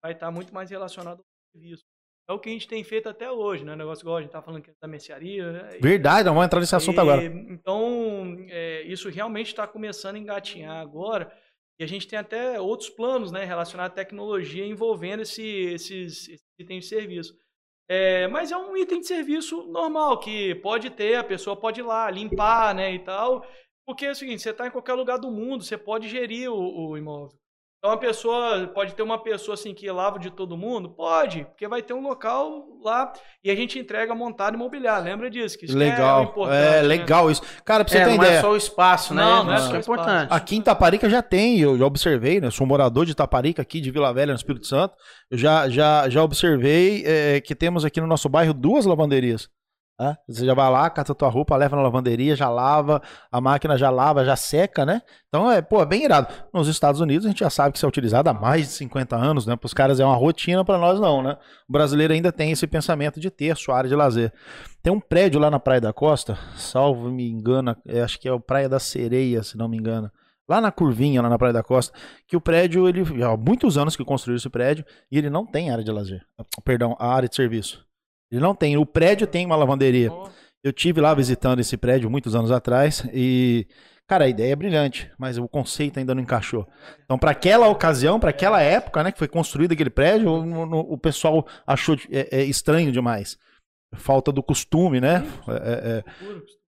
vai 0.02 0.12
estar 0.12 0.30
muito 0.30 0.52
mais 0.54 0.70
relacionado 0.70 1.18
ao 1.18 1.24
serviço. 1.52 1.84
É 2.30 2.32
o 2.32 2.38
que 2.38 2.50
a 2.50 2.52
gente 2.52 2.68
tem 2.68 2.84
feito 2.84 3.08
até 3.08 3.30
hoje, 3.30 3.64
né? 3.64 3.72
O 3.72 3.76
negócio 3.76 4.02
igual 4.02 4.18
a 4.18 4.20
gente 4.22 4.30
tá 4.30 4.42
falando 4.42 4.60
aqui 4.60 4.70
da 4.82 4.86
mercearia, 4.88 5.50
né? 5.50 5.78
Verdade, 5.80 6.26
não 6.26 6.34
vamos 6.34 6.46
entrar 6.46 6.60
nesse 6.60 6.76
assunto 6.76 6.96
e, 6.98 7.00
agora. 7.00 7.24
Então, 7.24 8.36
é, 8.48 8.82
isso 8.82 9.08
realmente 9.08 9.46
está 9.46 9.66
começando 9.66 10.16
a 10.16 10.18
engatinhar 10.18 10.76
agora. 10.76 11.32
E 11.80 11.84
a 11.84 11.86
gente 11.86 12.06
tem 12.06 12.18
até 12.18 12.60
outros 12.60 12.90
planos 12.90 13.32
né, 13.32 13.44
relacionados 13.44 13.92
à 13.92 13.94
tecnologia 13.94 14.66
envolvendo 14.66 15.22
esse- 15.22 15.42
esses, 15.42 16.28
esses 16.28 16.46
itens 16.60 16.84
de 16.84 16.88
serviço. 16.90 17.38
É, 17.88 18.28
mas 18.28 18.52
é 18.52 18.56
um 18.56 18.76
item 18.76 19.00
de 19.00 19.06
serviço 19.06 19.62
normal, 19.64 20.20
que 20.20 20.54
pode 20.56 20.90
ter, 20.90 21.16
a 21.16 21.24
pessoa 21.24 21.56
pode 21.56 21.80
ir 21.80 21.84
lá, 21.84 22.10
limpar 22.10 22.74
né, 22.74 22.92
e 22.92 22.98
tal. 22.98 23.44
Porque 23.86 24.04
é 24.04 24.10
o 24.10 24.14
seguinte, 24.14 24.42
você 24.42 24.50
está 24.50 24.66
em 24.66 24.70
qualquer 24.70 24.92
lugar 24.94 25.18
do 25.18 25.30
mundo, 25.30 25.64
você 25.64 25.78
pode 25.78 26.08
gerir 26.08 26.50
o, 26.50 26.90
o 26.90 26.98
imóvel. 26.98 27.38
Então 27.78 27.92
a 27.92 27.96
pessoa 27.96 28.66
pode 28.74 28.92
ter 28.94 29.02
uma 29.02 29.22
pessoa 29.22 29.54
assim 29.54 29.72
que 29.72 29.88
lava 29.88 30.18
de 30.18 30.30
todo 30.30 30.56
mundo? 30.56 30.90
Pode, 30.90 31.44
porque 31.44 31.68
vai 31.68 31.80
ter 31.80 31.94
um 31.94 32.00
local 32.02 32.64
lá 32.82 33.12
e 33.44 33.52
a 33.52 33.54
gente 33.54 33.78
entrega 33.78 34.16
montado 34.16 34.54
imobiliário. 34.54 35.04
Lembra 35.04 35.30
disso? 35.30 35.56
Que 35.56 35.64
isso 35.66 35.76
que 35.76 35.82
é 35.84 35.90
legal. 35.90 36.24
importante, 36.24 36.56
É, 36.56 36.82
né? 36.82 36.82
legal 36.82 37.30
isso. 37.30 37.40
Cara, 37.64 37.84
pra 37.84 37.92
você 37.92 37.98
É, 37.98 38.04
ter 38.04 38.08
não 38.08 38.16
ideia. 38.16 38.38
é 38.38 38.40
só 38.40 38.50
o 38.50 38.56
espaço, 38.56 39.14
né? 39.14 39.22
Não, 39.22 39.44
não 39.44 39.52
é 39.52 39.56
Isso 39.58 39.66
só 39.68 39.74
é 39.74 39.76
o 39.76 39.80
espaço. 39.80 40.00
importante. 40.00 40.28
Aqui 40.32 40.56
em 40.56 40.60
Taparica 40.62 41.08
já 41.08 41.22
tem, 41.22 41.60
eu 41.60 41.78
já 41.78 41.86
observei, 41.86 42.40
né? 42.40 42.50
Sou 42.50 42.66
morador 42.66 43.06
de 43.06 43.14
Taparica 43.14 43.62
aqui 43.62 43.80
de 43.80 43.92
Vila 43.92 44.12
Velha, 44.12 44.32
no 44.32 44.36
Espírito 44.38 44.66
Santo. 44.66 44.94
Eu 45.30 45.38
já, 45.38 45.68
já, 45.68 46.08
já 46.08 46.20
observei 46.20 47.04
é, 47.06 47.40
que 47.40 47.54
temos 47.54 47.84
aqui 47.84 48.00
no 48.00 48.08
nosso 48.08 48.28
bairro 48.28 48.52
duas 48.52 48.86
lavanderias. 48.86 49.48
Tá? 49.98 50.16
Você 50.28 50.46
já 50.46 50.54
vai 50.54 50.70
lá, 50.70 50.88
cata 50.88 51.12
tua 51.12 51.28
roupa, 51.28 51.56
leva 51.56 51.74
na 51.74 51.82
lavanderia, 51.82 52.36
já 52.36 52.48
lava, 52.48 53.02
a 53.30 53.40
máquina 53.40 53.76
já 53.76 53.90
lava, 53.90 54.24
já 54.24 54.36
seca, 54.36 54.86
né? 54.86 55.02
Então 55.28 55.50
é, 55.50 55.60
pô, 55.60 55.82
é 55.82 55.86
bem 55.86 56.04
irado. 56.04 56.32
Nos 56.54 56.68
Estados 56.68 57.00
Unidos 57.00 57.26
a 57.26 57.30
gente 57.30 57.40
já 57.40 57.50
sabe 57.50 57.72
que 57.72 57.78
isso 57.78 57.84
é 57.84 57.88
utilizado 57.88 58.30
há 58.30 58.32
mais 58.32 58.68
de 58.68 58.72
50 58.74 59.16
anos, 59.16 59.44
né? 59.44 59.56
Para 59.56 59.66
os 59.66 59.74
caras 59.74 59.98
é 59.98 60.04
uma 60.04 60.14
rotina, 60.14 60.64
para 60.64 60.78
nós 60.78 61.00
não, 61.00 61.20
né? 61.20 61.36
O 61.68 61.72
brasileiro 61.72 62.12
ainda 62.14 62.30
tem 62.30 62.52
esse 62.52 62.66
pensamento 62.66 63.18
de 63.18 63.28
ter 63.28 63.56
sua 63.56 63.76
área 63.76 63.88
de 63.90 63.96
lazer. 63.96 64.32
Tem 64.80 64.92
um 64.92 65.00
prédio 65.00 65.40
lá 65.40 65.50
na 65.50 65.58
Praia 65.58 65.80
da 65.80 65.92
Costa, 65.92 66.38
salvo 66.56 67.10
me 67.10 67.28
engano, 67.28 67.76
é, 67.84 68.00
acho 68.00 68.20
que 68.20 68.28
é 68.28 68.32
o 68.32 68.38
Praia 68.38 68.68
da 68.68 68.78
Sereia, 68.78 69.42
se 69.42 69.58
não 69.58 69.68
me 69.68 69.76
engano. 69.76 70.10
Lá 70.48 70.60
na 70.60 70.70
curvinha, 70.70 71.20
lá 71.20 71.28
na 71.28 71.36
Praia 71.36 71.52
da 71.52 71.62
Costa, 71.62 71.92
que 72.26 72.36
o 72.36 72.40
prédio, 72.40 72.88
ele 72.88 73.02
há 73.22 73.36
muitos 73.36 73.76
anos 73.76 73.96
que 73.96 74.04
construiu 74.04 74.36
esse 74.36 74.48
prédio 74.48 74.84
e 75.10 75.18
ele 75.18 75.28
não 75.28 75.44
tem 75.44 75.70
área 75.70 75.84
de 75.84 75.90
lazer. 75.90 76.24
Perdão, 76.64 76.96
a 76.98 77.12
área 77.12 77.28
de 77.28 77.34
serviço. 77.34 77.87
Ele 78.30 78.40
não 78.40 78.54
tem. 78.54 78.76
O 78.76 78.84
prédio 78.86 79.26
tem 79.26 79.44
uma 79.46 79.56
lavanderia. 79.56 80.10
Eu 80.62 80.72
tive 80.72 81.00
lá 81.00 81.14
visitando 81.14 81.60
esse 81.60 81.76
prédio 81.76 82.10
muitos 82.10 82.34
anos 82.34 82.50
atrás 82.50 83.04
e, 83.12 83.66
cara, 84.06 84.24
a 84.24 84.28
ideia 84.28 84.52
é 84.52 84.56
brilhante, 84.56 85.10
mas 85.18 85.38
o 85.38 85.46
conceito 85.48 85.98
ainda 85.98 86.14
não 86.14 86.22
encaixou. 86.22 86.66
Então, 87.04 87.16
para 87.18 87.30
aquela 87.30 87.68
ocasião, 87.68 88.18
para 88.18 88.30
aquela 88.30 88.60
época, 88.60 89.02
né, 89.02 89.12
que 89.12 89.18
foi 89.18 89.28
construído 89.28 89.72
aquele 89.72 89.88
prédio, 89.90 90.28
o, 90.30 90.92
o- 90.94 90.98
pessoal 90.98 91.46
achou 91.66 91.96
é, 92.10 92.40
é, 92.40 92.44
estranho 92.44 92.90
demais. 92.90 93.38
Falta 93.94 94.30
do 94.32 94.42
costume, 94.42 95.00
né? 95.00 95.24
É, 95.48 95.52
é, 95.52 95.98
é, 95.98 96.04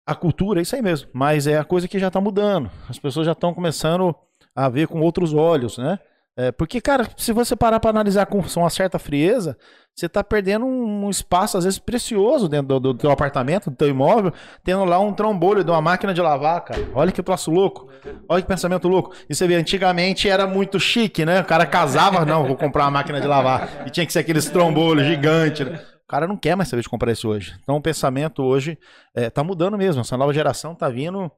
a 0.08 0.16
cultura, 0.16 0.60
é 0.60 0.64
isso 0.64 0.76
aí 0.76 0.82
mesmo. 0.82 1.10
Mas 1.14 1.46
é 1.46 1.58
a 1.58 1.64
coisa 1.64 1.88
que 1.88 2.00
já 2.00 2.10
tá 2.10 2.20
mudando. 2.20 2.72
As 2.90 2.98
pessoas 2.98 3.26
já 3.26 3.34
estão 3.34 3.54
começando 3.54 4.16
a 4.56 4.70
ver 4.70 4.88
com 4.88 5.02
outros 5.02 5.34
olhos, 5.34 5.78
né? 5.78 6.00
É, 6.36 6.52
porque, 6.52 6.82
cara, 6.82 7.08
se 7.16 7.32
você 7.32 7.56
parar 7.56 7.80
para 7.80 7.92
analisar 7.92 8.26
com 8.26 8.44
uma 8.58 8.70
certa 8.70 8.98
frieza, 8.98 9.56
você 9.96 10.10
tá 10.10 10.24
perdendo 10.24 10.66
um, 10.66 11.06
um 11.06 11.10
espaço, 11.10 11.58
às 11.58 11.64
vezes, 11.64 11.78
precioso 11.78 12.50
dentro 12.50 12.68
do, 12.68 12.80
do 12.80 12.94
teu 12.96 13.12
apartamento, 13.12 13.70
do 13.70 13.76
teu 13.76 13.88
imóvel, 13.88 14.34
tendo 14.64 14.84
lá 14.84 15.00
um 15.00 15.14
trombolho 15.14 15.64
de 15.64 15.70
uma 15.70 15.82
máquina 15.82 16.12
de 16.12 16.20
lavar, 16.22 16.62
cara. 16.62 16.82
Olha 16.96 17.12
que 17.12 17.22
troço 17.22 17.52
louco. 17.52 17.88
Olha 18.28 18.42
que 18.42 18.48
pensamento 18.48 18.88
louco. 18.88 19.14
E 19.30 19.36
você 19.36 19.48
vê, 19.48 19.54
antigamente 19.56 20.28
era 20.28 20.48
muito 20.48 20.80
chique, 20.80 21.24
né? 21.24 21.42
O 21.42 21.46
cara 21.46 21.68
casava, 21.68 22.26
não, 22.26 22.48
vou 22.48 22.58
comprar 22.58 22.86
uma 22.86 22.92
máquina 22.92 23.22
de 23.22 23.28
lavar. 23.28 23.84
E 23.86 23.92
tinha 23.92 24.06
que 24.06 24.12
ser 24.12 24.20
aqueles 24.20 24.50
trombolhos 24.50 25.06
gigantes. 25.06 25.68
né? 25.68 25.80
O 26.04 26.08
cara 26.08 26.28
não 26.28 26.36
quer 26.36 26.56
mais 26.56 26.68
saber 26.68 26.82
de 26.82 26.90
comprar 26.90 27.12
isso 27.12 27.30
hoje. 27.30 27.54
Então 27.62 27.76
o 27.76 27.82
pensamento 27.82 28.42
hoje 28.42 28.78
é, 29.16 29.30
tá 29.30 29.44
mudando 29.44 29.78
mesmo. 29.78 30.02
Essa 30.02 30.18
nova 30.18 30.34
geração 30.34 30.74
tá 30.74 30.90
vindo, 30.90 31.32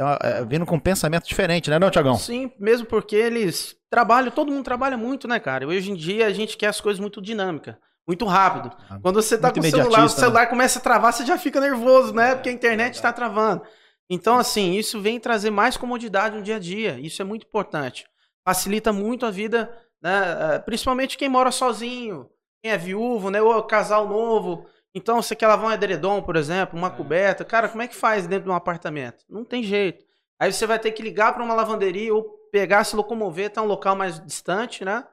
é 0.00 0.38
é, 0.40 0.44
vindo 0.44 0.64
com 0.64 0.76
um 0.76 0.80
pensamento 0.80 1.26
diferente, 1.26 1.68
né, 1.68 1.78
não, 1.78 1.90
Tiagão? 1.90 2.14
Sim, 2.16 2.52
mesmo 2.58 2.86
porque 2.86 3.16
eles 3.16 3.76
trabalham, 3.90 4.30
todo 4.30 4.52
mundo 4.52 4.64
trabalha 4.64 4.96
muito, 4.96 5.26
né, 5.26 5.40
cara? 5.40 5.66
Hoje 5.66 5.90
em 5.90 5.94
dia 5.94 6.26
a 6.26 6.32
gente 6.32 6.56
quer 6.56 6.68
as 6.68 6.80
coisas 6.80 7.00
muito 7.00 7.20
dinâmicas, 7.20 7.74
muito 8.06 8.24
rápido. 8.24 8.70
Ah, 8.88 8.98
Quando 9.02 9.20
você 9.20 9.36
tá 9.36 9.52
com 9.52 9.58
o 9.58 9.62
celular, 9.62 10.00
o 10.00 10.02
né? 10.02 10.08
celular 10.08 10.46
começa 10.46 10.78
a 10.78 10.82
travar, 10.82 11.12
você 11.12 11.26
já 11.26 11.36
fica 11.36 11.60
nervoso, 11.60 12.14
né? 12.14 12.34
Porque 12.34 12.48
a 12.48 12.52
internet 12.52 13.02
tá 13.02 13.12
travando. 13.12 13.62
Então, 14.08 14.38
assim, 14.38 14.74
isso 14.74 15.00
vem 15.00 15.20
trazer 15.20 15.50
mais 15.50 15.76
comodidade 15.76 16.36
no 16.36 16.42
dia 16.42 16.56
a 16.56 16.60
dia. 16.60 16.98
Isso 16.98 17.20
é 17.20 17.24
muito 17.24 17.46
importante. 17.46 18.06
Facilita 18.46 18.92
muito 18.92 19.26
a 19.26 19.30
vida, 19.30 19.70
né? 20.00 20.58
Principalmente 20.64 21.18
quem 21.18 21.28
mora 21.28 21.50
sozinho, 21.50 22.30
quem 22.62 22.72
é 22.72 22.78
viúvo, 22.78 23.30
né? 23.30 23.42
Ou 23.42 23.62
casal 23.64 24.08
novo. 24.08 24.66
Então, 24.94 25.20
você 25.22 25.36
quer 25.36 25.46
lavar 25.46 25.66
um 25.66 25.72
edredom, 25.72 26.22
por 26.22 26.34
exemplo, 26.36 26.78
uma 26.78 26.90
coberta. 26.90 27.44
Cara, 27.44 27.68
como 27.68 27.82
é 27.82 27.88
que 27.88 27.94
faz 27.94 28.26
dentro 28.26 28.44
de 28.44 28.50
um 28.50 28.54
apartamento? 28.54 29.24
Não 29.28 29.44
tem 29.44 29.62
jeito. 29.62 30.04
Aí 30.40 30.52
você 30.52 30.66
vai 30.66 30.78
ter 30.78 30.92
que 30.92 31.02
ligar 31.02 31.32
para 31.34 31.42
uma 31.44 31.54
lavanderia 31.54 32.14
ou 32.14 32.22
pegar, 32.50 32.84
se 32.84 32.96
locomover 32.96 33.46
até 33.48 33.60
um 33.60 33.66
local 33.66 33.94
mais 33.94 34.18
distante, 34.24 34.84
né? 34.84 35.06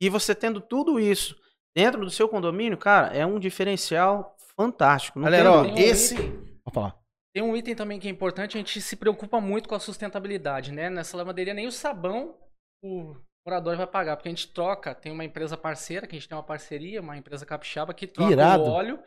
E 0.00 0.08
você 0.08 0.34
tendo 0.34 0.60
tudo 0.60 0.98
isso 0.98 1.36
dentro 1.76 2.00
do 2.04 2.10
seu 2.10 2.28
condomínio, 2.28 2.76
cara, 2.76 3.14
é 3.16 3.24
um 3.24 3.38
diferencial 3.38 4.36
fantástico. 4.56 5.18
Não 5.18 5.24
Galera, 5.26 5.44
tem 5.44 5.70
ó, 5.70 5.74
um 5.74 5.78
esse- 5.78 6.14
item- 6.14 6.30
Vou 6.64 6.72
falar. 6.74 6.96
Tem 7.32 7.42
um 7.44 7.56
item 7.56 7.74
também 7.76 8.00
que 8.00 8.08
é 8.08 8.10
importante, 8.10 8.56
a 8.56 8.60
gente 8.60 8.80
se 8.80 8.96
preocupa 8.96 9.40
muito 9.40 9.68
com 9.68 9.74
a 9.76 9.80
sustentabilidade, 9.80 10.72
né? 10.72 10.90
Nessa 10.90 11.16
lavanderia 11.16 11.54
nem 11.54 11.66
o 11.68 11.72
sabão 11.72 12.34
o 12.82 13.14
morador 13.46 13.76
vai 13.76 13.86
pagar, 13.86 14.16
porque 14.16 14.28
a 14.28 14.32
gente 14.32 14.48
troca, 14.48 14.94
tem 14.94 15.12
uma 15.12 15.24
empresa 15.24 15.56
parceira, 15.56 16.06
que 16.06 16.16
a 16.16 16.18
gente 16.18 16.28
tem 16.28 16.36
uma 16.36 16.42
parceria, 16.42 17.00
uma 17.00 17.16
empresa 17.16 17.46
capixaba 17.46 17.94
que 17.94 18.06
troca 18.06 18.32
Irado. 18.32 18.64
o 18.64 18.68
óleo 18.70 18.98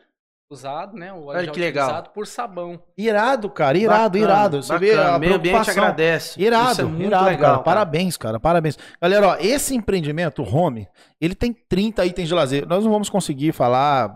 usado, 0.50 0.96
né? 0.96 1.12
O 1.12 1.24
óleo 1.24 1.38
Olha 1.38 1.44
já 1.46 1.52
que 1.52 1.60
legal. 1.60 1.86
utilizado 1.86 2.10
por 2.10 2.26
sabão. 2.26 2.80
Irado, 2.96 3.48
cara, 3.50 3.76
irado, 3.78 4.18
Bacana, 4.18 4.24
irado. 4.24 4.62
Você 4.62 4.78
vê 4.78 4.90
bacana. 4.94 5.10
a 5.10 5.16
O 5.16 5.20
meio 5.20 5.34
ambiente 5.34 5.70
agradece. 5.70 6.40
Irado, 6.40 6.72
Isso 6.72 6.80
é 6.80 6.84
muito 6.84 7.02
irado, 7.06 7.24
legal, 7.24 7.40
cara. 7.40 7.52
cara. 7.52 7.62
Parabéns, 7.64 8.16
cara. 8.16 8.38
Parabéns. 8.40 8.78
Galera, 9.00 9.28
ó, 9.28 9.36
esse 9.40 9.74
empreendimento, 9.74 10.42
o 10.42 10.56
Home, 10.56 10.86
ele 11.20 11.34
tem 11.34 11.52
30 11.52 12.04
itens 12.06 12.28
de 12.28 12.34
lazer. 12.34 12.66
Nós 12.68 12.84
não 12.84 12.92
vamos 12.92 13.08
conseguir 13.10 13.52
falar 13.52 14.14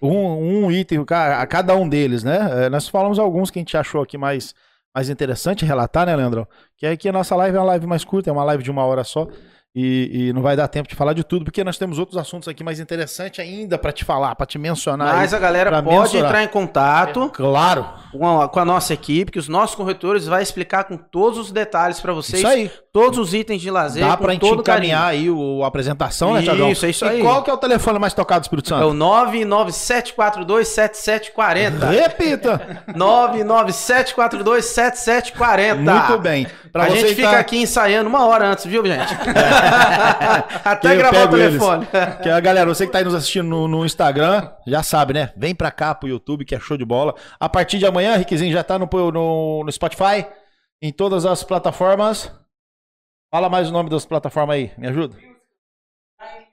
um, 0.00 0.64
um 0.66 0.72
item 0.72 1.04
a 1.10 1.46
cada 1.46 1.74
um 1.76 1.88
deles, 1.88 2.24
né? 2.24 2.64
É, 2.66 2.68
nós 2.68 2.88
falamos 2.88 3.18
alguns 3.18 3.50
que 3.50 3.58
a 3.58 3.60
gente 3.60 3.76
achou 3.76 4.02
aqui 4.02 4.16
mais, 4.18 4.54
mais 4.94 5.08
interessante 5.08 5.64
relatar, 5.64 6.06
né, 6.06 6.16
Leandrão? 6.16 6.46
Que 6.76 6.86
é 6.86 6.96
que 6.96 7.08
a 7.08 7.12
nossa 7.12 7.36
live 7.36 7.56
é 7.56 7.60
uma 7.60 7.66
live 7.66 7.86
mais 7.86 8.04
curta, 8.04 8.30
é 8.30 8.32
uma 8.32 8.44
live 8.44 8.62
de 8.62 8.70
uma 8.70 8.84
hora 8.84 9.04
só. 9.04 9.26
E, 9.78 10.28
e 10.28 10.32
não 10.32 10.40
vai 10.40 10.56
dar 10.56 10.66
tempo 10.68 10.88
de 10.88 10.94
falar 10.94 11.12
de 11.12 11.22
tudo, 11.22 11.44
porque 11.44 11.62
nós 11.62 11.76
temos 11.76 11.98
outros 11.98 12.16
assuntos 12.16 12.48
aqui 12.48 12.64
mais 12.64 12.80
interessantes 12.80 13.40
ainda 13.40 13.76
pra 13.76 13.92
te 13.92 14.06
falar, 14.06 14.34
pra 14.34 14.46
te 14.46 14.58
mencionar. 14.58 15.14
Mas 15.16 15.34
aí. 15.34 15.38
a 15.38 15.42
galera 15.42 15.82
pode 15.82 15.98
mensurar. 15.98 16.24
entrar 16.30 16.42
em 16.44 16.48
contato 16.48 17.30
Claro, 17.34 17.84
com 18.10 18.40
a, 18.40 18.48
com 18.48 18.58
a 18.58 18.64
nossa 18.64 18.94
equipe, 18.94 19.30
que 19.30 19.38
os 19.38 19.48
nossos 19.48 19.76
corretores 19.76 20.26
vai 20.26 20.42
explicar 20.42 20.84
com 20.84 20.96
todos 20.96 21.38
os 21.38 21.52
detalhes 21.52 22.00
para 22.00 22.14
vocês, 22.14 22.38
isso 22.42 22.50
aí. 22.50 22.70
todos 22.90 23.18
os 23.18 23.34
itens 23.34 23.60
de 23.60 23.70
lazer, 23.70 24.02
Dá 24.06 24.16
com 24.16 24.24
pra 24.24 24.32
gente 24.32 24.46
encaminhar 24.48 25.08
aí 25.08 25.28
o, 25.28 25.62
a 25.62 25.66
apresentação, 25.66 26.32
né, 26.32 26.40
Tiagão? 26.40 26.70
Isso, 26.72 26.86
é 26.86 26.88
isso 26.88 27.04
E 27.04 27.08
aí. 27.10 27.20
qual 27.20 27.42
que 27.42 27.50
é 27.50 27.52
o 27.52 27.58
telefone 27.58 27.98
mais 27.98 28.14
tocado 28.14 28.40
do 28.40 28.44
Espírito 28.44 28.70
carinho. 28.70 28.88
É 28.88 28.92
Santo? 28.92 28.96
o 28.96 28.98
997427740. 30.16 31.90
Repita! 31.90 32.84
997427740. 32.96 35.74
Muito 35.76 36.18
bem. 36.22 36.46
Pra 36.72 36.84
a 36.84 36.88
gente 36.90 37.06
que 37.08 37.14
fica 37.14 37.30
tá- 37.30 37.38
aqui 37.38 37.58
ensaiando 37.58 38.08
uma 38.08 38.24
hora 38.26 38.46
antes, 38.48 38.64
viu, 38.66 38.84
gente? 38.86 39.14
Até 40.64 40.90
que 40.90 40.96
gravar 40.96 41.16
o 41.16 41.20
pego 41.22 41.36
eles. 41.36 41.58
telefone. 41.58 41.86
Que 42.22 42.28
a 42.28 42.40
galera, 42.40 42.66
você 42.66 42.86
que 42.86 42.92
tá 42.92 42.98
aí 42.98 43.04
nos 43.04 43.14
assistindo 43.14 43.48
no, 43.48 43.68
no 43.68 43.84
Instagram, 43.84 44.50
já 44.66 44.82
sabe, 44.82 45.12
né? 45.14 45.32
Vem 45.36 45.54
pra 45.54 45.70
cá 45.70 45.94
pro 45.94 46.08
YouTube, 46.08 46.44
que 46.44 46.54
é 46.54 46.60
show 46.60 46.76
de 46.76 46.84
bola. 46.84 47.14
A 47.38 47.48
partir 47.48 47.78
de 47.78 47.86
amanhã, 47.86 48.16
Riquezinho 48.16 48.52
já 48.52 48.62
tá 48.62 48.78
no, 48.78 48.88
no, 49.12 49.64
no 49.64 49.72
Spotify, 49.72 50.26
em 50.82 50.92
todas 50.92 51.26
as 51.26 51.42
plataformas. 51.42 52.32
Fala 53.32 53.48
mais 53.48 53.68
o 53.68 53.72
nome 53.72 53.90
das 53.90 54.06
plataformas 54.06 54.56
aí, 54.56 54.72
me 54.78 54.88
ajuda. 54.88 55.16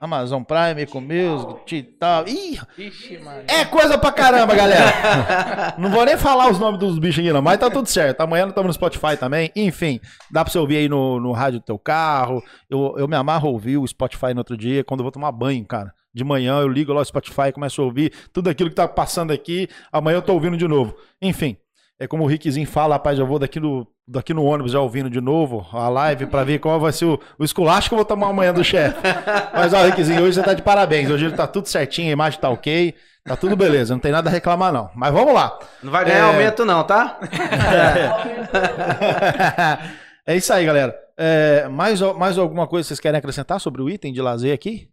Amazon 0.00 0.42
Prime, 0.42 0.82
Eco 0.82 1.00
Music, 1.00 1.76
e 1.76 1.82
tal. 1.82 2.28
Ih, 2.28 2.60
Ixi, 2.76 3.20
é 3.48 3.64
coisa 3.64 3.96
pra 3.96 4.12
caramba, 4.12 4.54
galera. 4.54 5.74
não 5.78 5.90
vou 5.90 6.04
nem 6.04 6.16
falar 6.16 6.50
os 6.50 6.58
nomes 6.58 6.78
dos 6.78 6.98
bichos 6.98 7.24
aqui, 7.24 7.32
não, 7.32 7.40
mas 7.40 7.58
tá 7.58 7.70
tudo 7.70 7.88
certo. 7.88 8.20
Amanhã 8.20 8.42
nós 8.42 8.50
estamos 8.50 8.68
no 8.68 8.74
Spotify 8.74 9.16
também. 9.18 9.50
Enfim, 9.56 10.00
dá 10.30 10.44
pra 10.44 10.52
você 10.52 10.58
ouvir 10.58 10.76
aí 10.76 10.88
no, 10.88 11.18
no 11.20 11.32
rádio 11.32 11.60
do 11.60 11.64
teu 11.64 11.78
carro. 11.78 12.42
Eu, 12.68 12.94
eu 12.98 13.08
me 13.08 13.16
amarro 13.16 13.48
a 13.48 13.52
ouvir 13.52 13.78
o 13.78 13.86
Spotify 13.86 14.34
no 14.34 14.40
outro 14.40 14.56
dia, 14.56 14.84
quando 14.84 15.00
eu 15.00 15.04
vou 15.04 15.12
tomar 15.12 15.32
banho, 15.32 15.64
cara. 15.64 15.92
De 16.14 16.22
manhã 16.22 16.60
eu 16.60 16.68
ligo 16.68 16.92
lá 16.92 17.00
o 17.00 17.04
Spotify, 17.04 17.50
começo 17.52 17.82
a 17.82 17.84
ouvir 17.84 18.12
tudo 18.32 18.48
aquilo 18.48 18.70
que 18.70 18.76
tá 18.76 18.86
passando 18.86 19.32
aqui. 19.32 19.68
Amanhã 19.90 20.18
eu 20.18 20.22
tô 20.22 20.32
ouvindo 20.32 20.56
de 20.56 20.68
novo. 20.68 20.94
Enfim, 21.20 21.56
é 21.98 22.06
como 22.06 22.24
o 22.24 22.26
Rickzinho 22.26 22.66
fala, 22.66 22.96
rapaz, 22.96 23.18
eu 23.18 23.26
vou 23.26 23.38
daqui 23.38 23.60
no, 23.60 23.86
daqui 24.06 24.34
no 24.34 24.44
ônibus 24.44 24.72
já 24.72 24.80
ouvindo 24.80 25.08
de 25.08 25.20
novo 25.20 25.66
a 25.72 25.88
live 25.88 26.26
pra 26.26 26.44
ver 26.44 26.58
qual 26.58 26.78
vai 26.80 26.92
ser 26.92 27.04
o, 27.04 27.20
o 27.38 27.44
esculacho 27.44 27.88
que 27.88 27.94
eu 27.94 27.98
vou 27.98 28.04
tomar 28.04 28.28
amanhã 28.28 28.52
do 28.52 28.64
chefe. 28.64 28.98
Mas 29.54 29.72
ó, 29.72 29.82
Rickzinho, 29.84 30.22
hoje 30.22 30.34
você 30.34 30.42
tá 30.42 30.54
de 30.54 30.62
parabéns. 30.62 31.08
Hoje 31.10 31.26
ele 31.26 31.36
tá 31.36 31.46
tudo 31.46 31.68
certinho, 31.68 32.08
a 32.08 32.12
imagem 32.12 32.40
tá 32.40 32.50
ok. 32.50 32.94
Tá 33.24 33.36
tudo 33.36 33.56
beleza, 33.56 33.94
não 33.94 34.00
tem 34.00 34.12
nada 34.12 34.28
a 34.28 34.32
reclamar 34.32 34.72
não. 34.72 34.90
Mas 34.94 35.12
vamos 35.12 35.32
lá. 35.32 35.58
Não 35.82 35.90
vai 35.90 36.04
ganhar 36.04 36.18
É. 36.18 36.22
aumento, 36.22 36.64
não, 36.64 36.84
tá? 36.84 37.18
é 40.26 40.36
isso 40.36 40.52
aí, 40.52 40.66
galera. 40.66 40.94
É, 41.16 41.68
mais, 41.68 42.00
mais 42.00 42.36
alguma 42.36 42.66
coisa 42.66 42.84
que 42.84 42.88
vocês 42.88 43.00
querem 43.00 43.18
acrescentar 43.18 43.60
sobre 43.60 43.80
o 43.80 43.88
item 43.88 44.12
de 44.12 44.20
lazer 44.20 44.52
aqui? 44.52 44.90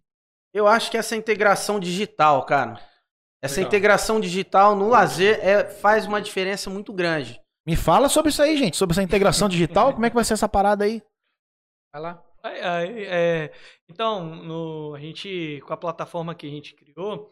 Eu 0.54 0.68
acho 0.68 0.92
que 0.92 0.98
essa 0.98 1.16
integração 1.16 1.80
digital, 1.80 2.46
cara. 2.46 2.78
Essa 3.44 3.56
Legal. 3.56 3.70
integração 3.70 4.20
digital 4.20 4.76
no 4.76 4.88
lazer 4.88 5.40
é, 5.44 5.68
faz 5.68 6.06
uma 6.06 6.22
diferença 6.22 6.70
muito 6.70 6.94
grande. 6.94 7.42
Me 7.66 7.76
fala 7.76 8.08
sobre 8.08 8.30
isso 8.30 8.42
aí, 8.42 8.56
gente, 8.56 8.78
sobre 8.78 8.94
essa 8.94 9.04
integração 9.04 9.50
digital. 9.50 9.94
Como 9.94 10.06
é 10.06 10.10
que 10.10 10.16
vai 10.16 10.24
ser 10.24 10.34
essa 10.34 10.48
parada 10.48 10.86
aí? 10.86 11.02
Vai 11.94 12.02
lá. 12.02 12.24
Aí, 12.44 13.06
é, 13.06 13.54
então, 13.90 14.24
no, 14.24 14.96
a 14.96 15.00
gente, 15.00 15.62
com 15.66 15.74
a 15.74 15.78
plataforma 15.78 16.34
que 16.34 16.48
a 16.48 16.50
gente 16.50 16.74
criou, 16.74 17.30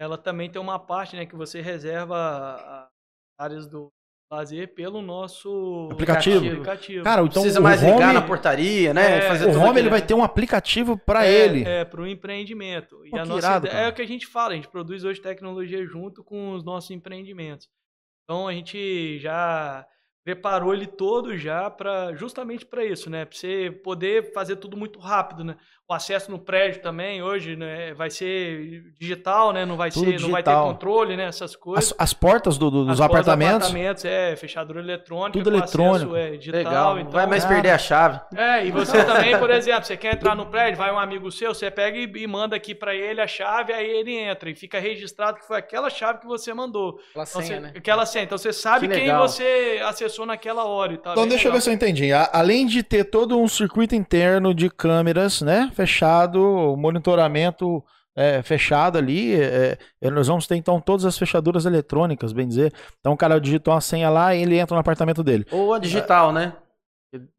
ela 0.00 0.16
também 0.16 0.50
tem 0.50 0.60
uma 0.60 0.78
parte 0.78 1.16
né, 1.16 1.26
que 1.26 1.36
você 1.36 1.60
reserva 1.60 2.88
áreas 3.38 3.66
do 3.66 3.90
lazer 4.30 4.74
pelo 4.74 5.00
nosso 5.00 5.88
Aplicativo. 5.90 6.46
aplicativo. 6.46 7.04
Cara, 7.04 7.22
então 7.22 7.42
Precisa 7.42 7.60
o 7.60 7.62
mais 7.62 7.82
home, 7.82 7.92
ligar 7.92 8.12
na 8.12 8.22
portaria, 8.22 8.92
né? 8.92 9.18
É, 9.18 9.20
fazer 9.22 9.46
o 9.46 9.58
home 9.60 9.80
ele 9.80 9.88
vai 9.88 10.02
ter 10.02 10.14
um 10.14 10.22
aplicativo 10.22 10.98
pra 10.98 11.26
é, 11.26 11.32
ele. 11.32 11.64
É, 11.64 11.84
para 11.84 12.02
o 12.02 12.06
empreendimento. 12.06 13.04
E 13.06 13.10
Pô, 13.10 13.16
a 13.16 13.24
nossa 13.24 13.38
irado, 13.46 13.66
ideia- 13.66 13.80
é 13.84 13.88
o 13.88 13.92
que 13.92 14.02
a 14.02 14.06
gente 14.06 14.26
fala, 14.26 14.52
a 14.52 14.56
gente 14.56 14.68
produz 14.68 15.02
hoje 15.02 15.20
tecnologia 15.20 15.84
junto 15.86 16.22
com 16.22 16.52
os 16.52 16.62
nossos 16.62 16.90
empreendimentos. 16.90 17.68
Então 18.24 18.46
a 18.46 18.52
gente 18.52 19.18
já 19.18 19.86
preparou 20.22 20.74
ele 20.74 20.86
todo 20.86 21.38
já 21.38 21.70
para 21.70 22.14
justamente 22.14 22.66
para 22.66 22.84
isso, 22.84 23.08
né? 23.08 23.24
Para 23.24 23.34
você 23.34 23.70
poder 23.82 24.30
fazer 24.34 24.56
tudo 24.56 24.76
muito 24.76 24.98
rápido, 24.98 25.42
né? 25.42 25.56
O 25.90 25.94
acesso 25.94 26.30
no 26.30 26.38
prédio 26.38 26.82
também 26.82 27.22
hoje, 27.22 27.56
né, 27.56 27.94
vai 27.94 28.10
ser 28.10 28.82
digital, 29.00 29.54
né? 29.54 29.64
Não 29.64 29.74
vai 29.74 29.90
Tudo 29.90 30.04
ser, 30.10 30.20
não 30.20 30.30
vai 30.30 30.42
ter 30.42 30.50
digital. 30.50 30.66
controle, 30.68 31.16
né? 31.16 31.24
Essas 31.24 31.56
coisas. 31.56 31.92
As, 31.92 31.94
as 31.98 32.12
portas 32.12 32.58
do- 32.58 32.70
do- 32.70 32.84
dos 32.84 33.00
As 33.00 33.06
portas 33.06 33.24
dos 33.24 33.28
apartamentos. 33.32 33.68
apartamentos 33.68 34.04
é 34.04 34.36
fechadura 34.36 34.80
eletrônica, 34.80 35.32
Tudo 35.38 35.48
eletrônico. 35.48 36.14
acesso, 36.14 36.16
é, 36.34 36.36
digital, 36.36 36.58
Legal, 36.62 36.92
não 36.94 37.00
então, 37.00 37.12
vai 37.12 37.26
mais 37.26 37.42
cara. 37.42 37.54
perder 37.54 37.70
a 37.70 37.78
chave. 37.78 38.20
é, 38.36 38.66
e 38.66 38.70
você 38.70 39.02
também, 39.02 39.38
por 39.38 39.50
exemplo, 39.50 39.84
você 39.84 39.96
quer 39.96 40.12
entrar 40.12 40.34
no 40.34 40.44
prédio, 40.44 40.76
vai 40.76 40.92
um 40.92 40.98
amigo 40.98 41.32
seu, 41.32 41.54
você 41.54 41.70
pega 41.70 41.96
e, 41.96 42.02
e 42.16 42.26
manda 42.26 42.54
aqui 42.54 42.74
pra 42.74 42.94
ele 42.94 43.22
a 43.22 43.26
chave, 43.26 43.72
aí 43.72 43.88
ele 43.88 44.14
entra 44.14 44.50
e 44.50 44.54
fica 44.54 44.78
registrado 44.78 45.38
que 45.38 45.46
foi 45.46 45.56
aquela 45.56 45.88
chave 45.88 46.18
que 46.18 46.26
você 46.26 46.52
mandou. 46.52 47.00
Aquela 47.12 47.24
Então, 47.24 47.40
senha, 47.42 47.42
você- 47.42 47.60
né? 47.60 47.72
Aquela 47.74 48.04
senha. 48.04 48.24
Então 48.24 48.36
você 48.36 48.52
sabe 48.52 48.88
Que 48.88 48.92
quem 48.94 49.04
legal. 49.04 49.26
você 49.26 49.80
acessou 49.86 50.26
naquela 50.26 50.64
hora 50.66 50.92
e 50.92 50.98
tal. 50.98 51.12
Então 51.14 51.22
Bem 51.22 51.30
deixa 51.30 51.48
eu 51.48 51.52
ver 51.52 51.56
legal. 51.56 51.62
se 51.62 51.70
eu 51.70 51.74
entendi. 51.74 52.12
A- 52.12 52.28
Além 52.30 52.66
de 52.66 52.82
ter 52.82 53.04
todo 53.04 53.38
um 53.40 53.48
circuito 53.48 53.94
interno 53.94 54.52
de 54.52 54.68
câmeras, 54.68 55.40
né, 55.40 55.70
fechado, 55.82 56.74
monitoramento 56.76 57.82
é, 58.16 58.42
fechado 58.42 58.98
ali, 58.98 59.34
é, 59.40 59.78
é, 60.00 60.10
nós 60.10 60.26
vamos 60.26 60.46
ter 60.46 60.56
então 60.56 60.80
todas 60.80 61.04
as 61.04 61.16
fechaduras 61.16 61.64
eletrônicas, 61.66 62.32
bem 62.32 62.48
dizer. 62.48 62.72
Então 63.00 63.12
o 63.12 63.16
cara 63.16 63.40
digitou 63.40 63.72
uma 63.74 63.80
senha 63.80 64.10
lá 64.10 64.34
e 64.34 64.42
ele 64.42 64.58
entra 64.58 64.74
no 64.74 64.80
apartamento 64.80 65.22
dele. 65.22 65.46
Ou 65.52 65.72
a 65.72 65.78
digital, 65.78 66.32
né? 66.32 66.52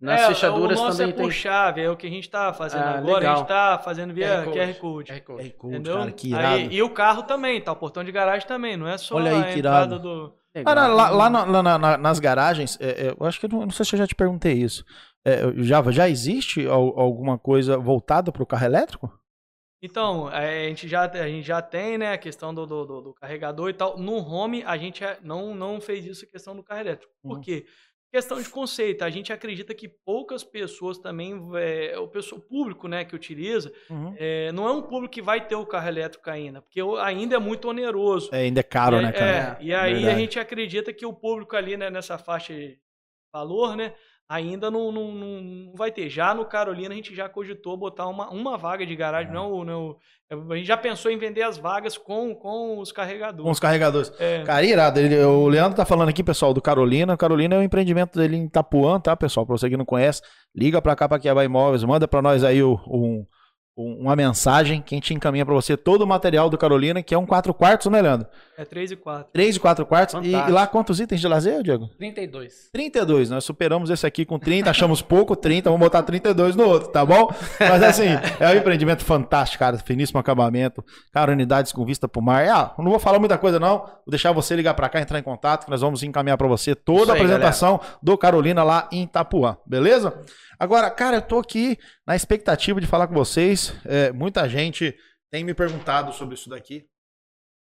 Nas 0.02 0.21
É, 0.21 0.28
fechaduras 0.30 0.80
o 0.80 0.84
nosso 0.84 0.97
também 0.97 1.13
é 1.13 1.15
tem. 1.15 1.23
por 1.25 1.32
chave, 1.32 1.82
é 1.82 1.89
o 1.91 1.95
que 1.95 2.08
a 2.08 2.10
gente 2.10 2.28
tá 2.30 2.52
fazendo 2.54 2.82
Ah, 2.82 2.97
agora, 2.97 3.17
a 3.17 3.19
legal. 3.19 3.38
gente 3.38 3.47
tá 3.47 3.80
fazendo 3.84 4.13
via 4.15 4.43
QR 4.45 4.52
QR 4.54 4.73
Code. 4.80 5.12
QR 5.12 5.21
Code. 5.58 5.73
Entendeu? 5.75 5.97
cara, 5.97 6.12
que 6.12 6.34
Aí- 6.34 6.39
irado. 6.62 6.73
e 6.73 6.82
o 6.82 6.89
carro 6.89 7.23
também, 7.23 7.62
tá? 7.62 7.71
O 7.71 7.75
portão 7.75 8.04
de 8.04 8.12
garagem 8.12 8.47
também, 8.47 8.75
não 8.75 8.88
é 8.88 8.97
só 8.97 9.15
Olha 9.15 9.32
aí, 9.32 9.38
a 9.38 9.43
que 9.54 9.60
entrada 9.60 9.95
irado. 9.95 9.99
do. 9.99 10.34
Legal. 10.56 10.73
Lá, 10.73 10.88
lá 11.12 11.30
lá 11.45 11.62
na- 11.62 11.78
na- 11.78 11.97
nas 11.97 12.19
garagens, 12.19 12.75
é, 12.82 13.10
é, 13.10 13.15
eu 13.19 13.28
acho 13.28 13.39
que 13.39 13.47
não, 13.47 13.60
não 13.62 13.69
sei 13.69 13.86
se 13.86 13.93
eu 13.93 13.99
já 13.99 14.08
te 14.08 14.15
perguntei 14.15 14.54
isso. 14.54 14.84
É, 15.26 15.42
já, 15.64 15.82
já 15.92 16.10
existe 16.10 16.66
al- 16.66 16.98
alguma 17.00 17.38
coisa 17.38 17.78
voltada 17.78 18.32
para 18.32 18.44
o 18.44 18.46
carro 18.46 18.66
elétrico? 18.66 19.20
Então, 19.82 20.30
é, 20.32 20.66
a 20.66 20.70
gente 20.70 20.88
já, 20.88 21.04
a 21.10 21.28
gente 21.28 21.46
já 21.48 21.62
tem, 21.62 21.98
né, 21.98 22.12
a 22.14 22.18
questão 22.18 22.54
do, 22.54 22.66
do, 22.66 22.86
do- 22.86 23.02
do 23.02 23.14
carregador 23.14 23.70
e 23.70 23.74
tal. 23.74 23.98
No 23.98 24.18
home, 24.18 24.62
a 24.64 24.78
gente 24.78 25.04
é- 25.04 25.18
não, 25.22 25.56
não 25.56 25.80
fez 25.80 26.06
isso, 26.06 26.26
a 26.26 26.28
questão 26.28 26.56
do 26.56 26.64
carro 26.64 26.82
elétrico. 26.82 27.14
Por 27.24 27.36
Uhum. 27.38 27.42
quê? 27.42 27.66
Questão 28.12 28.42
de 28.42 28.50
conceito. 28.50 29.04
A 29.04 29.10
gente 29.10 29.32
acredita 29.32 29.74
que 29.74 29.88
poucas 29.88 30.44
pessoas 30.44 30.98
também, 30.98 31.40
é, 31.56 31.98
o, 32.00 32.08
pessoal, 32.08 32.42
o 32.42 32.44
público, 32.44 32.88
né, 32.88 33.06
que 33.06 33.16
utiliza, 33.16 33.72
é, 34.18 34.52
não 34.52 34.68
é 34.68 34.72
um 34.74 34.82
público 34.82 35.14
que 35.14 35.22
vai 35.22 35.46
ter 35.48 35.56
o 35.56 35.66
carro 35.66 35.88
elétrico 35.88 36.30
ainda, 36.30 36.62
porque 36.62 36.82
ainda 37.02 37.36
é 37.36 37.40
muito 37.40 37.70
oneroso. 37.70 38.30
É, 38.34 38.40
ainda 38.40 38.60
é 38.62 38.64
caro, 38.64 38.98
e, 38.98 39.02
né, 39.04 39.12
cara? 39.14 39.58
é, 39.62 39.64
e 39.64 39.74
aí 39.74 39.94
Verdade. 39.94 40.16
a 40.16 40.18
gente 40.20 40.40
acredita 40.40 40.92
que 40.92 41.06
o 41.06 41.14
público 41.14 41.56
ali, 41.56 41.78
né, 41.78 41.90
nessa 41.90 42.18
faixa 42.18 42.52
de 42.54 42.80
valor, 43.32 43.76
né, 43.78 43.94
ainda 44.30 44.70
não, 44.70 44.92
não, 44.92 45.12
não, 45.12 45.74
vai 45.76 45.92
ter. 45.92 46.08
Já 46.10 46.34
no 46.36 46.46
Carolina 46.46 46.94
a 46.94 46.96
gente 46.96 47.15
já 47.15 47.28
cogitou 47.28 47.76
botar 47.76 48.08
uma, 48.08 48.30
uma 48.30 48.58
vaga 48.58 48.86
de 48.86 48.96
garagem, 48.96 49.34
não, 49.34 49.65
não, 49.65 49.96
a 50.32 50.56
gente 50.56 50.68
já 50.68 50.78
pensou 50.78 51.10
em 51.12 51.18
vender 51.18 51.42
as 51.42 51.58
vagas 51.58 51.98
com, 51.98 52.36
com 52.36 52.78
os 52.80 52.92
Com 52.92 52.96
carregadores. 52.98 53.52
os 53.52 53.60
carregadores. 53.60 54.13
É, 54.20 54.44
Cara, 54.44 54.63
irado. 54.63 55.00
Ele- 55.00 55.18
o 55.24 55.48
Leandro 55.48 55.76
tá 55.76 55.86
falando 55.86 56.10
aqui, 56.10 56.24
pessoal, 56.24 56.54
do 56.54 56.62
Carolina. 56.62 57.18
Carolina 57.18 57.56
é 57.56 57.58
um 57.60 57.63
empreendimento 57.63 58.18
dele 58.20 58.38
em 58.38 58.46
Itapuã, 58.46 59.00
tá, 59.00 59.18
pessoal? 59.18 59.46
Pra 59.48 59.58
você 59.58 59.68
que 59.70 59.76
não 59.78 59.86
conhece, 59.86 60.22
liga 60.56 60.80
pra 60.80 60.96
cá, 60.96 61.10
pra 61.10 61.18
Kiaba 61.20 61.44
Imóveis, 61.44 61.84
manda 61.84 62.08
pra 62.08 62.22
nós 62.22 62.44
aí 62.44 62.62
o- 62.62 62.80
um- 62.88 63.26
um- 63.76 64.02
uma 64.02 64.15
mensagem 64.15 64.82
que 64.82 64.94
a 64.94 64.98
gente 64.98 65.13
encaminha 65.13 65.46
pra 65.46 65.56
você 65.56 65.76
todo 65.76 66.04
o 66.04 66.08
material 66.08 66.50
do 66.50 66.58
Carolina, 66.58 67.02
que 67.02 67.15
é 67.15 67.18
um 67.18 67.26
4 67.26 67.52
quartos, 67.54 67.92
né, 67.92 68.00
Leandro? 68.02 68.28
É 68.60 68.65
3 68.65 68.91
e 68.91 68.95
4. 68.98 69.32
3 69.32 69.56
e 69.56 69.60
4 69.60 69.86
quartos. 69.86 70.15
E, 70.22 70.32
e 70.32 70.52
lá 70.52 70.67
quantos 70.67 71.00
itens 71.00 71.22
de 71.22 71.28
lazer, 71.30 71.63
Diego? 71.63 71.88
32. 71.98 72.69
32, 72.74 73.30
nós 73.30 73.45
superamos 73.45 73.89
esse 73.89 74.06
aqui 74.06 74.26
com 74.26 74.38
30, 74.38 74.69
achamos 74.69 75.02
pouco 75.02 75.34
30, 75.34 75.69
vamos 75.69 75.86
botar 75.86 76.04
32 76.04 76.58
no 76.58 76.67
outro, 76.67 76.89
tá 76.89 77.06
bom? 77.06 77.34
Mas 77.58 77.82
assim, 77.82 78.10
é 78.38 78.50
um 78.50 78.56
empreendimento 78.56 79.06
fantástico, 79.06 79.60
cara, 79.60 79.78
finíssimo 79.78 80.19
acabamento, 80.19 80.84
cara, 81.13 81.32
unidades 81.32 81.72
com 81.72 81.86
vista 81.86 82.06
pro 82.06 82.22
mar. 82.22 82.45
Ah, 82.50 82.76
não 82.78 82.89
vou 82.89 83.00
falar 83.00 83.17
muita 83.17 83.38
coisa 83.38 83.62
não, 83.62 83.78
vou 83.78 84.10
deixar 84.10 84.34
você 84.34 84.58
ligar 84.58 84.74
pra 84.74 84.89
cá, 84.89 85.00
entrar 85.00 85.19
em 85.19 85.24
contato, 85.24 85.63
que 85.63 85.72
nós 85.72 85.80
vamos 85.80 86.04
encaminhar 86.04 86.38
pra 86.38 86.48
você 86.48 86.76
toda 86.76 87.04
Isso 87.04 87.12
a 87.12 87.13
aí, 87.13 87.22
apresentação 87.22 87.80
do 88.04 88.17
Carolina 88.17 88.62
lá 88.62 88.89
em 88.91 89.04
Itapuã, 89.04 89.56
beleza? 89.65 90.22
Agora, 90.60 90.91
cara, 90.91 91.15
eu 91.15 91.22
tô 91.22 91.39
aqui 91.39 91.78
na 92.06 92.13
expectativa 92.13 92.82
de 92.82 92.88
falar 92.88 93.08
com 93.08 93.13
vocês, 93.13 93.74
é, 93.86 94.12
muita 94.12 94.50
gente 94.50 94.93
tem 95.32 95.45
me 95.45 95.54
perguntado 95.54 96.12
sobre 96.12 96.36
isso 96.36 96.50
daqui, 96.50 96.86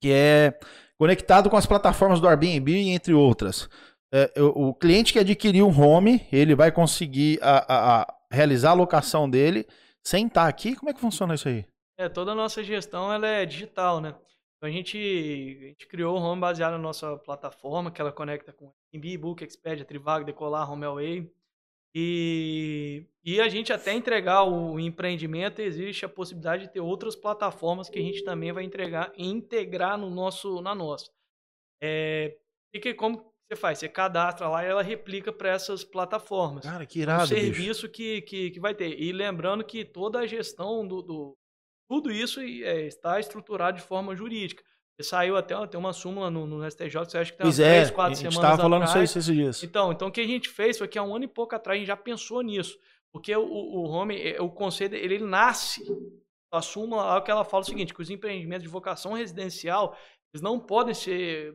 que 0.02 0.10
é 0.12 0.58
conectado 0.98 1.48
com 1.48 1.56
as 1.56 1.64
plataformas 1.66 2.20
do 2.20 2.28
Airbnb, 2.28 2.90
entre 2.90 3.14
outras. 3.14 3.68
É, 4.12 4.30
o, 4.40 4.68
o 4.68 4.74
cliente 4.74 5.12
que 5.12 5.18
adquirir 5.18 5.62
um 5.62 5.80
home, 5.80 6.26
ele 6.32 6.54
vai 6.54 6.70
conseguir 6.72 7.38
a, 7.40 7.58
a- 7.74 8.00
a 8.02 8.14
realizar 8.30 8.70
a 8.70 8.74
locação 8.74 9.30
dele 9.30 9.66
sem 10.04 10.26
estar 10.26 10.48
aqui. 10.48 10.74
Como 10.76 10.90
é 10.90 10.92
que 10.94 11.00
funciona 11.00 11.34
isso 11.34 11.48
aí? 11.48 11.64
É, 11.98 12.08
toda 12.08 12.32
a 12.32 12.34
nossa 12.34 12.62
gestão 12.64 13.12
ela 13.12 13.26
é 13.28 13.46
digital, 13.46 14.00
né? 14.00 14.14
Então 14.56 14.68
a 14.68 14.72
gente, 14.72 14.96
a 14.98 15.66
gente 15.68 15.86
criou 15.86 16.16
o 16.18 16.20
Home 16.20 16.40
baseado 16.40 16.72
na 16.72 16.78
nossa 16.78 17.16
plataforma, 17.18 17.90
que 17.90 18.00
ela 18.00 18.12
conecta 18.12 18.52
com 18.52 18.72
Airbnb, 18.92 19.18
Book, 19.18 19.44
Expedia, 19.44 19.84
Trivago, 19.84 20.24
Decolar, 20.24 20.70
HomeAway. 20.70 21.30
E, 21.94 23.06
e 23.24 23.40
a 23.40 23.48
gente 23.48 23.72
até 23.72 23.92
entregar 23.92 24.44
o 24.44 24.78
empreendimento, 24.80 25.60
existe 25.60 26.04
a 26.04 26.08
possibilidade 26.08 26.64
de 26.64 26.72
ter 26.72 26.80
outras 26.80 27.14
plataformas 27.14 27.88
que 27.90 27.98
a 27.98 28.02
gente 28.02 28.24
também 28.24 28.50
vai 28.52 28.64
entregar 28.64 29.12
e 29.16 29.26
integrar 29.26 29.98
no 29.98 30.08
nosso, 30.08 30.60
na 30.62 30.74
nossa. 30.74 31.10
É, 31.82 32.36
e 32.72 32.80
que 32.80 32.94
como 32.94 33.30
você 33.50 33.56
faz? 33.56 33.78
Você 33.78 33.88
cadastra 33.88 34.48
lá 34.48 34.64
e 34.64 34.68
ela 34.68 34.82
replica 34.82 35.32
para 35.32 35.50
essas 35.50 35.84
plataformas 35.84 36.64
Cara, 36.64 36.86
que 36.86 37.00
um 37.00 37.02
irado, 37.02 37.34
bicho. 37.34 37.40
serviço 37.40 37.88
que, 37.88 38.22
que, 38.22 38.50
que 38.50 38.60
vai 38.60 38.74
ter. 38.74 38.98
E 38.98 39.12
lembrando 39.12 39.64
que 39.64 39.84
toda 39.84 40.20
a 40.20 40.26
gestão 40.26 40.86
do. 40.86 41.02
do- 41.02 41.36
tudo 41.88 42.10
isso 42.10 42.40
é, 42.40 42.86
está 42.86 43.20
estruturado 43.20 43.76
de 43.76 43.82
forma 43.84 44.16
jurídica. 44.16 44.64
Saiu 45.02 45.36
até 45.36 45.54
tem 45.66 45.78
uma 45.78 45.92
súmula 45.92 46.30
no, 46.30 46.46
no 46.46 46.70
STJ, 46.70 46.90
você 46.92 47.18
acha 47.18 47.32
que 47.32 47.38
tem 47.38 47.46
umas 47.46 47.56
Pois 47.56 47.60
é, 47.60 47.74
três, 47.74 47.88
a 47.88 47.92
quatro 47.92 48.14
gente 48.14 48.32
semanas 48.32 48.50
tava 48.50 48.62
falando 48.62 48.82
isso 48.82 48.90
atrás. 48.92 49.10
esses 49.10 49.24
dias. 49.24 49.62
Então, 49.62 49.92
então 49.92 50.08
o 50.08 50.12
que 50.12 50.20
a 50.20 50.26
gente 50.26 50.48
fez 50.48 50.78
foi 50.78 50.88
que 50.88 50.98
há 50.98 51.02
um 51.02 51.14
ano 51.14 51.24
e 51.24 51.28
pouco 51.28 51.54
atrás 51.54 51.76
a 51.76 51.78
gente 51.78 51.88
já 51.88 51.96
pensou 51.96 52.42
nisso. 52.42 52.78
Porque 53.12 53.34
o, 53.36 53.42
o 53.42 53.84
home, 53.88 54.20
eh, 54.20 54.40
o 54.40 54.48
conselho, 54.48 54.96
ele, 54.96 55.16
ele 55.16 55.24
nasce. 55.24 55.84
A 56.50 56.60
súmula, 56.60 57.02
lá, 57.02 57.18
o 57.18 57.22
que 57.22 57.30
ela 57.30 57.44
fala 57.44 57.62
é 57.62 57.64
o 57.64 57.66
seguinte, 57.66 57.94
que 57.94 58.02
os 58.02 58.10
empreendimentos 58.10 58.62
de 58.62 58.68
vocação 58.68 59.14
residencial, 59.14 59.96
eles 60.34 60.42
não 60.42 60.60
podem 60.60 60.92
ser 60.92 61.54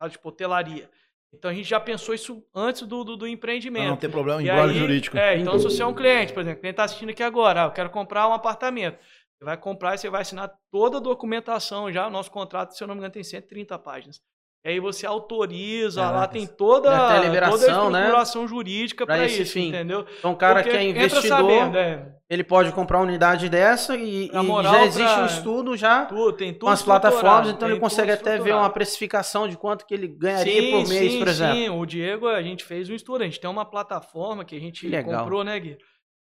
ah, 0.00 0.08
tipo 0.08 0.26
hotelaria. 0.28 0.88
Então 1.32 1.50
a 1.50 1.54
gente 1.54 1.68
já 1.68 1.78
pensou 1.78 2.14
isso 2.14 2.42
antes 2.54 2.82
do, 2.82 3.04
do, 3.04 3.16
do 3.16 3.26
empreendimento. 3.26 3.88
não 3.88 3.96
ter 3.96 4.08
problema 4.08 4.42
em 4.42 4.74
jurídico. 4.74 5.16
É, 5.16 5.38
então 5.38 5.58
se 5.58 5.64
você 5.64 5.82
é 5.82 5.86
um 5.86 5.94
cliente, 5.94 6.32
por 6.32 6.40
exemplo, 6.40 6.60
quem 6.60 6.70
está 6.70 6.84
assistindo 6.84 7.10
aqui 7.10 7.22
agora, 7.22 7.64
ah, 7.64 7.66
eu 7.66 7.70
quero 7.70 7.90
comprar 7.90 8.26
um 8.28 8.32
apartamento. 8.32 8.98
Você 9.40 9.44
vai 9.46 9.56
comprar 9.56 9.94
e 9.94 9.98
você 9.98 10.10
vai 10.10 10.20
assinar 10.20 10.52
toda 10.70 10.98
a 10.98 11.00
documentação 11.00 11.90
já. 11.90 12.06
O 12.06 12.10
nosso 12.10 12.30
contrato, 12.30 12.76
se 12.76 12.84
eu 12.84 12.86
não 12.86 12.94
me 12.94 12.98
engano, 12.98 13.14
tem 13.14 13.24
130 13.24 13.78
páginas. 13.78 14.20
E 14.62 14.68
aí 14.68 14.80
você 14.80 15.06
autoriza, 15.06 16.10
lá 16.10 16.28
tem 16.28 16.46
toda, 16.46 16.90
toda 16.90 17.14
a 17.14 17.18
liberação, 17.20 17.90
né? 17.90 18.12
jurídica 18.46 19.06
para 19.06 19.24
esse 19.24 19.40
isso, 19.40 19.54
fim. 19.54 19.68
entendeu? 19.68 20.04
Então 20.18 20.32
o 20.32 20.36
cara 20.36 20.56
Porque 20.62 20.68
que 20.70 20.76
é 20.76 20.82
investidor, 20.82 21.28
sabendo, 21.28 21.78
é, 21.78 22.14
ele 22.28 22.44
pode 22.44 22.70
comprar 22.72 22.98
uma 22.98 23.04
unidade 23.06 23.48
dessa 23.48 23.96
e, 23.96 24.28
e 24.28 24.36
moral, 24.42 24.74
já 24.74 24.84
existe 24.84 25.14
pra- 25.14 25.22
um 25.22 25.26
estudo 25.26 25.76
já 25.78 26.04
tudo, 26.04 26.32
tem 26.34 26.52
tudo 26.52 26.66
com 26.66 26.68
as 26.68 26.82
plataformas, 26.82 27.48
então 27.48 27.70
ele 27.70 27.80
consegue 27.80 28.12
até 28.12 28.36
ver 28.36 28.52
uma 28.52 28.68
precificação 28.68 29.48
de 29.48 29.56
quanto 29.56 29.86
que 29.86 29.94
ele 29.94 30.08
ganharia 30.08 30.70
por 30.70 30.86
mês, 30.86 31.12
sim, 31.12 31.18
por 31.18 31.28
exemplo. 31.28 31.56
Sim, 31.56 31.68
o 31.70 31.86
Diego, 31.86 32.28
a 32.28 32.42
gente 32.42 32.62
fez 32.62 32.90
um 32.90 32.94
estudo. 32.94 33.22
A 33.22 33.24
gente 33.24 33.40
tem 33.40 33.48
uma 33.48 33.64
plataforma 33.64 34.44
que 34.44 34.54
a 34.54 34.60
gente 34.60 34.90
Que 34.90 35.02
comprou, 35.02 35.42
né, 35.42 35.58
Gui? 35.58 35.78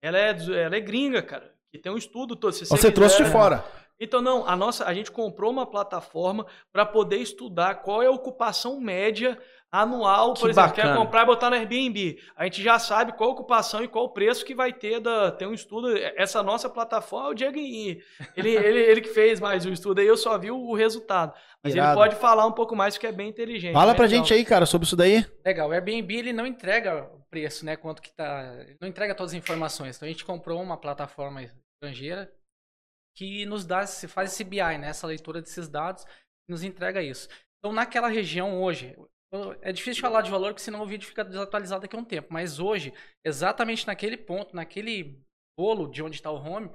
Ela 0.03 0.19
é, 0.19 0.31
ela 0.65 0.75
é 0.75 0.81
gringa, 0.81 1.21
cara. 1.23 1.53
Que 1.73 1.79
tem 1.79 1.91
um 1.91 1.97
estudo 1.97 2.37
todo. 2.37 2.53
Se 2.53 2.67
Você 2.67 2.93
trouxe 2.93 3.25
de 3.25 3.31
fora. 3.31 3.65
Então, 3.99 4.21
não, 4.21 4.47
a 4.47 4.55
nossa, 4.55 4.85
a 4.85 4.93
gente 4.93 5.11
comprou 5.11 5.51
uma 5.51 5.65
plataforma 5.65 6.45
para 6.73 6.85
poder 6.85 7.17
estudar 7.17 7.77
qual 7.77 8.03
é 8.03 8.07
a 8.07 8.11
ocupação 8.11 8.79
média 8.81 9.39
anual, 9.71 10.35
por 10.35 10.43
Que 10.43 10.51
exemplo, 10.51 10.69
bacana. 10.71 10.89
quer 10.93 10.99
comprar 10.99 11.23
e 11.23 11.27
botar 11.27 11.49
no 11.49 11.57
Airbnb. 11.57 12.19
A 12.37 12.45
gente 12.45 12.63
já 12.63 12.79
sabe 12.79 13.13
qual 13.13 13.31
a 13.31 13.33
ocupação 13.33 13.83
e 13.83 13.89
qual 13.89 14.05
o 14.05 14.09
preço 14.11 14.45
que 14.45 14.55
vai 14.55 14.71
ter 14.73 15.01
da. 15.01 15.31
Tem 15.31 15.49
um 15.49 15.55
estudo. 15.55 15.97
Essa 15.97 16.43
nossa 16.43 16.69
plataforma, 16.69 17.31
o 17.31 17.35
Diego, 17.35 17.57
ele, 17.57 18.03
ele, 18.37 18.79
ele 18.81 19.01
que 19.01 19.09
fez 19.09 19.41
mais 19.41 19.65
o 19.65 19.73
estudo 19.73 20.01
aí, 20.01 20.07
eu 20.07 20.17
só 20.17 20.37
vi 20.37 20.51
o 20.51 20.75
resultado. 20.75 21.33
Mas 21.63 21.73
Irado. 21.75 21.91
ele 21.93 21.97
pode 21.97 22.17
falar 22.21 22.45
um 22.45 22.53
pouco 22.53 22.75
mais, 22.77 22.95
porque 22.95 23.07
é 23.07 23.13
bem 23.13 23.29
inteligente. 23.29 23.73
Fala 23.73 23.93
bem 23.93 23.97
pra 23.97 24.07
legal. 24.07 24.25
gente 24.25 24.35
aí, 24.35 24.45
cara, 24.45 24.67
sobre 24.67 24.85
isso 24.85 24.97
daí. 24.97 25.25
Legal, 25.47 25.69
o 25.71 25.73
Airbnb 25.73 26.15
ele 26.15 26.33
não 26.33 26.45
entrega 26.47 27.05
o 27.15 27.21
preço, 27.31 27.65
né? 27.65 27.77
Quanto 27.77 28.03
que 28.03 28.13
tá. 28.13 28.53
Ele 28.61 28.77
não 28.81 28.89
entrega 28.89 29.15
todas 29.15 29.33
as 29.33 29.39
informações. 29.39 29.97
Então 29.97 30.07
a 30.07 30.11
gente 30.11 30.25
comprou 30.25 30.61
uma 30.61 30.77
plataforma 30.77 31.41
estrangeira 31.83 32.33
que 33.17 33.45
nos 33.45 33.67
dá, 33.67 33.87
se 33.87 34.09
faz 34.09 34.33
esse 34.33 34.45
BI, 34.45 34.57
né? 34.57 34.89
Essa 34.89 35.07
leitura 35.07 35.43
desses 35.43 35.69
dados, 35.69 36.07
nos 36.49 36.63
entrega 36.63 37.03
isso. 37.03 37.29
Então 37.59 37.73
naquela 37.73 38.09
região 38.09 38.63
hoje, 38.63 38.97
é 39.61 39.73
difícil 39.73 40.01
falar 40.01 40.23
de 40.23 40.31
valor, 40.31 40.53
porque 40.53 40.63
senão 40.63 40.81
o 40.81 40.87
vídeo 40.87 41.09
fica 41.09 41.25
desatualizado 41.25 41.83
daqui 41.83 41.97
a 41.97 41.99
um 41.99 42.05
tempo. 42.05 42.29
Mas 42.33 42.59
hoje, 42.59 42.93
exatamente 43.25 43.87
naquele 43.87 44.17
ponto, 44.17 44.55
naquele 44.57 45.23
bolo 45.59 45.89
de 45.89 46.03
onde 46.03 46.17
está 46.17 46.31
o 46.31 46.43
home, 46.43 46.71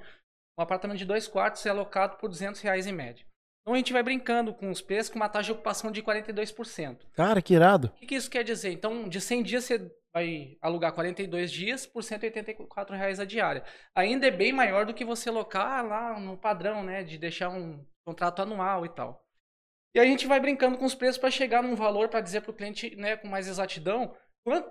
um 0.58 0.62
apartamento 0.62 0.98
de 0.98 1.06
dois 1.06 1.28
quartos 1.28 1.66
é 1.66 1.70
alocado 1.70 2.18
por 2.18 2.30
200 2.30 2.62
reais 2.62 2.86
em 2.86 2.92
média. 2.92 3.26
Então 3.62 3.74
a 3.74 3.78
gente 3.78 3.94
vai 3.94 4.02
brincando 4.02 4.54
com 4.54 4.72
os 4.72 4.82
preços 4.82 5.12
com 5.12 5.18
uma 5.18 5.28
taxa 5.28 5.48
de 5.48 5.52
ocupação 5.52 5.92
de 5.92 6.02
42%. 6.02 7.00
Cara, 7.14 7.42
que 7.42 7.54
irado. 7.54 7.88
O 7.88 8.00
que, 8.00 8.06
que 8.06 8.16
isso 8.16 8.30
quer 8.30 8.44
dizer? 8.44 8.72
Então, 8.72 9.10
de 9.10 9.20
100 9.20 9.44
dias 9.44 9.64
você 9.66 9.92
vai 10.18 10.58
alugar 10.62 10.94
42 10.94 11.52
dias 11.52 11.86
por 11.86 12.04
184 12.04 12.96
reais 12.96 13.20
a 13.20 13.26
diária. 13.26 13.64
Ainda 13.94 14.28
é 14.28 14.32
bem 14.32 14.52
maior 14.52 14.86
do 14.86 14.94
que 14.94 15.06
você 15.06 15.30
locar 15.30 15.86
lá 15.86 16.20
no 16.20 16.38
padrão, 16.38 16.84
né? 16.84 17.04
De 17.04 17.18
deixar 17.18 17.50
um 17.50 17.86
contrato 18.04 18.42
anual 18.42 18.86
e 18.86 18.90
tal. 18.90 19.24
E 19.94 20.00
a 20.00 20.06
gente 20.06 20.28
vai 20.28 20.40
brincando 20.40 20.78
com 20.78 20.86
os 20.86 20.96
preços 20.96 21.18
para 21.18 21.32
chegar 21.32 21.62
num 21.62 21.76
valor 21.76 22.10
para 22.10 22.22
dizer 22.22 22.42
para 22.42 22.52
o 22.52 22.54
cliente, 22.54 22.96
né, 22.96 23.18
com 23.18 23.28
mais 23.28 23.48
exatidão, 23.48 24.16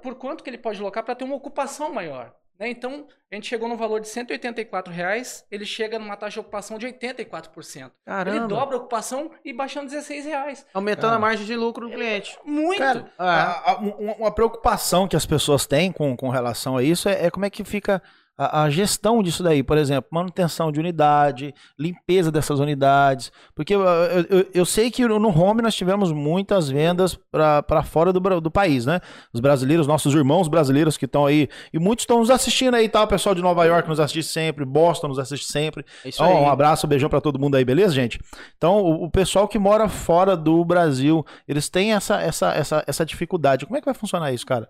por 0.03 0.15
quanto 0.17 0.43
que 0.43 0.51
ele 0.51 0.59
pode 0.59 0.81
locar 0.81 1.05
para 1.05 1.15
ter 1.15 1.25
uma 1.25 1.35
ocupação 1.37 1.93
maior. 1.93 2.35
Né? 2.59 2.71
Então, 2.71 3.07
a 3.31 3.35
gente 3.35 3.47
chegou 3.49 3.69
num 3.69 3.77
valor 3.77 4.01
de 4.01 4.09
184 4.09 4.93
reais, 4.93 5.45
ele 5.51 5.65
chega 5.67 5.99
numa 5.99 6.17
taxa 6.17 6.35
de 6.35 6.41
ocupação 6.41 6.79
de 6.79 6.87
84%. 6.87 7.91
Caramba. 8.05 8.37
Ele 8.39 8.47
dobra 8.47 8.77
a 8.77 8.79
ocupação 8.79 9.31
e 9.45 9.53
baixando 9.53 9.87
16 9.91 10.25
reais. 10.25 10.67
Aumentando 10.73 11.15
a 11.15 11.19
margem 11.19 11.45
de 11.45 11.55
lucro 11.57 11.89
do 11.89 11.95
cliente. 11.95 12.39
Muito! 12.45 12.79
Cara, 12.79 13.01
É. 13.01 13.13
a- 13.19 13.63
a- 13.73 13.79
um- 13.81 14.13
uma 14.13 14.31
preocupação 14.31 15.07
que 15.07 15.17
as 15.17 15.27
pessoas 15.27 15.67
têm 15.67 15.93
com, 15.93 16.17
com 16.17 16.29
relação 16.29 16.77
a 16.77 16.83
isso 16.83 17.09
é, 17.09 17.27
é 17.27 17.31
como 17.31 17.45
é 17.45 17.51
que 17.51 17.63
fica 17.65 18.03
a, 18.39 18.63
a 18.65 18.71
gestão 18.71 19.23
disso 19.23 19.43
daí. 19.43 19.63
Por 19.63 19.79
exemplo, 19.79 20.09
manutenção 20.13 20.71
de 20.71 20.79
unidade, 20.81 21.55
limpeza 21.79 22.31
dessas 22.31 22.59
unidades. 22.61 23.33
Porque 23.55 23.75
eu, 23.75 23.81
eu- 23.83 24.47
eu- 24.55 24.67
sei 24.67 24.91
que 24.91 25.07
no 25.07 25.29
home 25.29 25.63
nós 25.63 25.75
tivemos 25.75 26.13
muitas 26.13 26.69
vendas 26.69 27.19
para 27.31 27.83
fora 27.83 28.13
do, 28.13 28.41
do 28.41 28.51
país, 28.51 28.85
né? 28.87 29.01
Os 29.33 29.41
brasileiros, 29.41 29.87
nossos 29.87 30.15
irmãos 30.15 30.49
brasileiros 30.49 30.97
que 30.97 31.05
estão 31.07 31.25
aí, 31.27 31.49
e 31.73 31.79
muitos 31.79 32.03
estão 32.03 32.19
nos 32.19 32.31
assistindo 32.31 32.75
aí, 32.75 32.89
tá? 32.89 33.03
O 33.03 33.09
pessoal 33.09 33.35
de 33.35 33.43
Nova 33.43 33.65
York 33.65 33.89
nos 33.89 34.01
assiste 34.01 34.25
sempre, 34.31 34.65
Boston 34.65 35.09
nos 35.09 35.19
assiste 35.19 35.47
sempre. 35.51 35.85
É 36.05 36.09
isso 36.09 36.23
Então, 36.23 36.37
aí. 36.37 36.43
um 36.45 36.51
abraço, 36.51 36.87
um 36.87 36.89
beijão 36.91 37.09
pra 37.09 37.21
todo 37.21 37.39
mundo 37.39 37.55
aí, 37.57 37.65
beleza, 37.65 37.95
gente? 37.95 38.19
Então, 38.57 38.83
o, 38.83 39.05
o 39.05 39.11
pessoal 39.11 39.49
que 39.49 39.59
mora 39.59 39.89
fora 39.89 40.37
do 40.37 40.65
Brasil, 40.65 41.25
eles 41.49 41.69
têm 41.69 41.93
essa, 41.95 42.21
essa, 42.21 42.53
essa, 42.53 42.85
essa 42.87 43.07
dificuldade. 43.07 43.65
Como 43.65 43.77
é 43.77 43.81
que 43.81 43.87
vai 43.87 43.95
funcionar 43.95 44.33
isso, 44.33 44.45
cara? 44.45 44.69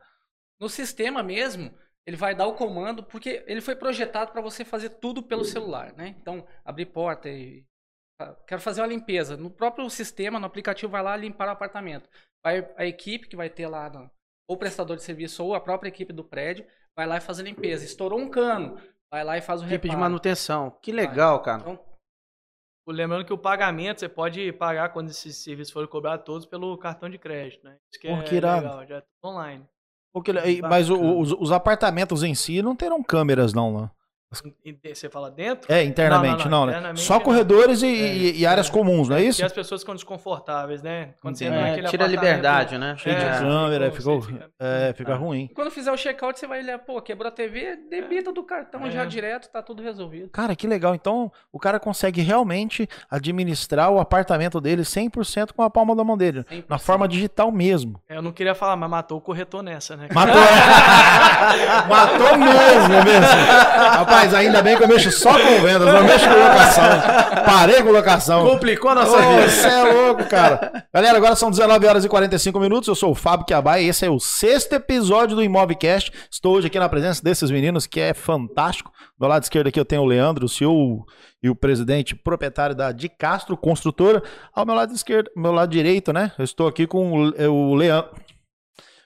No 0.60 0.68
sistema 0.68 1.22
mesmo, 1.22 1.70
ele 2.06 2.16
vai 2.16 2.34
dar 2.34 2.46
o 2.46 2.54
comando, 2.54 3.02
porque 3.02 3.44
ele 3.46 3.60
foi 3.60 3.74
projetado 3.76 4.30
para 4.32 4.40
você 4.40 4.64
fazer 4.64 4.90
tudo 4.90 5.22
pelo 5.22 5.44
celular, 5.44 5.92
né? 5.94 6.14
Então, 6.20 6.46
abrir 6.64 6.86
porta 6.86 7.28
e. 7.28 7.64
ah, 8.20 8.34
Quero 8.46 8.60
fazer 8.60 8.80
uma 8.80 8.86
limpeza. 8.86 9.36
No 9.36 9.50
próprio 9.50 9.88
sistema, 9.90 10.38
no 10.38 10.46
aplicativo, 10.46 10.92
vai 10.92 11.02
lá 11.02 11.16
limpar 11.16 11.48
o 11.48 11.52
apartamento. 11.52 12.08
Vai 12.44 12.68
a 12.76 12.86
equipe 12.86 13.28
que 13.28 13.36
vai 13.36 13.50
ter 13.50 13.66
lá, 13.66 13.90
no- 13.90 14.10
ou 14.48 14.54
o 14.54 14.58
prestador 14.58 14.96
de 14.96 15.02
serviço, 15.02 15.44
ou 15.44 15.54
a 15.54 15.60
própria 15.60 15.88
equipe 15.88 16.12
do 16.12 16.22
prédio, 16.22 16.64
vai 16.96 17.06
lá 17.06 17.16
e 17.16 17.20
faz 17.20 17.40
a 17.40 17.42
limpeza. 17.42 17.84
Estourou 17.84 18.20
um 18.20 18.30
cano, 18.30 18.80
vai 19.10 19.24
lá 19.24 19.36
e 19.36 19.42
faz 19.42 19.60
o 19.60 19.64
Equipe 19.64 19.82
de 19.82 19.88
reparo. 19.88 20.00
manutenção. 20.00 20.70
Que 20.80 20.92
legal, 20.92 21.42
cara. 21.42 21.60
Então, 21.62 21.84
Lembrando 22.88 23.24
que 23.24 23.32
o 23.32 23.38
pagamento 23.38 23.98
você 23.98 24.08
pode 24.08 24.52
pagar 24.52 24.90
quando 24.92 25.10
esses 25.10 25.36
serviços 25.38 25.72
forem 25.72 25.88
cobrados 25.88 26.24
todos 26.24 26.46
pelo 26.46 26.78
cartão 26.78 27.10
de 27.10 27.18
crédito, 27.18 27.64
né? 27.64 27.80
Isso 27.90 28.00
que 28.00 28.06
Pô, 28.06 28.14
é 28.14 28.22
que 28.22 28.36
irado. 28.36 28.64
legal, 28.64 28.86
já 28.86 28.96
é 28.98 29.00
tudo 29.00 29.32
online. 29.32 29.68
Porque, 30.16 30.32
mas 30.62 30.88
os, 30.88 31.36
os 31.38 31.52
apartamentos 31.52 32.22
em 32.22 32.34
si 32.34 32.62
não 32.62 32.74
terão 32.74 33.02
câmeras, 33.02 33.52
não, 33.52 33.82
né? 33.82 33.90
E- 34.64 34.76
e- 34.84 34.94
Você 34.94 35.08
fala 35.08 35.30
dentro? 35.30 35.72
É, 35.72 35.82
internamente, 35.84 36.44
Não, 36.44 36.50
não, 36.50 36.58
não, 36.60 36.66
né? 36.66 36.72
internamente 36.72 37.00
Só 37.04 37.14
não. 37.14 37.20
corredores 37.20 37.82
e, 37.82 37.86
É, 37.86 37.90
e- 38.14 38.38
e 38.40 38.46
áreas 38.46 38.68
é. 38.68 38.72
comuns, 38.72 39.08
não 39.08 39.16
é 39.16 39.22
isso? 39.22 39.36
Porque 39.38 39.46
as 39.46 39.52
pessoas 39.52 39.80
ficam 39.82 39.94
desconfortáveis, 39.94 40.82
né? 40.82 41.10
Quando 41.22 41.36
você 41.36 41.44
entra 41.46 41.58
É, 41.60 41.70
naquele 41.70 41.88
tira 41.88 42.04
a 42.04 42.08
liberdade, 42.08 42.78
né? 42.78 42.94
Cheio 42.98 43.16
de 43.16 43.24
É, 43.24 43.38
câmera, 43.38 43.90
ficou- 43.90 44.20
você 44.20 44.32
fica- 44.32 44.50
é, 44.60 44.92
fica 44.96 45.12
Ah. 45.14 45.16
ruim. 45.16 45.48
e 45.50 45.54
quando 45.54 45.70
fizer 45.70 45.92
o 45.92 45.96
check-out, 45.96 46.38
você 46.38 46.46
vai 46.46 46.60
olhar, 46.62 46.78
pô, 46.78 47.00
quebrou 47.00 47.28
a 47.28 47.30
TV, 47.32 47.76
debita 47.90 48.32
do 48.32 48.42
cartão 48.42 48.86
É. 48.86 48.90
já 48.90 49.04
direto, 49.04 49.48
tá 49.50 49.62
tudo 49.62 49.82
resolvido. 49.82 50.28
Cara, 50.30 50.54
que 50.56 50.66
legal. 50.66 50.94
Então, 50.94 51.30
o 51.52 51.58
cara 51.58 51.78
consegue 51.80 52.20
realmente 52.22 52.88
administrar 53.10 53.90
o 53.90 53.98
apartamento 54.00 54.60
dele 54.60 54.84
100% 54.84 55.52
com 55.54 55.62
a 55.62 55.70
palma 55.70 55.94
da 55.94 56.04
mão 56.04 56.16
dele. 56.16 56.44
100%. 56.48 56.64
Na 56.68 56.78
forma 56.78 57.06
digital 57.08 57.50
mesmo. 57.52 58.00
É, 58.08 58.16
Eu 58.16 58.22
não 58.22 58.32
queria 58.32 58.54
falar, 58.54 58.76
mas 58.76 58.88
matou 58.90 59.18
o 59.18 59.20
corretor 59.20 59.62
nessa, 59.62 59.96
né? 59.96 60.08
Matou. 60.12 60.34
Matou 61.88 62.38
mesmo, 62.38 63.04
mesmo. 63.04 63.26
Rapaz, 63.96 64.25
ainda 64.34 64.62
bem 64.62 64.76
que 64.76 64.82
eu 64.82 64.88
mexo 64.88 65.10
só 65.12 65.32
com 65.32 65.62
vendas, 65.62 65.92
não 65.92 66.04
mexo 66.04 66.26
com 66.28 66.34
locação. 66.34 66.84
Parei 67.44 67.82
com 67.82 67.90
locação. 67.90 68.48
Complicou 68.48 68.90
a 68.90 68.94
nossa 68.94 69.16
Ô, 69.16 69.20
vida. 69.20 69.48
Você 69.48 69.66
é 69.66 69.92
louco, 69.92 70.24
cara. 70.24 70.84
Galera, 70.92 71.16
agora 71.16 71.36
são 71.36 71.50
19 71.50 71.86
horas 71.86 72.04
e 72.04 72.08
45 72.08 72.58
minutos. 72.60 72.88
Eu 72.88 72.94
sou 72.94 73.12
o 73.12 73.14
Fábio 73.14 73.46
Quiabá 73.46 73.78
e 73.78 73.88
esse 73.88 74.04
é 74.04 74.10
o 74.10 74.18
sexto 74.18 74.74
episódio 74.74 75.36
do 75.36 75.42
Imobcast. 75.42 76.12
Estou 76.30 76.56
hoje 76.56 76.66
aqui 76.66 76.78
na 76.78 76.88
presença 76.88 77.22
desses 77.22 77.50
meninos 77.50 77.86
que 77.86 78.00
é 78.00 78.14
fantástico. 78.14 78.92
Do 79.18 79.26
lado 79.26 79.42
esquerdo 79.42 79.68
aqui 79.68 79.80
eu 79.80 79.84
tenho 79.84 80.02
o 80.02 80.06
Leandro, 80.06 80.46
o 80.46 80.48
CEO 80.48 81.04
e 81.42 81.48
o 81.48 81.54
presidente 81.54 82.14
proprietário 82.14 82.74
da 82.74 82.92
De 82.92 83.08
Castro 83.08 83.56
Construtora. 83.56 84.22
Ao 84.54 84.66
meu 84.66 84.74
lado 84.74 84.92
esquerdo, 84.92 85.30
meu 85.36 85.52
lado 85.52 85.70
direito, 85.70 86.12
né? 86.12 86.32
Eu 86.38 86.44
estou 86.44 86.66
aqui 86.66 86.86
com 86.86 87.12
o 87.12 87.74
Leandro. 87.74 88.10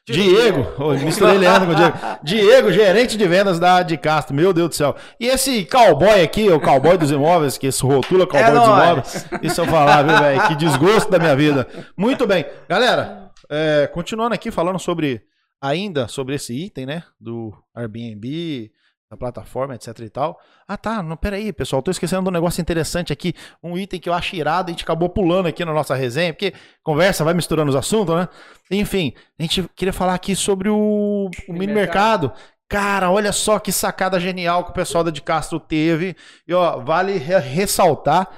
Diego, 0.09 0.67
Ô, 0.83 0.93
misturei 0.95 1.39
Leandro 1.39 1.67
com 1.69 1.73
o 1.73 1.77
Diego. 1.77 1.99
Diego, 2.25 2.73
gerente 2.73 3.17
de 3.17 3.29
vendas 3.29 3.61
da 3.61 3.83
De 3.83 3.97
Castro, 3.97 4.35
meu 4.35 4.53
Deus 4.53 4.71
do 4.71 4.75
céu. 4.75 4.97
E 5.21 5.27
esse 5.27 5.65
cowboy 5.67 6.21
aqui, 6.23 6.49
o 6.51 6.59
cowboy 6.61 6.97
dos 6.99 7.11
imóveis, 7.11 7.57
que 7.57 7.69
esse 7.69 7.83
rotula 7.83 8.27
cowboy 8.27 8.43
É 8.49 8.51
dos 8.51 8.67
nóis. 8.67 8.83
imóveis. 8.83 9.27
Isso 9.43 9.61
eu 9.61 9.67
falar, 9.67 10.03
viu, 10.03 10.19
velho? 10.19 10.49
Que 10.49 10.55
desgosto 10.57 11.11
da 11.11 11.19
minha 11.19 11.37
vida. 11.37 11.67
Muito 11.97 12.27
bem. 12.27 12.45
Galera, 12.69 13.31
é, 13.49 13.87
continuando 13.93 14.35
aqui 14.35 14.51
falando 14.51 14.79
sobre, 14.81 15.23
ainda 15.61 16.09
sobre 16.09 16.35
esse 16.35 16.55
item, 16.55 16.87
né? 16.87 17.03
Do 17.21 17.53
Airbnb, 17.77 18.71
da 19.11 19.17
plataforma, 19.17 19.75
etc 19.75 19.99
e 20.01 20.09
tal. 20.09 20.39
Ah, 20.69 20.77
tá. 20.77 21.03
Não, 21.03 21.17
peraí, 21.17 21.53
pessoal. 21.53 21.83
Tô 21.83 21.91
esquecendo 21.91 22.23
de 22.23 22.29
um 22.29 22.33
negócio 22.33 22.61
interessante 22.61 23.13
aqui. 23.13 23.35
Um 23.61 23.77
item 23.77 23.99
que 23.99 24.09
eu 24.09 24.15
acho 24.15 24.37
irado 24.37 24.71
a 24.71 24.73
gente 24.73 24.85
acabou 24.85 25.09
pulando 25.09 25.47
aqui 25.47 25.65
na 25.65 25.73
nossa 25.75 25.97
resenha, 25.97 26.33
porque 26.33 26.53
conversa 26.83 27.25
vai 27.25 27.35
misturando 27.35 27.71
os 27.71 27.77
assuntos, 27.77 28.15
né? 28.15 28.29
Enfim, 28.71 29.13
a 29.37 29.43
gente 29.43 29.69
queria 29.75 29.93
falar 29.93 30.15
aqui 30.15 30.37
sobre 30.37 30.69
o, 30.69 31.29
o 31.49 31.53
mini 31.53 31.73
mercado. 31.73 32.33
Cara, 32.69 33.11
olha 33.11 33.33
só 33.33 33.59
que 33.59 33.73
sacada 33.73 34.21
genial 34.21 34.63
que 34.65 34.71
o 34.71 34.75
pessoal 34.75 35.03
da 35.03 35.11
de 35.11 35.21
Castro 35.21 35.59
teve. 35.59 36.15
E 36.47 36.55
ó, 36.55 36.79
vale 36.79 37.19
re- 37.19 37.39
ressaltar 37.41 38.29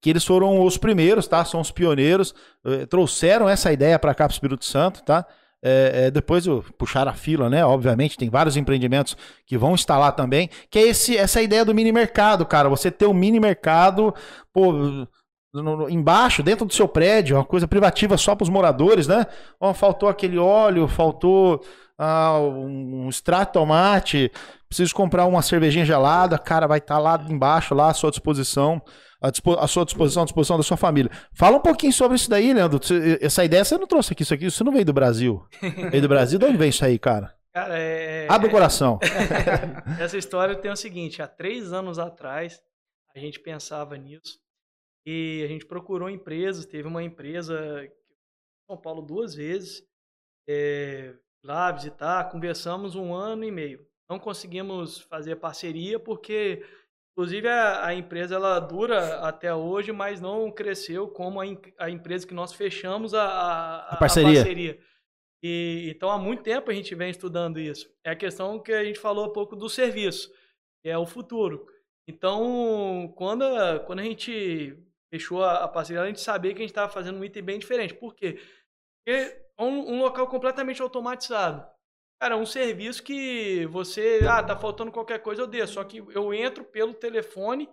que 0.00 0.08
eles 0.08 0.24
foram 0.24 0.64
os 0.64 0.78
primeiros, 0.78 1.26
tá? 1.26 1.44
São 1.44 1.60
os 1.60 1.72
pioneiros. 1.72 2.32
eh, 2.64 2.86
trouxeram 2.86 3.48
essa 3.48 3.72
ideia 3.72 3.98
para 3.98 4.14
cá 4.14 4.26
pro 4.26 4.32
Espírito 4.34 4.64
Santo, 4.64 5.02
tá? 5.02 5.26
É, 5.62 6.06
é, 6.06 6.10
depois 6.10 6.46
eu 6.46 6.64
puxar 6.78 7.06
a 7.06 7.12
fila, 7.12 7.50
né? 7.50 7.64
Obviamente, 7.64 8.16
tem 8.16 8.30
vários 8.30 8.56
empreendimentos 8.56 9.16
que 9.46 9.58
vão 9.58 9.74
instalar 9.74 10.12
também. 10.12 10.48
Que 10.70 10.78
é 10.78 10.82
esse, 10.88 11.16
essa 11.16 11.42
ideia 11.42 11.64
do 11.64 11.74
mini 11.74 11.92
mercado, 11.92 12.46
cara. 12.46 12.68
Você 12.68 12.90
ter 12.90 13.06
um 13.06 13.12
mini 13.14 13.38
mercado, 13.38 14.14
pô, 14.52 14.72
no- 14.72 15.08
no- 15.52 15.90
embaixo, 15.90 16.42
dentro 16.42 16.64
do 16.64 16.72
seu 16.72 16.88
prédio, 16.88 17.36
uma 17.36 17.44
coisa 17.44 17.66
privativa 17.68 18.16
só 18.16 18.34
para 18.34 18.44
os 18.44 18.48
moradores, 18.48 19.06
né? 19.06 19.26
Ó, 19.60 19.74
faltou 19.74 20.08
aquele 20.08 20.38
óleo, 20.38 20.88
faltou 20.88 21.60
ah, 21.98 22.38
um 22.40 23.08
extrato 23.10 23.48
de 23.50 23.52
tomate, 23.54 24.32
preciso 24.68 24.94
comprar 24.94 25.26
uma 25.26 25.42
cervejinha 25.42 25.84
gelada, 25.84 26.38
cara, 26.38 26.66
vai 26.66 26.78
estar 26.78 26.98
lá 26.98 27.22
embaixo, 27.28 27.74
lá 27.74 27.90
à 27.90 27.94
sua 27.94 28.10
disposição, 28.10 28.80
à, 29.20 29.28
à 29.58 29.66
sua 29.68 29.84
disposição, 29.84 30.22
à 30.22 30.24
disposição 30.24 30.56
da 30.56 30.62
sua 30.62 30.76
família. 30.76 31.10
Fala 31.32 31.56
um 31.56 31.60
pouquinho 31.60 31.92
sobre 31.92 32.16
isso 32.16 32.30
daí, 32.30 32.52
Leandro. 32.52 32.80
Essa 33.20 33.44
ideia 33.44 33.64
você 33.64 33.76
não 33.76 33.86
trouxe 33.86 34.12
aqui, 34.12 34.22
isso 34.22 34.34
aqui, 34.34 34.50
você 34.50 34.64
não 34.64 34.72
veio 34.72 34.84
do 34.84 34.92
Brasil. 34.92 35.44
Veio 35.90 36.02
do 36.02 36.08
Brasil, 36.08 36.38
de 36.38 36.44
onde 36.44 36.56
vem 36.56 36.70
isso 36.70 36.84
aí, 36.84 36.98
cara? 36.98 37.34
Cara, 37.52 37.78
é. 37.78 38.26
Abre 38.30 38.48
o 38.48 38.50
coração. 38.50 38.98
Essa 40.00 40.16
história 40.16 40.54
tem 40.56 40.70
o 40.70 40.76
seguinte: 40.76 41.20
há 41.20 41.26
três 41.26 41.72
anos 41.72 41.98
atrás, 41.98 42.60
a 43.14 43.18
gente 43.18 43.40
pensava 43.40 43.96
nisso 43.96 44.38
e 45.04 45.42
a 45.44 45.48
gente 45.48 45.66
procurou 45.66 46.08
empresas. 46.08 46.64
Teve 46.64 46.86
uma 46.86 47.02
empresa 47.02 47.84
em 47.84 47.90
São 48.68 48.80
Paulo 48.80 49.02
duas 49.02 49.34
vezes 49.34 49.82
é, 50.48 51.14
lá 51.44 51.70
visitar, 51.70 52.28
conversamos 52.28 52.96
um 52.96 53.14
ano 53.14 53.44
e 53.44 53.50
meio. 53.50 53.86
Não 54.08 54.18
conseguimos 54.18 54.98
fazer 55.02 55.36
parceria 55.36 55.98
porque, 56.00 56.64
inclusive, 57.12 57.48
a, 57.48 57.86
a 57.86 57.94
empresa 57.94 58.34
ela 58.34 58.58
dura 58.60 59.20
até 59.20 59.54
hoje, 59.54 59.92
mas 59.92 60.20
não 60.20 60.50
cresceu 60.50 61.08
como 61.08 61.40
a, 61.40 61.44
a 61.78 61.90
empresa 61.90 62.26
que 62.26 62.34
nós 62.34 62.52
fechamos 62.52 63.14
a, 63.14 63.24
a, 63.24 63.94
A 63.94 63.96
parceria. 63.96 64.34
parceria. 64.34 64.80
E, 65.42 65.90
então, 65.94 66.10
há 66.10 66.18
muito 66.18 66.42
tempo 66.42 66.70
a 66.70 66.74
gente 66.74 66.94
vem 66.94 67.10
estudando 67.10 67.58
isso. 67.58 67.90
É 68.04 68.10
a 68.10 68.16
questão 68.16 68.58
que 68.58 68.72
a 68.72 68.84
gente 68.84 68.98
falou 68.98 69.24
há 69.24 69.32
pouco 69.32 69.56
do 69.56 69.68
serviço, 69.68 70.30
que 70.82 70.88
é 70.88 70.98
o 70.98 71.06
futuro. 71.06 71.66
Então, 72.06 73.12
quando 73.16 73.44
a, 73.44 73.80
quando 73.80 74.00
a 74.00 74.04
gente 74.04 74.76
fechou 75.12 75.42
a, 75.42 75.64
a 75.64 75.68
parceria, 75.68 76.02
a 76.02 76.06
gente 76.06 76.20
sabia 76.20 76.52
que 76.52 76.58
a 76.58 76.62
gente 76.62 76.70
estava 76.70 76.92
fazendo 76.92 77.18
um 77.18 77.24
item 77.24 77.42
bem 77.42 77.58
diferente. 77.58 77.94
Por 77.94 78.14
quê? 78.14 78.38
Porque 78.98 79.10
é 79.58 79.62
um, 79.62 79.94
um 79.94 79.98
local 80.00 80.26
completamente 80.28 80.82
automatizado. 80.82 81.66
Cara, 82.20 82.34
é 82.34 82.36
um 82.36 82.44
serviço 82.44 83.02
que 83.02 83.64
você, 83.70 84.20
ah, 84.28 84.42
tá 84.42 84.54
faltando 84.54 84.92
qualquer 84.92 85.20
coisa, 85.20 85.40
eu 85.40 85.46
desço. 85.46 85.74
Só 85.74 85.84
que 85.84 86.04
eu 86.14 86.34
entro 86.34 86.62
pelo 86.64 86.92
telefone, 86.92 87.66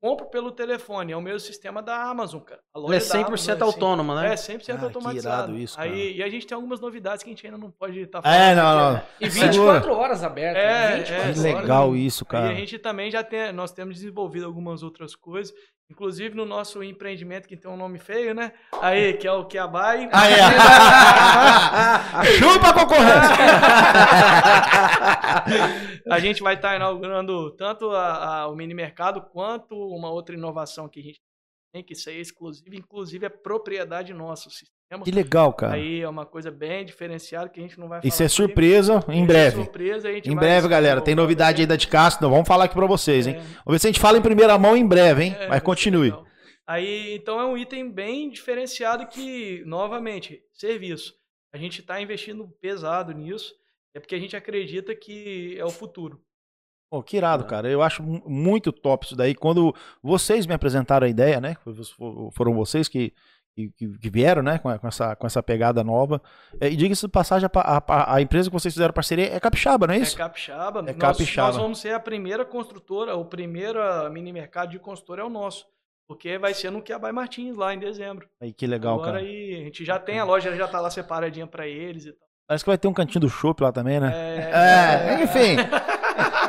compro 0.00 0.24
pelo 0.30 0.50
telefone. 0.50 1.12
É 1.12 1.16
o 1.16 1.20
mesmo 1.20 1.40
sistema 1.40 1.82
da 1.82 2.02
Amazon, 2.04 2.40
cara. 2.40 2.62
A 2.74 2.78
Ele 2.78 2.96
é 2.96 2.98
da 2.98 3.04
100% 3.04 3.26
Amazon 3.26 3.58
é 3.58 3.62
autônomo, 3.62 4.14
né? 4.14 4.32
É, 4.32 4.34
100% 4.36 4.66
Cara, 4.66 4.78
que 4.78 4.84
automatizado. 4.86 5.58
isso, 5.58 5.78
Aí, 5.78 6.16
e 6.16 6.22
a 6.22 6.30
gente 6.30 6.46
tem 6.46 6.54
algumas 6.54 6.80
novidades 6.80 7.22
que 7.22 7.28
a 7.28 7.32
gente 7.32 7.44
ainda 7.46 7.58
não 7.58 7.70
pode 7.70 8.00
estar 8.00 8.22
É, 8.24 8.54
não, 8.54 8.92
não. 8.94 9.02
E 9.20 9.30
Segura. 9.30 9.74
24 9.74 9.92
horas 9.92 10.24
aberto. 10.24 10.56
É, 10.56 10.96
24 10.96 11.12
é, 11.12 11.32
Que 11.34 11.38
horas. 11.40 11.42
legal 11.62 11.94
isso, 11.94 12.24
cara. 12.24 12.48
a 12.48 12.54
gente 12.54 12.78
também 12.78 13.10
já 13.10 13.22
tem, 13.22 13.52
nós 13.52 13.70
temos 13.70 13.96
desenvolvido 13.96 14.46
algumas 14.46 14.82
outras 14.82 15.14
coisas, 15.14 15.54
inclusive 15.90 16.34
no 16.34 16.44
nosso 16.46 16.82
empreendimento 16.82 17.46
que 17.48 17.56
tem 17.56 17.70
um 17.70 17.76
nome 17.76 17.98
feio, 17.98 18.32
né? 18.34 18.52
Aí, 18.80 19.14
que 19.14 19.26
é 19.26 19.32
o 19.32 19.44
Kiabai. 19.46 20.08
Aí, 20.12 20.34
ó. 20.40 22.24
Chupa 22.38 22.68
a 22.68 22.72
concorrência. 22.74 23.36
a 26.10 26.18
gente 26.18 26.42
vai 26.42 26.54
estar 26.54 26.76
inaugurando 26.76 27.50
tanto 27.56 27.90
a- 27.90 28.42
a- 28.42 28.48
o 28.48 28.54
mini 28.56 28.74
mercado 28.74 29.20
quanto 29.22 29.74
uma 29.76 30.10
outra 30.10 30.34
inovação 30.34 30.88
que 30.88 31.00
a 31.00 31.02
gente 31.02 31.20
tem, 31.72 31.82
que 31.84 31.92
isso 31.92 32.08
é 32.10 32.14
exclusivo, 32.14 32.74
inclusive 32.74 33.26
é 33.26 33.28
propriedade 33.28 34.12
nossa 34.12 34.48
o 34.48 34.52
sistema. 34.52 34.79
Que 35.04 35.10
legal, 35.12 35.52
cara. 35.52 35.74
Aí 35.74 36.00
é 36.00 36.08
uma 36.08 36.26
coisa 36.26 36.50
bem 36.50 36.84
diferenciada 36.84 37.48
que 37.48 37.60
a 37.60 37.62
gente 37.62 37.78
não 37.78 37.88
vai 37.88 38.00
Isso 38.02 38.16
falar 38.18 38.24
é 38.24 38.26
aqui. 38.26 38.34
surpresa 38.34 39.04
em 39.08 39.12
Isso 39.12 39.22
é 39.22 39.26
breve. 39.26 39.56
surpresa, 39.62 40.08
a 40.08 40.12
gente 40.12 40.28
Em 40.30 40.34
breve, 40.34 40.66
galera. 40.68 41.00
Tem 41.00 41.14
novidade 41.14 41.60
aí 41.60 41.66
da 41.66 41.76
de 41.76 41.86
Castro. 41.86 42.28
Vamos 42.28 42.48
falar 42.48 42.64
aqui 42.64 42.74
pra 42.74 42.86
vocês, 42.86 43.26
hein? 43.26 43.34
É. 43.36 43.38
Vamos 43.38 43.64
ver 43.68 43.78
se 43.78 43.86
a 43.86 43.90
gente 43.90 44.00
fala 44.00 44.18
em 44.18 44.22
primeira 44.22 44.58
mão 44.58 44.76
em 44.76 44.86
breve, 44.86 45.24
hein? 45.24 45.36
É, 45.38 45.46
Mas 45.46 45.58
ser 45.60 45.64
continue. 45.64 46.12
Aí, 46.66 47.14
então 47.14 47.40
é 47.40 47.46
um 47.46 47.56
item 47.56 47.90
bem 47.90 48.30
diferenciado 48.30 49.06
que, 49.06 49.62
novamente, 49.64 50.40
serviço. 50.52 51.14
A 51.52 51.58
gente 51.58 51.80
está 51.80 52.00
investindo 52.00 52.48
pesado 52.60 53.12
nisso, 53.12 53.52
é 53.94 54.00
porque 54.00 54.14
a 54.14 54.18
gente 54.20 54.36
acredita 54.36 54.94
que 54.94 55.56
é 55.58 55.64
o 55.64 55.70
futuro. 55.70 56.20
Pô, 56.90 57.00
que 57.02 57.16
irado, 57.16 57.44
cara. 57.44 57.68
Eu 57.68 57.82
acho 57.82 58.02
mu- 58.02 58.22
muito 58.26 58.72
top 58.72 59.06
isso 59.06 59.14
daí. 59.16 59.34
Quando 59.36 59.72
vocês 60.02 60.46
me 60.46 60.54
apresentaram 60.54 61.06
a 61.06 61.10
ideia, 61.10 61.40
né? 61.40 61.56
Fo- 61.96 62.30
Foram 62.32 62.54
vocês 62.54 62.88
que, 62.88 63.12
que, 63.54 63.70
que 63.98 64.10
vieram, 64.10 64.42
né? 64.42 64.58
Com, 64.58 64.70
essa, 64.70 65.14
com 65.16 65.26
essa 65.26 65.42
pegada 65.42 65.82
nova. 65.84 66.20
É, 66.60 66.68
E 66.68 66.76
diga-se 66.76 67.02
de 67.02 67.08
passagem, 67.12 67.48
a, 67.54 67.82
a- 67.86 68.14
a 68.16 68.20
empresa 68.22 68.48
que 68.48 68.52
vocês 68.54 68.72
fizeram 68.72 68.92
parceria 68.94 69.34
é 69.34 69.40
Capixaba, 69.40 69.86
não 69.86 69.94
é 69.94 69.98
isso? 69.98 70.14
É 70.16 70.18
capixaba. 70.18 70.80
É 70.80 70.82
nós, 70.84 70.96
capixaba. 70.96 71.48
nós 71.48 71.56
vamos 71.56 71.80
ser 71.80 71.92
a 71.94 72.00
primeira 72.00 72.44
construtora, 72.44 73.14
o 73.16 73.24
primeiro 73.24 73.78
mini 74.10 74.32
mercado 74.32 74.70
de 74.70 74.78
construtora 74.78 75.22
é 75.22 75.24
o 75.24 75.30
nosso. 75.30 75.66
Porque 76.08 76.38
vai 76.38 76.52
ser 76.54 76.70
no 76.70 76.82
Quiabai 76.82 77.12
Martins, 77.12 77.56
lá 77.56 77.72
em 77.72 77.78
dezembro. 77.78 78.26
Aí, 78.40 78.52
que 78.52 78.66
legal, 78.66 78.94
Agora 78.94 79.12
cara. 79.12 79.22
aí, 79.24 79.54
a 79.60 79.64
gente 79.64 79.84
já 79.84 79.98
tem 79.98 80.18
a 80.18 80.24
loja, 80.24 80.54
já 80.56 80.66
tá 80.66 80.80
lá 80.80 80.90
separadinha 80.90 81.46
para 81.46 81.68
eles 81.68 82.06
e 82.06 82.12
tal. 82.12 82.28
Parece 82.48 82.64
que 82.64 82.70
vai 82.70 82.78
ter 82.78 82.88
um 82.88 82.92
cantinho 82.92 83.20
do 83.20 83.28
chopp 83.28 83.62
lá 83.62 83.70
também, 83.70 84.00
né? 84.00 84.10
É, 84.12 85.18
É, 85.20 85.22
enfim. 85.22 85.56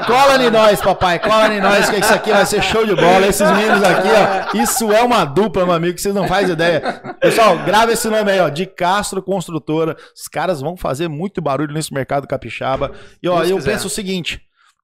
Cola 0.06 0.44
em 0.44 0.50
nós, 0.50 0.82
papai. 0.82 1.20
Cola 1.20 1.54
em 1.54 1.62
nós, 1.62 1.90
que 1.90 2.00
isso 2.00 2.14
aqui 2.14 2.32
vai 2.32 2.46
ser 2.46 2.62
show 2.62 2.86
de 2.86 2.96
bola. 2.96 3.28
Esses 3.28 3.50
meninos 3.52 3.84
aqui, 3.84 4.08
ó. 4.08 4.58
Isso 4.62 4.92
é 4.92 5.02
uma 5.02 5.26
dupla, 5.26 5.66
meu 5.66 5.76
amigo, 5.76 5.96
que 5.96 6.02
vocês 6.02 6.16
não 6.16 6.28
fazem 6.28 6.54
ideia. 6.54 6.82
Pessoal, 7.20 7.58
grava 7.60 7.92
esse 7.92 8.08
nome 8.10 8.32
aí, 8.32 8.40
ó. 8.40 8.50
De 8.50 8.66
Castro 8.66 9.22
Construtora. 9.22 9.96
Os 10.16 10.28
caras 10.28 10.62
vão 10.62 10.76
fazer 10.76 11.08
muito 11.08 11.42
barulho 11.42 11.74
nesse 11.74 11.94
mercado 11.94 12.28
capixaba. 12.28 12.92
E, 13.22 13.28
ó, 13.28 13.38
Deus 13.38 13.50
eu 13.50 13.58
quiser. 13.58 13.72
penso 13.72 13.88
o 13.88 13.90
seguinte. 13.90 14.42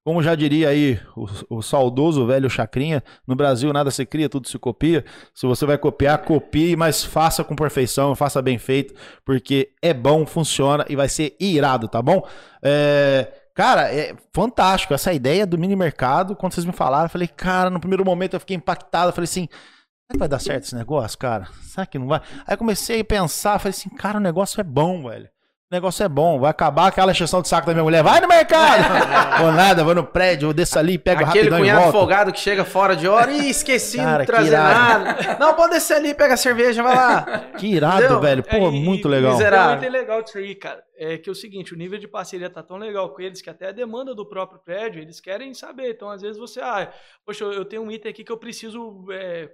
Como 0.07 0.24
já 0.24 0.36
diria 0.36 0.70
aí 0.70 0.97
o, 1.18 1.57
o 1.57 1.61
saudoso 1.61 2.26
velho 2.26 2.49
Chacrinha, 2.49 3.03
no 3.28 3.36
Brasil 3.36 3.74
nada 3.74 3.91
se 3.91 4.05
cria, 4.05 4.30
tudo 4.30 4.47
se 4.47 4.57
copia. 4.57 5.03
Se 5.36 5.45
você 5.45 5.65
vai 5.65 5.78
copiar, 5.78 6.20
copie, 6.20 6.78
mas 6.78 7.03
faça 7.03 7.43
com 7.43 7.53
perfeição, 7.53 8.15
faça 8.15 8.41
bem 8.41 8.57
feito, 8.57 8.93
porque 9.26 9.72
é 9.82 9.93
bom, 9.93 10.26
funciona 10.26 10.86
e 10.88 10.95
vai 10.95 11.09
ser 11.09 11.36
irado, 11.41 11.89
tá 11.89 12.01
bom? 12.01 12.26
É, 12.63 13.28
cara, 13.58 13.91
é 13.91 14.16
fantástico 14.32 14.93
essa 14.93 15.12
ideia 15.12 15.43
do 15.43 15.58
mini 15.58 15.76
mercado. 15.76 16.36
Quando 16.36 16.53
vocês 16.53 16.64
me 16.64 16.72
falaram, 16.72 17.05
eu 17.05 17.10
falei, 17.10 17.28
cara, 17.28 17.72
no 17.72 17.80
primeiro 17.80 18.05
momento 18.05 18.36
eu 18.36 18.39
fiquei 18.39 18.55
impactado. 18.55 19.10
Eu 19.10 19.14
falei 19.14 19.26
assim, 19.26 19.47
será 19.49 20.14
que 20.14 20.18
vai 20.20 20.28
dar 20.28 20.38
certo 20.38 20.66
esse 20.66 20.76
negócio, 20.76 21.18
cara? 21.18 21.47
Será 21.64 21.88
que 21.88 21.97
não 21.97 22.05
vai? 22.05 22.22
Aí 22.45 22.55
comecei 22.55 22.99
a 23.01 23.05
pensar, 23.05 23.58
falei 23.58 23.72
assim, 23.72 23.89
cara, 23.89 24.20
o 24.20 24.22
negócio 24.22 24.62
é 24.62 24.64
bom, 24.64 25.10
velho. 25.10 25.28
O 25.70 25.76
negócio 25.76 26.01
é 26.01 26.07
bom, 26.07 26.39
vai 26.39 26.49
acabar 26.49 26.88
aquela 26.88 27.11
exceção 27.11 27.41
de 27.41 27.49
saco 27.49 27.68
da 27.68 27.74
minha 27.74 27.84
mulher. 27.84 28.01
Vai 28.01 28.22
no 28.22 28.28
mercado! 28.30 28.84
Ou 29.43 29.51
nada, 29.51 29.84
vou 29.84 29.93
no 29.93 30.01
prédio, 30.05 30.47
eu 30.47 30.53
desço 30.53 30.80
ali, 30.80 30.97
pego 30.97 31.26
Aquele 31.26 31.49
rapidão 31.49 31.59
e 31.59 31.61
cunhado 31.61 31.91
folgado 31.91 32.32
que 32.32 32.39
chega 32.39 32.63
fora 32.63 32.95
de 32.95 33.05
hora 33.05 33.34
e 33.34 33.49
esqueci 33.49 33.97
Cara, 33.97 34.20
de 34.24 34.26
que 34.26 34.32
trazer 34.32 34.57
nada. 34.57 35.38
Não, 35.38 35.53
pode 35.55 35.74
descer 35.74 35.97
ali, 35.97 36.13
pega 36.13 36.36
a 36.36 36.38
cerveja, 36.38 36.82
vai 36.82 36.95
lá. 36.95 37.51
Que 37.57 37.68
irado, 37.68 37.97
Entendeu? 37.97 38.22
velho. 38.22 38.43
Pô, 38.43 38.55
É, 38.55 38.72
muito 38.72 39.09
e 39.09 39.11
legal. 39.11 39.34
miserável. 39.34 39.76
É 39.76 39.78
muito 39.82 39.91
legal 39.91 40.24
disso 40.24 40.38
aí, 40.38 40.55
cara. 40.55 40.82
É 40.95 41.18
que 41.18 41.28
é 41.28 41.32
o 41.34 41.36
seguinte, 41.36 41.74
o 41.74 41.78
nível 41.78 41.99
de 41.99 42.07
parceria 42.07 42.49
tá 42.49 42.63
tão 42.63 42.78
legal 42.78 43.09
com 43.09 43.22
eles 43.22 43.41
que 43.41 43.49
até 43.49 43.68
a 43.68 43.74
demanda 43.74 44.15
do 44.15 44.26
próprio 44.26 44.61
prédio, 44.61 45.01
eles 45.01 45.20
querem 45.20 45.53
saber. 45.53 45.91
Então, 45.91 46.09
às 46.09 46.22
vezes, 46.22 46.38
você, 46.38 46.61
ah, 46.61 46.89
poxa, 47.26 47.43
eu 47.43 47.65
tenho 47.65 47.82
um 47.82 47.91
item 47.91 48.09
aqui 48.09 48.24
que 48.24 48.32
eu 48.32 48.38
preciso 48.38 49.05
é, 49.11 49.49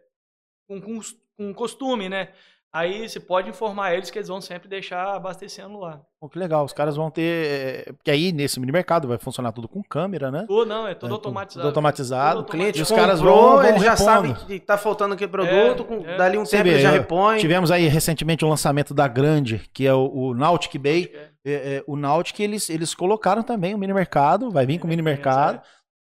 com, 0.67 0.79
com, 0.79 0.99
com 1.35 1.53
costume, 1.55 2.07
né? 2.07 2.29
Aí 2.75 3.07
você 3.07 3.19
pode 3.19 3.47
informar 3.49 3.93
eles 3.93 4.09
que 4.09 4.17
eles 4.17 4.27
vão 4.29 4.41
sempre 4.41 4.67
deixar 4.67 5.15
abastecendo 5.15 5.77
lá. 5.79 6.01
Pô, 6.19 6.27
que 6.27 6.39
legal. 6.39 6.65
Os 6.65 6.73
caras 6.73 6.95
vão 6.95 7.11
ter. 7.11 7.85
é, 7.87 7.93
Porque 7.93 8.09
aí 8.09 8.31
nesse 8.31 8.59
mini 8.59 8.71
mercado 8.71 9.07
vai 9.07 9.19
funcionar 9.19 9.51
tudo 9.51 9.67
com 9.67 9.83
câmera, 9.83 10.31
né? 10.31 10.45
Tudo 10.47 10.65
não, 10.65 10.87
é 10.87 10.95
tudo 10.95 11.11
É, 11.11 11.13
automatizado. 11.13 11.61
tudo 11.61 11.67
automatizado. 11.67 12.39
O 12.39 12.45
cliente 12.45 12.79
E 12.79 12.81
os 12.81 12.91
caras 12.91 13.21
vão- 13.21 13.57
vão 13.57 13.63
ele 13.63 13.77
já 13.79 13.91
repondo. 13.91 14.03
sabe 14.03 14.33
que 14.47 14.59
tá 14.59 14.75
faltando 14.75 15.13
aquele 15.13 15.29
produto, 15.29 15.83
É, 15.83 15.85
com, 15.85 16.09
é. 16.09 16.17
dali 16.17 16.37
um 16.37 16.45
Você 16.45 16.57
tempo 16.57 16.69
vê, 16.69 16.73
ele 16.75 16.81
já 16.81 16.89
repõe. 16.91 17.37
Tivemos 17.37 17.69
aí 17.69 17.87
recentemente 17.87 18.43
o 18.43 18.49
lançamento 18.49 18.91
da 18.91 19.07
Grande, 19.07 19.61
que 19.71 19.85
é 19.85 19.93
o, 19.93 20.09
o 20.11 20.33
Nautic 20.33 20.75
Bay. 20.79 21.11
É. 21.13 21.33
É, 21.45 21.53
é, 21.75 21.83
o 21.85 21.95
Nautic, 21.97 22.41
eles, 22.41 22.69
eles 22.69 22.95
colocaram 22.95 23.43
também 23.43 23.75
o 23.75 23.77
mini 23.77 23.93
mercado, 23.93 24.49
vai 24.49 24.65
vir 24.65 24.79
com 24.79 24.87
o 24.87 24.89
mini 24.89 25.01
mercado. 25.01 25.61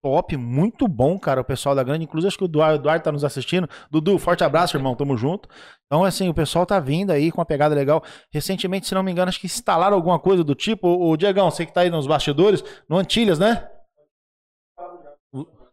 Top, 0.06 0.38
muito 0.38 0.88
bom, 0.88 1.18
cara, 1.18 1.42
o 1.42 1.44
pessoal 1.44 1.74
da 1.74 1.82
Grande. 1.82 2.04
Inclusive, 2.04 2.28
acho 2.28 2.38
que 2.38 2.44
o 2.44 2.46
Eduardo, 2.46 2.76
Eduardo 2.80 3.04
tá 3.04 3.12
nos 3.12 3.24
assistindo. 3.24 3.68
Dudu, 3.90 4.20
forte 4.20 4.44
abraço, 4.44 4.78
irmão, 4.78 4.94
tamo 4.94 5.18
junto. 5.18 5.50
Então, 5.88 6.04
assim, 6.04 6.30
o 6.30 6.34
pessoal 6.34 6.64
tá 6.64 6.80
vindo 6.80 7.10
aí 7.10 7.32
com 7.32 7.40
uma 7.40 7.46
pegada 7.46 7.74
legal. 7.74 8.04
Recentemente, 8.32 8.86
se 8.86 8.94
não 8.94 9.02
me 9.02 9.12
engano, 9.12 9.30
acho 9.30 9.40
que 9.40 9.48
instalaram 9.48 9.96
alguma 9.96 10.20
coisa 10.20 10.44
do 10.44 10.54
tipo. 10.54 10.88
O, 10.88 11.18
Diegão, 11.18 11.50
você 11.50 11.66
que 11.66 11.74
tá 11.74 11.82
aí 11.82 11.90
nos 11.90 12.06
bastidores, 12.06 12.64
no 12.88 12.98
Antilhas, 12.98 13.40
né? 13.40 13.68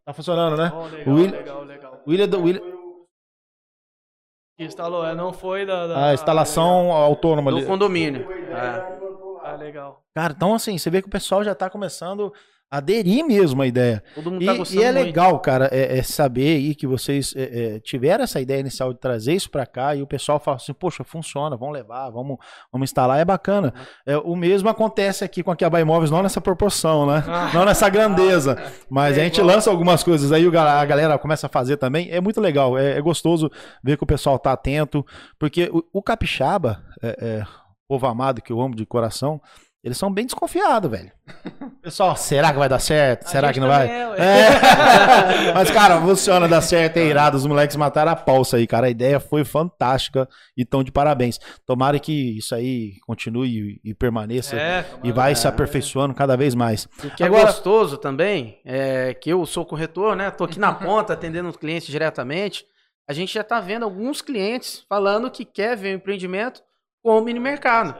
Tá 0.03 0.15
funcionando, 0.15 0.57
né? 0.57 0.71
Bom, 0.71 0.87
legal, 0.87 1.13
O 1.13 1.17
Will- 1.19 1.31
legal, 1.31 1.65
legal. 1.65 2.03
O 2.07 2.11
William, 2.11 2.29
do- 2.29 2.41
William- 2.43 2.63
Que 4.57 4.65
instalou, 4.65 5.05
é, 5.05 5.15
não 5.15 5.35
foi 5.35 5.67
da... 5.67 5.87
da- 5.89 6.07
a 6.09 6.15
instalação 6.15 6.91
autônoma 6.91 7.51
ali. 7.51 7.61
Do 7.61 7.67
condomínio. 7.67 8.27
É. 8.33 9.03
Ah, 9.45 9.57
legal. 9.57 10.03
Cara, 10.17 10.33
então 10.35 10.55
assim, 10.55 10.79
você 10.79 10.89
vê 10.89 11.03
que 11.03 11.09
o 11.09 11.11
pessoal 11.11 11.45
já 11.45 11.55
tá 11.55 11.69
começando 11.69 12.33
aderir 12.73 13.23
mesmo 13.23 13.61
à 13.61 13.67
ideia. 13.67 14.03
Todo 14.15 14.31
mundo 14.31 14.43
E, 14.43 14.47
tá 14.47 14.55
e 14.55 14.83
é 14.83 14.91
muito. 14.91 15.05
legal, 15.05 15.39
cara, 15.41 15.69
é, 15.71 15.99
é 15.99 16.03
saber 16.03 16.57
aí 16.57 16.75
que 16.75 16.87
vocês 16.87 17.35
é, 17.37 17.75
é, 17.75 17.81
tiveram 17.81 18.25
essa 18.25 18.41
ideia 18.41 18.61
inicial 18.61 18.95
de 18.95 18.99
trazer 18.99 19.35
isso 19.35 19.51
pra 19.51 19.67
cá 19.67 19.95
e 19.95 20.01
o 20.01 20.07
pessoal 20.07 20.41
fala 20.41 20.57
assim, 20.57 20.73
poxa, 20.73 21.05
funciona, 21.05 21.55
vamos 21.55 21.75
levar, 21.75 22.09
vamos, 22.09 22.39
vamos 22.73 22.87
instalar, 22.87 23.21
é 23.21 23.27
bacana. 23.27 23.75
É, 24.07 24.17
o 24.17 24.35
mesmo 24.35 24.71
acontece 24.71 25.23
aqui 25.23 25.43
com 25.43 25.51
a 25.51 25.57
Kiaba 25.57 25.83
Imóveis, 25.83 26.11
não 26.11 26.23
nessa 26.23 26.41
proporção, 26.41 27.05
né? 27.07 27.23
Não 27.53 27.67
nessa 27.67 27.91
grandeza. 27.91 28.57
Mas 28.89 29.19
a 29.19 29.23
gente 29.23 29.41
lança 29.43 29.69
algumas 29.69 30.03
coisas 30.03 30.33
aí, 30.33 30.47
a 30.47 30.85
galera 30.87 31.19
começa 31.19 31.47
a 31.47 31.51
fazer 31.51 31.77
também. 31.77 32.09
É 32.11 32.21
muito 32.21 32.41
legal, 32.41 32.79
é, 32.79 32.97
é 32.97 33.01
gostoso 33.03 33.51
ver 33.85 33.99
que 33.99 34.05
o 34.05 34.07
pessoal 34.07 34.39
tá 34.39 34.53
atento, 34.53 35.05
porque 35.39 35.69
o, 35.71 35.83
o 35.93 36.03
capixaba, 36.03 36.83
é, 37.03 37.17
é, 37.21 37.47
povo 37.87 38.07
amado 38.07 38.41
que 38.41 38.51
eu 38.51 38.61
amo 38.61 38.75
de 38.75 38.87
coração, 38.87 39.39
eles 39.83 39.99
são 39.99 40.13
bem 40.13 40.25
desconfiados, 40.25 40.89
velho. 40.91 41.11
Pessoal, 41.83 42.15
será 42.17 42.53
que 42.53 42.59
vai 42.59 42.69
dar 42.69 42.79
certo? 42.79 43.27
A 43.27 43.29
será 43.29 43.49
gente 43.49 43.55
que 43.55 43.61
não 43.61 43.67
vai? 43.69 43.89
é, 43.91 44.09
ué. 44.09 44.17
É. 44.19 45.53
Mas, 45.55 45.71
cara, 45.73 46.01
funciona, 46.01 46.47
dá 46.47 46.61
certo, 46.61 46.99
é 46.99 47.05
irado. 47.05 47.37
Os 47.37 47.45
moleques 47.47 47.75
mataram 47.75 48.13
a 48.13 48.17
pausa 48.17 48.57
aí, 48.59 48.67
cara. 48.67 48.87
A 48.87 48.91
ideia 48.91 49.19
foi 49.19 49.45
fantástica 49.45 50.29
e 50.57 50.65
tão 50.65 50.85
de 50.85 50.93
parabéns. 50.93 51.41
Tomara 51.67 51.99
que 51.99 52.39
isso 52.39 52.55
aí 52.55 52.93
continue 53.07 53.81
e, 53.85 53.91
e 53.91 53.95
permaneça 53.95 54.55
É, 54.57 54.85
e 55.03 55.11
vai 55.11 55.35
se 55.35 55.49
aperfeiçoando 55.49 56.15
cada 56.15 56.37
vez 56.37 56.55
mais. 56.55 56.87
O 57.03 57.11
que 57.11 57.25
Agora- 57.25 57.43
é 57.43 57.47
gostoso 57.47 57.97
também 57.97 58.61
é 58.65 59.15
que 59.15 59.31
eu 59.31 59.45
sou 59.45 59.67
corretor, 59.67 60.15
né? 60.15 60.31
Tô 60.31 60.45
aqui 60.45 60.61
na 60.61 60.73
ponta 60.73 61.13
atendendo 61.15 61.49
os 61.49 61.57
clientes 61.57 61.89
diretamente. 61.89 62.65
A 63.09 63.13
gente 63.13 63.35
já 63.35 63.43
tá 63.43 63.59
vendo 63.59 63.83
alguns 63.83 64.23
clientes 64.23 64.85
falando 64.89 65.29
que 65.29 65.45
quer 65.45 65.77
ver 65.77 65.93
o 65.93 65.97
empreendimento 65.97 66.63
com 67.03 67.19
o 67.19 67.21
mini 67.21 67.41
mercado. 67.41 67.97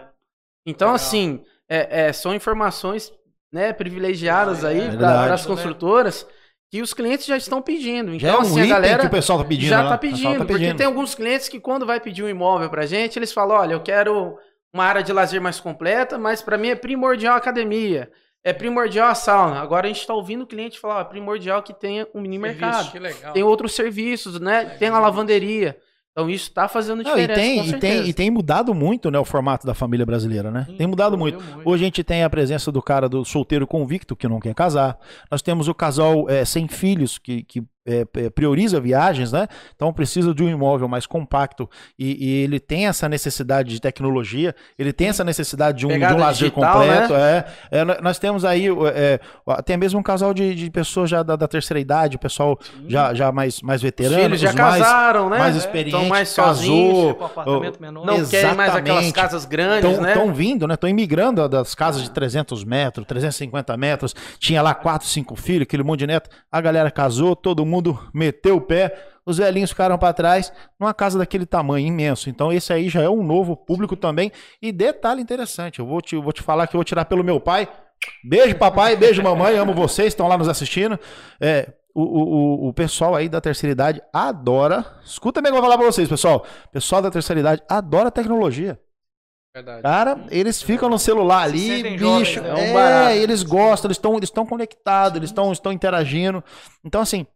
Então, 0.65 0.89
Legal. 0.89 0.95
assim, 0.95 1.43
é- 1.77 2.09
é, 2.09 2.13
são 2.13 2.35
informações 2.35 3.13
né, 3.53 3.73
privilegiadas 3.73 4.65
aí 4.65 4.81
Verdade. 4.81 5.25
para 5.27 5.35
as 5.35 5.45
construtoras 5.47 6.27
que 6.71 6.81
os 6.81 6.95
clientes 6.95 7.27
já 7.27 7.37
estão 7.37 7.61
pedindo. 7.61 8.15
Então, 8.15 8.19
Já 8.19 8.33
é 8.35 8.37
um 8.39 8.41
assim, 8.41 8.53
item 8.61 8.73
a 8.73 8.75
galera 8.75 9.01
que 9.01 9.07
o 9.07 9.11
pessoal 9.11 9.39
tá 9.39 9.45
pedindo. 9.45 9.69
já 9.69 9.77
tá 9.89 9.95
O 9.95 9.99
pessoal 9.99 10.01
pedindo, 10.23 10.39
tá 10.39 10.45
porque 10.47 10.75
tem 10.75 10.87
alguns 10.87 11.15
clientes 11.15 11.49
que 11.49 11.61
quando 11.61 11.85
vai 11.85 12.01
pedir 12.01 12.23
um 12.25 12.29
imóvel 12.29 12.71
pra 12.71 12.87
gente, 12.87 13.19
eles 13.19 13.31
falam, 13.33 13.57
olha, 13.59 13.75
eu 13.75 13.81
quero 13.81 14.39
uma 14.73 14.85
área 14.85 15.03
de 15.03 15.13
lazer 15.13 15.39
mais 15.41 15.61
completa, 15.61 16.19
mas 16.19 16.41
pra 16.41 16.57
mim 16.57 16.69
é 16.71 16.75
primordial 16.75 17.35
a 17.35 17.37
academia, 17.37 18.11
é 18.43 18.55
primordial 18.55 19.09
a 19.11 19.15
sauna. 19.15 19.61
Agora 19.61 19.87
a 19.87 19.93
gente 19.93 20.07
tá 20.07 20.15
ouvindo 20.15 20.43
o 20.43 20.47
cliente 20.47 20.81
falar, 20.81 20.97
ó, 20.97 21.01
é 21.03 21.05
primordial 21.05 21.63
que 21.63 21.75
tenha 21.75 22.09
um 22.15 22.23
mini 22.23 22.39
mercado. 22.39 22.91
Que 22.91 22.99
legal. 22.99 23.35
Tem 23.35 23.43
outros 23.43 23.75
serviços, 23.75 24.41
né? 24.41 24.65
Tem 24.79 24.89
a 24.89 24.99
lavanderia. 24.99 25.77
Então 26.13 26.29
isso 26.29 26.53
tá 26.53 26.69
fazendo 26.69 27.03
Não, 27.03 27.17
e, 27.17 27.27
diferença, 27.27 27.41
tem, 27.41 27.69
e, 27.69 27.81
tem, 27.81 28.09
e 28.09 28.13
tem 28.13 28.31
mudado 28.31 28.75
muito 28.75 29.11
né, 29.11 29.19
o 29.19 29.25
formato 29.25 29.67
da 29.67 29.73
família 29.73 30.05
brasileira, 30.05 30.51
né? 30.51 30.67
Sim, 30.69 30.77
tem 30.77 30.87
mudado 30.87 31.17
muito. 31.17 31.39
evoluiu 31.39 31.63
Hoje 31.65 31.85
a 31.85 31.87
gente 31.87 32.05
tem 32.05 32.23
a 32.23 32.29
presença 32.29 32.71
do 32.71 32.83
cara 32.83 33.09
do 33.09 33.25
solteiro 33.25 33.67
convicto 33.67 34.15
que 34.15 34.29
não 34.29 34.39
quer 34.39 34.55
casar. 34.55 34.99
Nós 35.31 35.41
temos 35.41 35.69
o 35.69 35.75
casal 35.75 36.29
é, 36.29 36.45
sem 36.45 36.69
filhos 36.69 37.17
que, 37.17 37.43
que 37.45 37.63
é, 37.87 38.05
é, 38.17 38.31
prioriza 38.31 38.81
viagens, 38.81 39.33
né? 39.33 39.49
Então 39.75 39.93
precisa 39.93 40.33
de 40.35 40.43
um 40.43 40.49
imóvel 40.49 40.87
mais 40.89 41.05
compacto 41.07 41.69
e, 41.99 42.25
e 42.27 42.43
ele 42.45 42.61
tem 42.61 42.87
essa 42.87 43.09
necessidade 43.09 43.71
de 43.71 43.81
tecnologia, 43.81 44.55
ele 44.79 44.93
tem 44.93 45.09
essa 45.09 45.25
necessidade 45.25 45.79
de 45.79 45.87
um, 45.87 45.91
de 45.91 45.97
um 45.97 46.17
lazer 46.17 46.51
digital, 46.51 46.79
completo. 46.81 47.15
É, 47.15 47.45
É, 47.71 47.85
nó- 47.85 47.97
nós 48.01 48.19
temos 48.19 48.45
aí 48.45 48.67
é, 48.95 49.19
até 49.47 49.77
mesmo 49.77 49.99
um 49.99 50.03
casal 50.03 50.33
de, 50.33 50.55
de 50.55 50.71
pessoas 50.71 51.11
já 51.11 51.23
da, 51.25 51.35
da 51.35 51.49
terceira 51.49 51.81
idade, 51.81 52.19
pessoal 52.19 52.57
já, 52.87 53.13
já 53.15 53.33
mais, 53.33 53.61
mais 53.63 53.83
veterano, 53.83 54.37
já 54.37 54.53
mais, 54.53 54.83
casaram, 54.83 55.29
né? 55.29 55.39
mais 55.39 55.55
É, 55.57 55.59
experientes, 55.59 55.99
tão 55.99 56.09
mais 56.09 56.33
casou, 56.35 57.17
sozinhos, 57.17 57.79
menor. 57.81 58.07
não 58.07 58.25
querem 58.27 58.55
mais 58.55 58.75
aquelas 58.77 59.11
casas 59.13 59.45
grandes, 59.45 59.91
Estão 59.91 60.27
né? 60.27 60.33
vindo, 60.33 60.69
né? 60.69 60.75
Estão 60.75 60.89
imigrando 60.89 61.49
das 61.49 61.75
casas 61.75 62.03
de 62.03 62.11
300 62.13 62.63
metros, 62.65 63.05
350 63.07 63.77
metros. 63.77 64.15
Tinha 64.39 64.63
lá 64.63 64.73
quatro, 64.73 65.09
cinco 65.09 65.35
filhos, 65.35 65.63
aquele 65.63 65.83
monte 65.83 66.01
de 66.01 66.07
neto. 66.07 66.31
A 66.51 66.61
galera 66.61 66.91
casou, 66.91 67.35
todo 67.35 67.65
mundo 67.67 67.72
meteu 68.13 68.57
o 68.57 68.61
pé. 68.61 69.09
Os 69.25 69.39
velhinhos 69.39 69.71
ficaram 69.71 69.97
para 69.97 70.13
trás 70.13 70.53
numa 70.81 70.93
casa 70.93 71.17
daquele 71.19 71.47
tamanho 71.47 71.87
imenso. 71.87 72.29
Então, 72.29 72.53
esse 72.53 72.73
aí 72.73 72.89
já 72.89 73.03
é 73.03 73.09
um 73.09 73.23
novo 73.23 73.57
público 73.57 73.95
também. 73.97 74.33
E 74.61 74.73
detalhe 74.73 75.23
interessante: 75.23 75.79
eu 75.79 75.87
vou 75.87 76.01
te, 76.03 76.17
vou 76.17 76.33
te 76.33 76.43
falar 76.43 76.67
que 76.67 76.75
eu 76.75 76.79
vou 76.79 76.85
tirar 76.85 77.05
pelo 77.05 77.23
meu 77.23 77.39
pai. 77.39 77.69
Beijo, 78.25 78.57
papai, 78.57 78.97
beijo, 78.97 79.23
mamãe. 79.23 79.57
Amo 79.57 79.75
vocês, 79.75 80.09
estão 80.09 80.27
lá 80.27 80.37
nos 80.37 80.49
assistindo. 80.49 80.99
É, 81.41 81.73
o, 81.95 82.03
o, 82.03 82.69
o- 82.69 82.75
pessoal 82.75 83.15
aí 83.15 83.29
da 83.29 83.41
terceira 83.41 83.71
idade 83.73 84.03
adora. 84.13 84.85
Escuta 85.05 85.41
bem 85.41 85.51
o 85.51 85.55
que 85.55 85.59
eu 85.59 85.63
vou 85.63 85.71
falar 85.71 85.79
pra 85.81 85.93
vocês, 85.93 86.09
pessoal. 86.09 86.45
O 86.67 86.69
pessoal 86.71 87.01
da 87.01 87.11
terceira 87.11 87.39
idade 87.39 87.63
adora 87.69 88.11
tecnologia. 88.11 88.77
Verdade. 89.55 89.83
Cara, 89.83 90.25
eles 90.31 90.63
ficam 90.63 90.89
no 90.89 90.99
celular 90.99 91.43
ali, 91.43 91.83
bicho. 91.83 91.99
jovens, 91.99 92.37
né? 92.37 92.49
É 92.49 92.55
um 92.55 92.79
É, 92.79 93.19
eles 93.19 93.43
gostam, 93.43 93.89
eles 93.89 93.99
estão 93.99 94.17
eles 94.17 94.31
conectados, 94.31 95.17
eles 95.19 95.29
estão 95.29 95.53
estão 95.53 95.71
interagindo. 95.71 96.43
Então, 96.83 97.03
assim, 97.03 97.27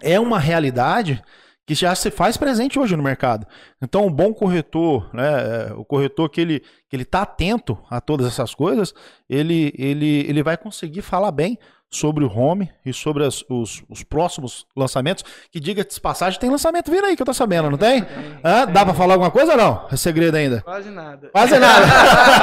é 0.00 0.18
uma 0.18 0.38
realidade 0.38 1.22
que 1.66 1.74
já 1.74 1.94
se 1.94 2.10
faz 2.10 2.36
presente 2.36 2.78
hoje 2.78 2.96
no 2.96 3.02
mercado. 3.02 3.46
Então, 3.80 4.06
um 4.06 4.12
bom 4.12 4.34
corretor, 4.34 5.08
né, 5.14 5.68
é, 5.68 5.72
o 5.74 5.84
corretor 5.84 6.28
que 6.28 6.40
ele 6.40 6.60
que 6.88 6.96
ele 6.96 7.04
tá 7.04 7.22
atento 7.22 7.78
a 7.88 8.00
todas 8.00 8.26
essas 8.26 8.54
coisas, 8.54 8.92
ele 9.28 9.72
ele 9.76 10.26
ele 10.28 10.42
vai 10.42 10.56
conseguir 10.56 11.02
falar 11.02 11.30
bem 11.30 11.58
sobre 11.94 12.24
o 12.24 12.32
home 12.34 12.70
e 12.86 12.92
sobre 12.92 13.22
as- 13.24 13.44
os, 13.50 13.82
os 13.88 14.02
próximos 14.02 14.64
lançamentos. 14.74 15.22
Que 15.50 15.60
diga 15.60 15.84
de 15.84 16.00
passagem, 16.00 16.40
tem 16.40 16.48
lançamento 16.50 16.90
vindo 16.90 17.04
aí 17.04 17.14
que 17.14 17.20
eu 17.20 17.26
tô 17.26 17.34
sabendo, 17.34 17.70
não 17.70 17.76
tem? 17.76 18.00
Hã? 18.42 18.66
Dá 18.66 18.82
pra 18.84 18.94
falar 18.94 19.14
alguma 19.14 19.30
coisa 19.30 19.52
ou 19.52 19.58
não? 19.58 19.86
É 19.92 19.96
segredo 19.96 20.34
ainda. 20.36 20.62
Quase 20.62 20.88
nada. 20.90 21.28
Quase 21.30 21.58
nada. 21.58 21.86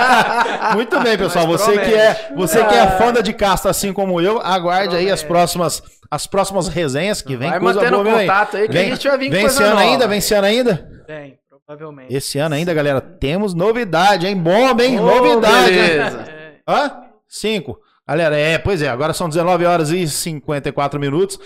Muito 0.76 1.00
bem, 1.00 1.18
pessoal. 1.18 1.48
Mas 1.48 1.62
Você 1.62 1.78
que 1.80 1.94
é, 1.94 2.14
promete. 2.14 2.36
você 2.36 2.64
que 2.66 2.76
é 2.76 2.88
fã 2.92 3.12
da 3.12 3.22
de 3.22 3.34
casta 3.34 3.70
assim 3.70 3.92
como 3.92 4.22
eu, 4.22 4.40
aguarde 4.40 4.96
aí 4.96 5.10
as 5.12 5.24
próximas 5.24 5.82
as 6.12 6.26
próximas 6.26 6.68
resenhas 6.68 7.22
que 7.22 7.36
vem 7.36 7.50
Vai 7.52 7.60
coisa 7.60 7.82
mantendo 7.82 8.04
boa 8.04 8.20
contato 8.22 8.58
aí 8.58 8.68
que 8.68 8.74
Vem, 8.74 8.92
a 8.92 8.96
gente 8.96 9.08
vai 9.08 9.18
vir 9.18 9.26
com 9.28 9.32
vem 9.32 9.42
coisa 9.42 9.56
esse 9.56 9.64
ano 9.64 9.76
nova. 9.76 9.88
ainda, 9.92 10.08
vem 10.08 10.18
esse 10.18 10.34
ano 10.34 10.48
ainda. 10.48 11.04
Tem, 11.06 11.40
provavelmente. 11.68 12.16
Esse 12.16 12.40
ano 12.40 12.56
ainda, 12.56 12.74
galera, 12.74 13.00
temos 13.02 13.54
novidade, 13.54 14.26
hein? 14.28 14.36
Bomba, 14.38 14.84
hein? 14.84 15.00
Ô, 15.00 15.04
novidade. 15.06 15.70
hein? 15.72 15.76
beleza. 15.88 16.18
É, 16.28 16.52
Hã? 16.68 17.02
Cinco. 17.28 17.80
Galera, 18.10 18.36
é, 18.36 18.58
pois 18.58 18.82
é, 18.82 18.90
agora 18.90 19.14
são 19.14 19.30
19 19.30 19.66
horas 19.66 19.92
e 19.92 20.08
54 20.08 21.00
minutos. 21.00 21.40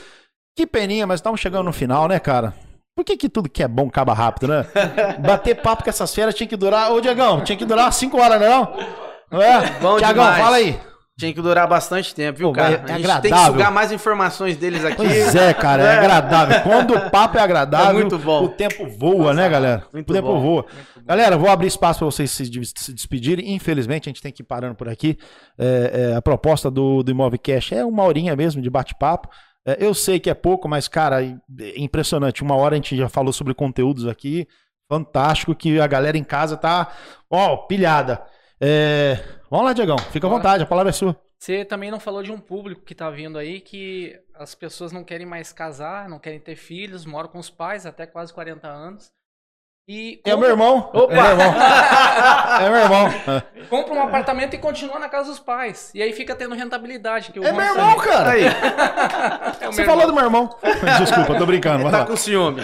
Que 0.55 0.65
peninha, 0.65 1.05
mas 1.05 1.19
estamos 1.19 1.41
chegando 1.41 1.65
no 1.65 1.73
final, 1.73 2.07
né, 2.07 2.17
cara? 2.19 2.53
Por 2.95 3.03
que, 3.03 3.17
que 3.17 3.27
tudo 3.27 3.49
que 3.49 3.61
é 3.61 3.67
bom 3.67 3.89
acaba 3.89 4.13
rápido, 4.13 4.47
né? 4.47 4.65
Bater 5.19 5.55
papo 5.55 5.83
com 5.83 5.89
essas 5.89 6.15
feras 6.15 6.33
tinha 6.33 6.47
que 6.47 6.55
durar. 6.55 6.89
Ô, 6.93 7.01
Diegão, 7.01 7.41
tinha 7.41 7.57
que 7.57 7.65
durar 7.65 7.91
5 7.91 8.17
horas, 8.17 8.39
não 8.39 8.47
é? 8.47 8.87
Não, 9.29 9.41
é? 9.41 9.71
Bom 9.81 9.97
Tiagão, 9.97 10.23
demais. 10.23 10.41
fala 10.41 10.55
aí. 10.55 10.79
Tinha 11.17 11.31
que 11.31 11.41
durar 11.41 11.67
bastante 11.67 12.13
tempo, 12.15 12.39
viu, 12.39 12.47
Pô, 12.49 12.55
cara? 12.55 12.73
é 12.73 12.75
a 12.75 12.77
gente 12.77 12.87
tem 12.87 12.95
que 12.95 13.03
agradável. 13.05 13.53
sugar 13.53 13.71
mais 13.71 13.91
informações 13.91 14.57
deles 14.57 14.83
aqui. 14.83 14.95
Pois 14.97 15.35
é, 15.35 15.53
cara, 15.53 15.83
é 15.83 15.97
agradável. 15.99 16.61
Quando 16.61 16.95
o 16.95 17.11
papo 17.11 17.37
é 17.37 17.41
agradável, 17.41 17.91
É 17.91 17.93
muito 17.93 18.17
bom. 18.17 18.45
o 18.45 18.49
tempo 18.49 18.87
voa, 18.97 19.31
né, 19.31 19.47
galera? 19.47 19.85
Muito 19.93 20.09
o 20.09 20.13
tempo 20.13 20.27
bom. 20.29 20.39
voa. 20.41 20.65
Galera, 21.05 21.37
vou 21.37 21.49
abrir 21.51 21.67
espaço 21.67 21.99
para 21.99 22.05
vocês 22.05 22.31
se, 22.31 22.45
se 22.75 22.93
despedirem. 22.93 23.53
Infelizmente, 23.53 24.09
a 24.09 24.11
gente 24.11 24.23
tem 24.23 24.31
que 24.31 24.41
ir 24.41 24.45
parando 24.45 24.73
por 24.73 24.89
aqui. 24.89 25.17
É, 25.57 26.09
é, 26.13 26.15
a 26.15 26.21
proposta 26.21 26.71
do, 26.71 27.03
do 27.03 27.11
Imóvel 27.11 27.39
Cash 27.39 27.73
é 27.73 27.85
uma 27.85 28.03
horinha 28.03 28.35
mesmo 28.35 28.59
de 28.59 28.69
bate-papo. 28.69 29.29
É, 29.67 29.77
eu 29.79 29.93
sei 29.93 30.19
que 30.19 30.31
é 30.31 30.33
pouco, 30.33 30.67
mas, 30.67 30.87
cara, 30.87 31.23
é 31.23 31.35
impressionante. 31.77 32.41
Uma 32.41 32.55
hora 32.55 32.73
a 32.73 32.77
gente 32.77 32.97
já 32.97 33.07
falou 33.07 33.31
sobre 33.31 33.53
conteúdos 33.53 34.07
aqui. 34.07 34.47
Fantástico 34.89 35.53
que 35.53 35.79
a 35.79 35.85
galera 35.87 36.17
em 36.17 36.23
casa 36.23 36.57
tá, 36.57 36.91
ó, 37.29 37.55
pilhada. 37.57 38.21
É, 38.59 39.19
Vamos 39.53 39.67
lá, 39.67 39.73
Diegão. 39.73 39.99
Fica 40.09 40.25
à 40.25 40.29
vontade, 40.31 40.63
a 40.63 40.65
palavra 40.65 40.89
é 40.89 40.91
sua. 40.91 41.15
Você 41.37 41.63
também 41.63 41.91
não 41.91 41.99
falou 41.99 42.23
de 42.23 42.31
um 42.31 42.39
público 42.39 42.81
que 42.83 42.95
tá 42.95 43.07
vindo 43.11 43.37
aí 43.37 43.59
que 43.61 44.19
as 44.33 44.55
pessoas 44.55 44.91
não 44.91 45.03
querem 45.03 45.27
mais 45.27 45.53
casar, 45.53 46.09
não 46.09 46.17
querem 46.17 46.39
ter 46.39 46.55
filhos, 46.55 47.05
moram 47.05 47.29
com 47.29 47.37
os 47.37 47.51
pais 47.51 47.85
até 47.85 48.07
quase 48.07 48.33
40 48.33 48.67
anos. 48.67 49.11
E 49.87 50.19
É 50.25 50.33
o 50.33 50.39
meu 50.39 50.49
irmão. 50.49 50.89
Opa! 50.91 51.13
É 51.13 51.15
meu 51.15 51.25
irmão. 51.27 51.53
É 52.61 52.69
meu 52.69 52.79
irmão. 52.79 53.07
compra 53.69 53.93
um 53.93 54.01
apartamento 54.01 54.55
e 54.55 54.57
continua 54.57 54.97
na 54.97 55.07
casa 55.07 55.29
dos 55.29 55.39
pais. 55.39 55.91
E 55.93 56.01
aí 56.01 56.13
fica 56.13 56.33
tendo 56.35 56.55
rentabilidade. 56.55 57.31
Que 57.31 57.39
o 57.39 57.43
É 57.43 57.51
meu 57.53 57.61
irmão, 57.63 57.89
sabe. 57.99 58.01
cara. 58.09 58.31
Aí, 58.31 58.45
É 58.45 59.65
Você 59.67 59.85
falou 59.85 60.01
irmão. 60.01 60.07
do 60.07 60.13
meu 60.15 60.23
irmão. 60.23 60.57
Desculpa, 60.97 61.37
tô 61.37 61.45
brincando. 61.45 61.83
Vai 61.83 61.91
tá 61.91 61.99
lá. 61.99 62.05
com 62.07 62.15
ciúme. 62.15 62.61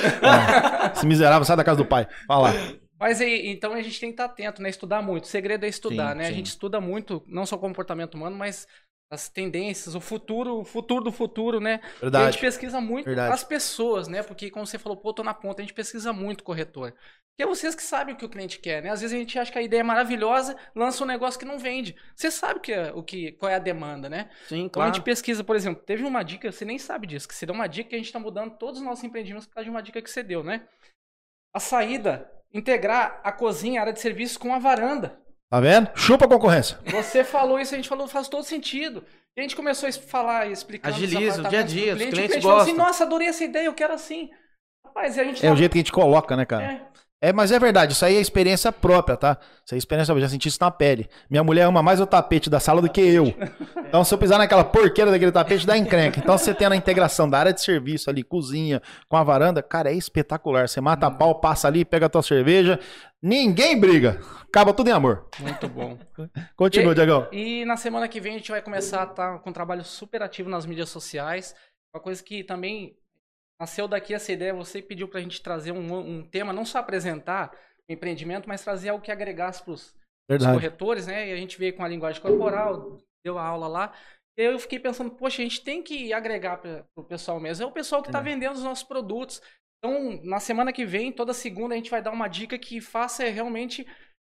Esse 0.96 1.06
miserável 1.06 1.46
sai 1.46 1.56
da 1.56 1.64
casa 1.64 1.78
do 1.78 1.86
pai. 1.86 2.08
Fala. 2.26 2.52
Mas 3.00 3.22
aí, 3.22 3.48
então 3.48 3.74
a 3.74 3.82
gente 3.82 4.00
tem 4.00 4.10
que 4.10 4.14
estar 4.14 4.26
atento, 4.26 4.62
né? 4.62 4.70
Estudar 4.70 5.02
muito. 5.02 5.24
O 5.24 5.28
segredo 5.28 5.66
é 5.66 5.70
estudar, 5.70 6.12
Sim, 6.12 6.18
né? 6.18 6.26
sim. 6.26 6.32
A 6.32 6.34
gente 6.34 6.48
estuda 6.48 6.82
muito, 6.82 7.24
não 7.28 7.46
só 7.46 7.56
o 7.56 7.60
comportamento 7.60 8.16
humano, 8.16 8.36
mas 8.36 8.68
as 9.12 9.28
tendências, 9.28 9.96
o 9.96 10.02
futuro, 10.02 10.60
o 10.60 10.66
futuro 10.66 11.04
do 11.04 11.12
futuro, 11.12 11.60
né? 11.60 11.80
E 11.84 12.18
a 12.18 12.26
gente 12.28 12.38
Verdade. 12.38 12.38
pesquisa 12.38 12.80
muito 12.80 13.06
Verdade. 13.06 13.34
as 13.34 13.44
pessoas, 13.44 14.08
né? 14.08 14.22
Porque, 14.22 14.52
como 14.52 14.68
você 14.68 14.78
falou, 14.78 14.98
pô, 14.98 15.14
tô 15.14 15.24
na 15.24 15.34
ponta, 15.34 15.62
a 15.62 15.64
gente 15.64 15.74
pesquisa 15.74 16.14
muito 16.14 16.44
corretor. 16.44 16.92
Porque 16.92 17.44
é 17.44 17.48
vocês 17.48 17.74
que 17.74 17.82
sabem 17.82 18.14
o 18.14 18.18
que 18.18 18.26
o 18.26 18.30
cliente 18.30 18.60
quer, 18.60 18.84
né? 18.84 18.90
Às 18.90 19.00
vezes 19.02 19.16
a 19.16 19.20
gente 19.20 19.40
acha 19.40 19.52
que 19.52 19.58
a 19.58 19.62
ideia 19.62 19.80
é 19.80 19.84
maravilhosa, 19.84 20.58
lança 20.76 21.04
um 21.04 21.08
negócio 21.08 21.40
que 21.40 21.46
não 21.46 21.58
vende. 21.58 21.96
Você 22.14 22.30
sabe 22.30 22.60
que 22.60 22.72
é, 22.74 22.92
o 22.94 23.02
que, 23.02 23.32
qual 23.32 23.50
é 23.50 23.56
a 23.56 23.60
demanda, 23.60 24.10
né? 24.10 24.30
Sim, 24.48 24.66
Então 24.66 24.82
a 24.82 24.86
claro. 24.86 24.94
gente 24.94 25.04
pesquisa, 25.04 25.42
por 25.44 25.56
exemplo, 25.56 25.82
teve 25.84 26.04
uma 26.04 26.22
dica, 26.22 26.52
você 26.52 26.66
nem 26.66 26.78
sabe 26.78 27.08
disso, 27.08 27.28
que 27.28 27.34
você 27.34 27.46
deu 27.46 27.56
uma 27.56 27.68
dica 27.68 27.90
que 27.90 27.96
a 27.96 27.98
gente 27.98 28.08
está 28.08 28.20
mudando 28.20 28.58
todos 28.58 28.80
os 28.80 28.86
nossos 28.86 29.04
empreendimentos 29.06 29.48
por 29.48 29.54
causa 29.56 29.64
de 29.64 29.72
uma 29.72 29.82
dica 29.82 30.02
que 30.02 30.10
você 30.12 30.22
deu, 30.22 30.44
né? 30.44 30.68
A 31.56 31.60
saída, 31.60 32.30
integrar 32.54 33.20
a 33.24 33.32
cozinha, 33.32 33.80
a 33.80 33.84
área 33.84 33.94
de 33.94 34.00
serviço 34.00 34.40
com 34.40 34.54
a 34.54 34.60
varanda. 34.60 35.20
Tá 35.50 35.60
vendo? 35.60 35.90
Chupa 35.96 36.26
a 36.26 36.28
concorrência. 36.28 36.78
Você 36.86 37.24
falou 37.24 37.60
isso, 37.60 37.74
a 37.74 37.78
gente 37.78 37.90
falou, 37.90 38.08
faz 38.08 38.28
todo 38.28 38.44
sentido. 38.44 39.04
E 39.36 39.40
a 39.40 39.44
gente 39.44 39.56
começou 39.56 39.90
a 39.90 39.92
falar 39.92 40.48
e 40.48 40.52
explicar. 40.52 40.90
Agiliza 40.90 41.42
o 41.42 41.50
dia 41.50 41.60
a 41.60 41.64
dia, 41.64 41.94
os 41.96 42.04
clientes 42.04 42.42
falou 42.44 42.58
assim, 42.60 42.72
gostam. 42.72 42.86
nossa, 42.88 43.04
adorei 43.04 43.28
essa 43.28 43.44
ideia, 43.44 43.66
eu 43.66 43.74
quero 43.74 43.94
assim. 43.94 44.30
Rapaz, 44.86 45.18
e 45.18 45.20
a 45.20 45.24
gente 45.24 45.46
É 45.46 45.50
o 45.50 45.54
tá- 45.54 45.58
jeito 45.58 45.72
que 45.72 45.78
a 45.78 45.82
gente 45.82 45.92
coloca, 45.92 46.36
né, 46.36 46.46
cara? 46.46 46.64
É. 46.66 46.82
É, 47.22 47.34
mas 47.34 47.52
é 47.52 47.60
verdade, 47.60 47.92
isso 47.92 48.06
aí 48.06 48.16
é 48.16 48.22
experiência 48.22 48.72
própria, 48.72 49.18
tá? 49.18 49.38
Isso 49.66 49.74
aí 49.74 49.78
é 49.78 49.80
experiência 49.80 50.14
própria, 50.14 50.26
já 50.26 50.32
senti 50.32 50.48
isso 50.48 50.58
na 50.62 50.72
pele. 50.72 51.10
Minha 51.30 51.44
mulher 51.44 51.64
ama 51.64 51.84
mais 51.84 52.00
o 52.00 52.06
tapete 52.06 52.50
da 52.50 52.62
sala 52.62 52.82
do 52.82 52.90
que 52.90 53.02
eu. 53.02 53.34
Então, 53.88 54.06
se 54.06 54.14
eu 54.14 54.18
pisar 54.18 54.38
naquela 54.38 54.64
porqueira 54.64 55.12
daquele 55.12 55.32
tapete, 55.32 55.68
dá 55.68 55.78
encrenca. 55.78 56.18
Então, 56.18 56.38
você 56.38 56.54
tendo 56.54 56.72
a 56.72 56.76
integração 56.78 57.30
da 57.30 57.38
área 57.38 57.52
de 57.52 57.62
serviço 57.62 58.10
ali, 58.10 58.24
cozinha, 58.24 58.82
com 59.10 59.18
a 59.18 59.24
varanda, 59.24 59.62
cara, 59.62 59.92
é 59.92 59.96
espetacular. 59.96 60.70
Você 60.70 60.80
mata 60.80 61.08
a 61.08 61.12
pau, 61.12 61.36
passa 61.42 61.68
ali, 61.68 61.84
pega 61.84 62.06
a 62.06 62.10
tua 62.10 62.24
cerveja, 62.24 62.80
ninguém 63.22 63.78
briga. 63.78 64.22
acaba 64.48 64.74
tudo 64.74 64.90
em 64.90 64.94
amor. 64.94 65.26
Muito 65.40 65.68
bom. 65.68 65.98
Continua, 66.56 66.94
E- 66.94 66.96
Diagão. 66.96 67.28
E 67.34 67.66
na 67.66 67.76
semana 67.76 68.08
que 68.08 68.22
vem 68.22 68.36
a 68.36 68.38
gente 68.38 68.50
vai 68.52 68.62
começar 68.62 69.02
a 69.02 69.12
estar 69.12 69.40
com 69.40 69.50
um 69.50 69.54
trabalho 69.54 69.84
super 69.84 70.22
ativo 70.24 70.50
nas 70.50 70.66
mídias 70.66 70.88
sociais. 70.90 71.54
Uma 71.94 72.02
coisa 72.02 72.24
que 72.24 72.46
também 72.46 72.96
nasceu 73.60 73.88
daqui 73.88 74.14
essa 74.14 74.32
ideia, 74.32 74.54
você 74.54 74.82
pediu 74.82 75.08
pra 75.08 75.20
gente 75.20 75.42
trazer 75.42 75.72
um, 75.72 75.94
um 75.98 76.24
tema, 76.24 76.54
não 76.54 76.66
só 76.66 76.80
apresentar 76.80 77.52
o 77.90 77.94
empreendimento, 77.94 78.48
mas 78.48 78.64
trazer 78.64 78.90
algo 78.90 79.04
que 79.04 79.12
agregasse 79.12 79.64
pros 79.64 79.94
os 80.32 80.46
corretores, 80.46 81.08
né? 81.08 81.30
E 81.30 81.34
a 81.34 81.36
gente 81.36 81.58
veio 81.58 81.76
com 81.76 81.84
a 81.84 81.88
linguagem 81.88 82.22
corporal, 82.22 82.98
deu 83.26 83.38
a 83.38 83.44
aula 83.44 83.68
lá. 83.68 83.94
E 84.38 84.44
eu 84.44 84.60
fiquei 84.60 84.80
pensando, 84.80 85.12
poxa, 85.12 85.42
a 85.42 85.44
gente 85.44 85.64
tem 85.64 85.82
que 85.82 86.14
agregar 86.14 86.58
para 86.58 86.86
o 86.96 87.04
pessoal 87.04 87.40
mesmo. 87.40 87.64
É 87.64 87.68
o 87.68 87.72
pessoal 87.72 88.02
que 88.02 88.10
está 88.10 88.22
vendendo 88.22 88.54
os 88.54 88.64
nossos 88.64 88.84
produtos. 88.84 89.42
Então, 89.78 90.22
na 90.24 90.40
semana 90.40 90.72
que 90.72 90.86
vem, 90.86 91.12
toda 91.12 91.34
segunda, 91.34 91.74
a 91.74 91.78
gente 91.78 91.90
vai 91.90 92.02
dar 92.02 92.12
uma 92.12 92.28
dica 92.28 92.60
que 92.60 92.80
faça 92.80 93.24
realmente 93.24 93.88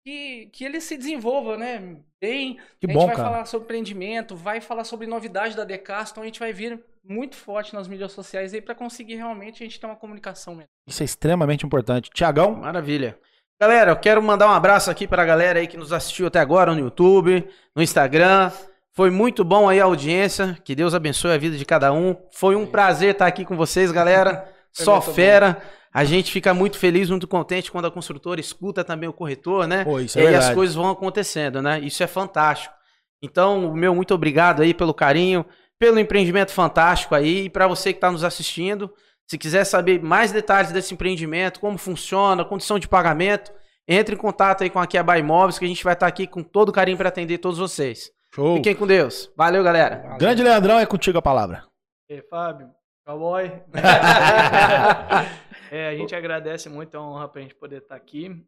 que, 0.05 0.47
que 0.47 0.65
ele 0.65 0.81
se 0.81 0.97
desenvolva, 0.97 1.57
né? 1.57 2.01
Bem. 2.21 2.55
Que 2.79 2.85
a 2.85 2.87
gente 2.87 2.93
bom, 2.93 3.05
vai 3.05 3.15
cara. 3.15 3.29
falar 3.29 3.45
sobre 3.45 3.65
empreendimento, 3.65 4.35
vai 4.35 4.59
falar 4.59 4.83
sobre 4.83 5.07
novidade 5.07 5.55
da 5.55 5.63
Decas, 5.63 6.11
então 6.11 6.23
a 6.23 6.25
gente 6.25 6.39
vai 6.39 6.51
vir 6.51 6.83
muito 7.03 7.35
forte 7.35 7.73
nas 7.73 7.87
mídias 7.87 8.11
sociais 8.11 8.53
aí 8.53 8.61
para 8.61 8.73
conseguir 8.73 9.15
realmente 9.15 9.61
a 9.61 9.65
gente 9.65 9.79
ter 9.79 9.85
uma 9.85 9.95
comunicação 9.95 10.53
melhor. 10.53 10.69
Isso 10.87 11.03
é 11.03 11.05
extremamente 11.05 11.65
importante. 11.65 12.09
Tiagão, 12.13 12.55
Maravilha. 12.55 13.17
Galera, 13.59 13.91
eu 13.91 13.95
quero 13.95 14.21
mandar 14.21 14.47
um 14.47 14.51
abraço 14.51 14.89
aqui 14.91 15.07
pra 15.07 15.23
galera 15.23 15.59
aí 15.59 15.67
que 15.67 15.77
nos 15.77 15.93
assistiu 15.93 16.27
até 16.27 16.39
agora 16.39 16.73
no 16.73 16.79
YouTube, 16.79 17.47
no 17.75 17.81
Instagram. 17.81 18.51
Foi 18.91 19.09
muito 19.09 19.43
bom 19.43 19.69
aí 19.69 19.79
a 19.79 19.85
audiência. 19.85 20.57
Que 20.63 20.75
Deus 20.75 20.93
abençoe 20.93 21.31
a 21.31 21.37
vida 21.37 21.57
de 21.57 21.65
cada 21.65 21.93
um. 21.93 22.15
Foi 22.31 22.55
um 22.55 22.65
prazer 22.65 23.11
estar 23.11 23.25
aqui 23.25 23.45
com 23.45 23.55
vocês, 23.55 23.91
galera. 23.91 24.49
Foi 24.75 24.85
Só 24.85 25.01
fera. 25.01 25.61
A 25.93 26.03
gente 26.03 26.31
fica 26.31 26.53
muito 26.53 26.77
feliz, 26.77 27.09
muito 27.09 27.27
contente 27.27 27.71
quando 27.71 27.85
a 27.85 27.91
construtora 27.91 28.41
escuta 28.41 28.83
também 28.83 29.07
o 29.07 29.13
corretor, 29.13 29.67
né? 29.67 29.83
Pô, 29.83 29.99
isso 29.99 30.17
e 30.17 30.23
é 30.23 30.29
aí 30.29 30.35
as 30.35 30.49
coisas 30.51 30.75
vão 30.75 30.89
acontecendo, 30.89 31.61
né? 31.61 31.79
Isso 31.79 32.01
é 32.01 32.07
fantástico. 32.07 32.73
Então, 33.21 33.71
o 33.71 33.75
meu 33.75 33.93
muito 33.93 34.13
obrigado 34.13 34.61
aí 34.61 34.73
pelo 34.73 34.93
carinho, 34.93 35.45
pelo 35.79 35.99
empreendimento 35.99 36.51
fantástico 36.51 37.15
aí. 37.15 37.45
E 37.45 37.49
para 37.49 37.67
você 37.67 37.91
que 37.91 37.97
está 37.97 38.11
nos 38.11 38.23
assistindo, 38.23 38.93
se 39.27 39.37
quiser 39.37 39.63
saber 39.65 40.01
mais 40.01 40.31
detalhes 40.31 40.71
desse 40.71 40.93
empreendimento, 40.93 41.59
como 41.59 41.77
funciona, 41.77 42.45
condição 42.45 42.77
de 42.79 42.87
pagamento, 42.87 43.51
entre 43.87 44.15
em 44.15 44.17
contato 44.17 44.63
aí 44.63 44.69
com 44.69 44.79
a 44.79 44.87
Kiaba 44.87 45.17
Imóveis, 45.17 45.59
que 45.59 45.65
a 45.65 45.67
gente 45.67 45.83
vai 45.83 45.93
estar 45.93 46.07
aqui 46.07 46.27
com 46.27 46.43
todo 46.43 46.71
carinho 46.71 46.97
para 46.97 47.09
atender 47.09 47.37
todos 47.37 47.59
vocês. 47.59 48.11
show. 48.33 48.55
Fiquem 48.57 48.75
com 48.75 48.87
Deus. 48.87 49.31
Valeu, 49.35 49.63
galera. 49.63 50.17
Grande 50.17 50.43
Leandrão, 50.43 50.79
é 50.79 50.85
contigo 50.85 51.17
a 51.17 51.21
palavra. 51.21 51.65
E 52.09 52.15
aí, 52.15 52.21
Fábio, 52.21 52.69
cowboy. 53.05 53.51
é, 55.71 55.87
a 55.89 55.95
gente 55.95 56.15
agradece 56.15 56.69
muito, 56.69 56.95
é 56.95 56.99
uma 56.99 57.11
honra 57.11 57.27
pra 57.27 57.41
gente 57.41 57.55
poder 57.55 57.81
estar 57.81 57.95
aqui. 57.95 58.45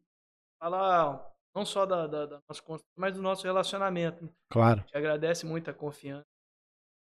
Falar 0.60 1.22
não 1.56 1.66
só 1.66 1.86
da, 1.86 2.06
da, 2.06 2.26
da 2.26 2.40
nossa 2.48 2.62
construção, 2.62 2.94
mas 2.98 3.16
do 3.16 3.22
nosso 3.22 3.46
relacionamento. 3.46 4.30
Claro. 4.50 4.80
A 4.80 4.82
gente 4.82 4.98
agradece 4.98 5.46
muito 5.46 5.70
a 5.70 5.74
confiança. 5.74 6.26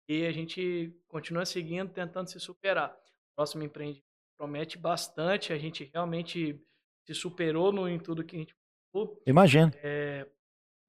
E 0.09 0.26
a 0.26 0.32
gente 0.32 0.92
continua 1.09 1.44
seguindo, 1.44 1.90
tentando 1.92 2.28
se 2.28 2.38
superar. 2.40 2.90
O 2.90 3.36
próximo 3.36 3.62
empreendimento 3.62 4.05
promete 4.38 4.76
bastante. 4.78 5.53
A 5.53 5.59
gente 5.59 5.90
realmente 5.94 6.61
se 7.07 7.14
superou 7.14 7.72
no, 7.72 7.88
em 7.88 7.98
tudo 7.98 8.24
que 8.24 8.36
a 8.36 8.38
gente. 8.40 8.55
Imagina. 9.26 9.72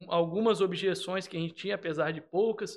Algumas 0.07 0.59
objeções 0.59 1.28
que 1.28 1.38
a 1.38 1.39
gente 1.39 1.53
tinha, 1.53 1.76
apesar 1.76 2.11
de 2.11 2.20
poucas, 2.20 2.76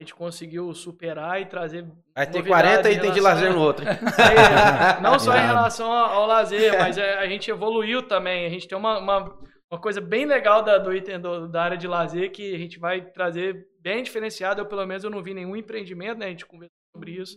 a 0.00 0.02
gente 0.02 0.14
conseguiu 0.14 0.74
superar 0.74 1.40
e 1.40 1.46
trazer. 1.46 1.86
Vai 2.14 2.26
ter 2.26 2.38
novidades 2.38 2.48
40 2.82 2.90
em 2.90 2.96
itens 2.96 3.14
de 3.14 3.20
lazer 3.20 3.50
a- 3.50 3.54
no 3.54 3.60
outro. 3.60 3.84
É, 3.86 5.00
não 5.00 5.18
só 5.18 5.36
em 5.36 5.46
relação 5.46 5.92
ao, 5.92 6.10
ao 6.22 6.26
lazer, 6.26 6.76
mas 6.78 6.98
é, 6.98 7.18
a 7.18 7.28
gente 7.28 7.48
evoluiu 7.50 8.02
também. 8.02 8.44
A 8.46 8.48
gente 8.48 8.66
tem 8.66 8.76
uma, 8.76 8.98
uma, 8.98 9.38
uma 9.70 9.80
coisa 9.80 10.00
bem 10.00 10.24
legal 10.26 10.62
da, 10.62 10.78
do 10.78 10.94
item 10.94 11.18
do- 11.20 11.48
da 11.48 11.62
área 11.62 11.76
de 11.76 11.86
lazer 11.88 12.30
que 12.30 12.54
a 12.54 12.58
gente 12.58 12.78
vai 12.78 13.00
trazer 13.00 13.66
bem 13.80 14.02
diferenciado. 14.02 14.60
Eu, 14.60 14.66
pelo 14.66 14.86
menos, 14.86 15.02
eu 15.04 15.10
não 15.10 15.22
vi 15.22 15.34
nenhum 15.34 15.56
empreendimento, 15.56 16.18
né? 16.18 16.26
A 16.26 16.30
gente 16.30 16.46
conversou 16.46 16.76
sobre 16.94 17.12
isso. 17.12 17.36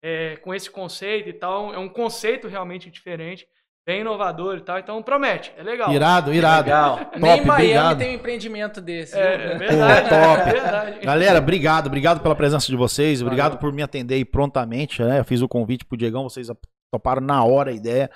é, 0.00 0.36
com 0.36 0.54
esse 0.54 0.70
conceito 0.70 1.28
e 1.28 1.32
tal. 1.32 1.74
É 1.74 1.78
um 1.78 1.88
conceito 1.88 2.46
realmente 2.46 2.88
diferente, 2.88 3.44
bem 3.84 4.02
inovador 4.02 4.58
e 4.58 4.60
tal. 4.60 4.78
Então 4.78 5.02
promete, 5.02 5.52
é 5.56 5.62
legal. 5.64 5.92
Irado, 5.92 6.32
irado. 6.32 6.66
Legal. 6.66 7.10
Nem 7.16 7.38
em 7.40 7.44
Miami 7.44 7.50
obrigado. 7.50 7.98
tem 7.98 8.10
um 8.10 8.14
empreendimento 8.14 8.80
desse. 8.80 9.18
É, 9.18 9.36
viu? 9.38 9.46
é 9.50 9.58
verdade, 9.58 10.08
Pô, 10.08 10.14
top. 10.14 10.40
é 10.40 10.52
verdade. 10.52 11.00
Galera, 11.04 11.38
obrigado, 11.38 11.86
obrigado 11.88 12.20
pela 12.20 12.36
presença 12.36 12.66
de 12.68 12.76
vocês, 12.76 13.20
obrigado 13.22 13.54
Valeu. 13.54 13.58
por 13.60 13.72
me 13.72 13.82
atender 13.82 14.14
aí 14.14 14.24
prontamente, 14.24 15.02
né? 15.02 15.18
Eu 15.18 15.24
fiz 15.24 15.42
o 15.42 15.48
convite 15.48 15.84
pro 15.84 15.98
Diegão, 15.98 16.22
vocês 16.28 16.46
toparam 16.92 17.20
na 17.22 17.42
hora 17.42 17.70
a 17.70 17.74
ideia. 17.74 18.08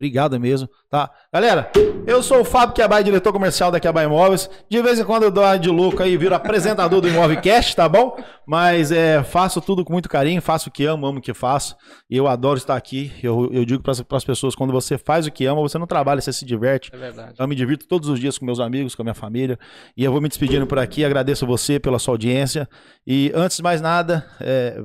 Obrigado 0.00 0.38
mesmo, 0.38 0.68
tá? 0.88 1.10
Galera, 1.32 1.72
eu 2.06 2.22
sou 2.22 2.42
o 2.42 2.44
Fábio 2.44 2.72
Quebai, 2.72 3.02
diretor 3.02 3.32
comercial 3.32 3.68
da 3.72 3.80
Quebai 3.80 4.04
Imóveis. 4.04 4.48
De 4.70 4.80
vez 4.80 4.96
em 5.00 5.04
quando 5.04 5.24
eu 5.24 5.30
dou 5.32 5.42
uma 5.42 5.58
de 5.58 5.68
louco 5.68 6.00
aí, 6.00 6.16
viro 6.16 6.36
apresentador 6.36 7.00
do 7.00 7.08
Imóvelcast, 7.08 7.74
tá 7.74 7.88
bom? 7.88 8.16
Mas 8.46 8.92
é, 8.92 9.24
faço 9.24 9.60
tudo 9.60 9.84
com 9.84 9.92
muito 9.92 10.08
carinho, 10.08 10.40
faço 10.40 10.68
o 10.68 10.72
que 10.72 10.84
amo, 10.84 11.04
amo 11.04 11.18
o 11.18 11.20
que 11.20 11.34
faço. 11.34 11.74
E 12.08 12.16
eu 12.16 12.28
adoro 12.28 12.58
estar 12.58 12.76
aqui. 12.76 13.12
Eu, 13.20 13.50
eu 13.52 13.64
digo 13.64 13.82
para 13.82 13.92
as 14.16 14.24
pessoas, 14.24 14.54
quando 14.54 14.72
você 14.72 14.96
faz 14.96 15.26
o 15.26 15.32
que 15.32 15.44
ama, 15.46 15.60
você 15.60 15.78
não 15.78 15.86
trabalha, 15.86 16.20
você 16.20 16.32
se 16.32 16.44
diverte. 16.44 16.90
É 16.94 16.96
verdade. 16.96 17.34
Eu 17.36 17.48
me 17.48 17.56
divirto 17.56 17.84
todos 17.88 18.08
os 18.08 18.20
dias 18.20 18.38
com 18.38 18.46
meus 18.46 18.60
amigos, 18.60 18.94
com 18.94 19.02
a 19.02 19.04
minha 19.04 19.14
família. 19.14 19.58
E 19.96 20.04
eu 20.04 20.12
vou 20.12 20.20
me 20.20 20.28
despedindo 20.28 20.64
por 20.64 20.78
aqui. 20.78 21.04
Agradeço 21.04 21.44
você 21.44 21.80
pela 21.80 21.98
sua 21.98 22.14
audiência. 22.14 22.68
E 23.04 23.32
antes 23.34 23.56
de 23.56 23.64
mais 23.64 23.80
nada, 23.80 24.24
é, 24.40 24.80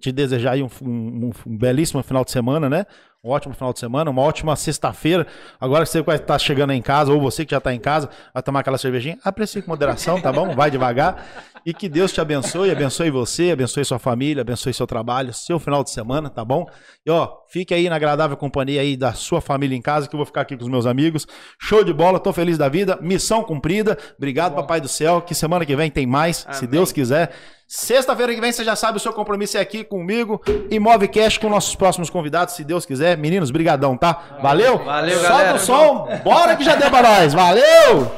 te 0.00 0.12
desejar 0.12 0.52
aí 0.52 0.62
um, 0.62 0.68
um- 0.82 1.30
um 1.46 1.56
belíssimo 1.56 2.02
final 2.02 2.24
de 2.24 2.30
semana, 2.32 2.68
né? 2.68 2.84
Um 3.26 3.30
ótimo 3.30 3.54
final 3.54 3.72
de 3.72 3.80
semana, 3.80 4.08
uma 4.08 4.22
ótima 4.22 4.54
sexta-feira. 4.54 5.26
Agora 5.60 5.84
que 5.84 5.90
você 5.90 6.00
vai 6.00 6.14
estar 6.14 6.38
chegando 6.38 6.70
aí 6.70 6.78
em 6.78 6.82
casa, 6.82 7.12
ou 7.12 7.20
você 7.20 7.44
que 7.44 7.50
já 7.50 7.58
está 7.58 7.74
em 7.74 7.80
casa, 7.80 8.08
vai 8.32 8.40
tomar 8.40 8.60
aquela 8.60 8.78
cervejinha, 8.78 9.18
aprecie 9.24 9.60
com 9.60 9.68
moderação, 9.68 10.20
tá 10.20 10.32
bom? 10.32 10.54
Vai 10.54 10.70
devagar. 10.70 11.26
E 11.66 11.74
que 11.74 11.88
Deus 11.88 12.12
te 12.12 12.20
abençoe, 12.20 12.70
abençoe 12.70 13.10
você, 13.10 13.50
abençoe 13.50 13.84
sua 13.84 13.98
família, 13.98 14.42
abençoe 14.42 14.72
seu 14.72 14.86
trabalho, 14.86 15.34
seu 15.34 15.58
final 15.58 15.82
de 15.82 15.90
semana, 15.90 16.30
tá 16.30 16.44
bom? 16.44 16.68
E 17.04 17.10
ó, 17.10 17.38
fique 17.48 17.74
aí 17.74 17.88
na 17.88 17.96
agradável 17.96 18.36
companhia 18.36 18.80
aí 18.80 18.96
da 18.96 19.12
sua 19.12 19.40
família 19.40 19.76
em 19.76 19.82
casa, 19.82 20.08
que 20.08 20.14
eu 20.14 20.18
vou 20.18 20.26
ficar 20.26 20.42
aqui 20.42 20.56
com 20.56 20.62
os 20.62 20.70
meus 20.70 20.86
amigos. 20.86 21.26
Show 21.60 21.82
de 21.82 21.92
bola, 21.92 22.20
tô 22.20 22.32
feliz 22.32 22.56
da 22.56 22.68
vida, 22.68 22.96
missão 23.02 23.42
cumprida. 23.42 23.98
Obrigado, 24.16 24.54
Papai 24.54 24.80
do 24.80 24.86
Céu, 24.86 25.20
que 25.20 25.34
semana 25.34 25.66
que 25.66 25.74
vem 25.74 25.90
tem 25.90 26.06
mais, 26.06 26.46
se 26.52 26.58
Amém. 26.58 26.70
Deus 26.70 26.92
quiser. 26.92 27.32
Sexta-feira 27.68 28.32
que 28.32 28.40
vem, 28.40 28.52
você 28.52 28.62
já 28.62 28.76
sabe, 28.76 28.98
o 28.98 29.00
seu 29.00 29.12
compromisso 29.12 29.58
é 29.58 29.60
aqui 29.60 29.82
comigo 29.82 30.40
e 30.70 30.78
Move 30.78 31.08
Cash 31.08 31.36
com 31.36 31.48
nossos 31.48 31.74
próximos 31.74 32.08
convidados, 32.08 32.54
se 32.54 32.62
Deus 32.62 32.86
quiser. 32.86 33.15
Meninos, 33.16 33.50
brigadão, 33.50 33.96
tá? 33.96 34.18
Valeu? 34.42 34.78
Valeu, 34.78 35.18
Solta 35.18 35.32
galera. 35.32 35.58
Solta 35.58 35.62
o 35.62 35.66
som, 35.66 36.08
bora 36.22 36.56
que 36.56 36.64
já 36.64 36.76
deu 36.76 36.90
pra 36.90 37.02
nós. 37.02 37.34
Valeu! 37.34 38.12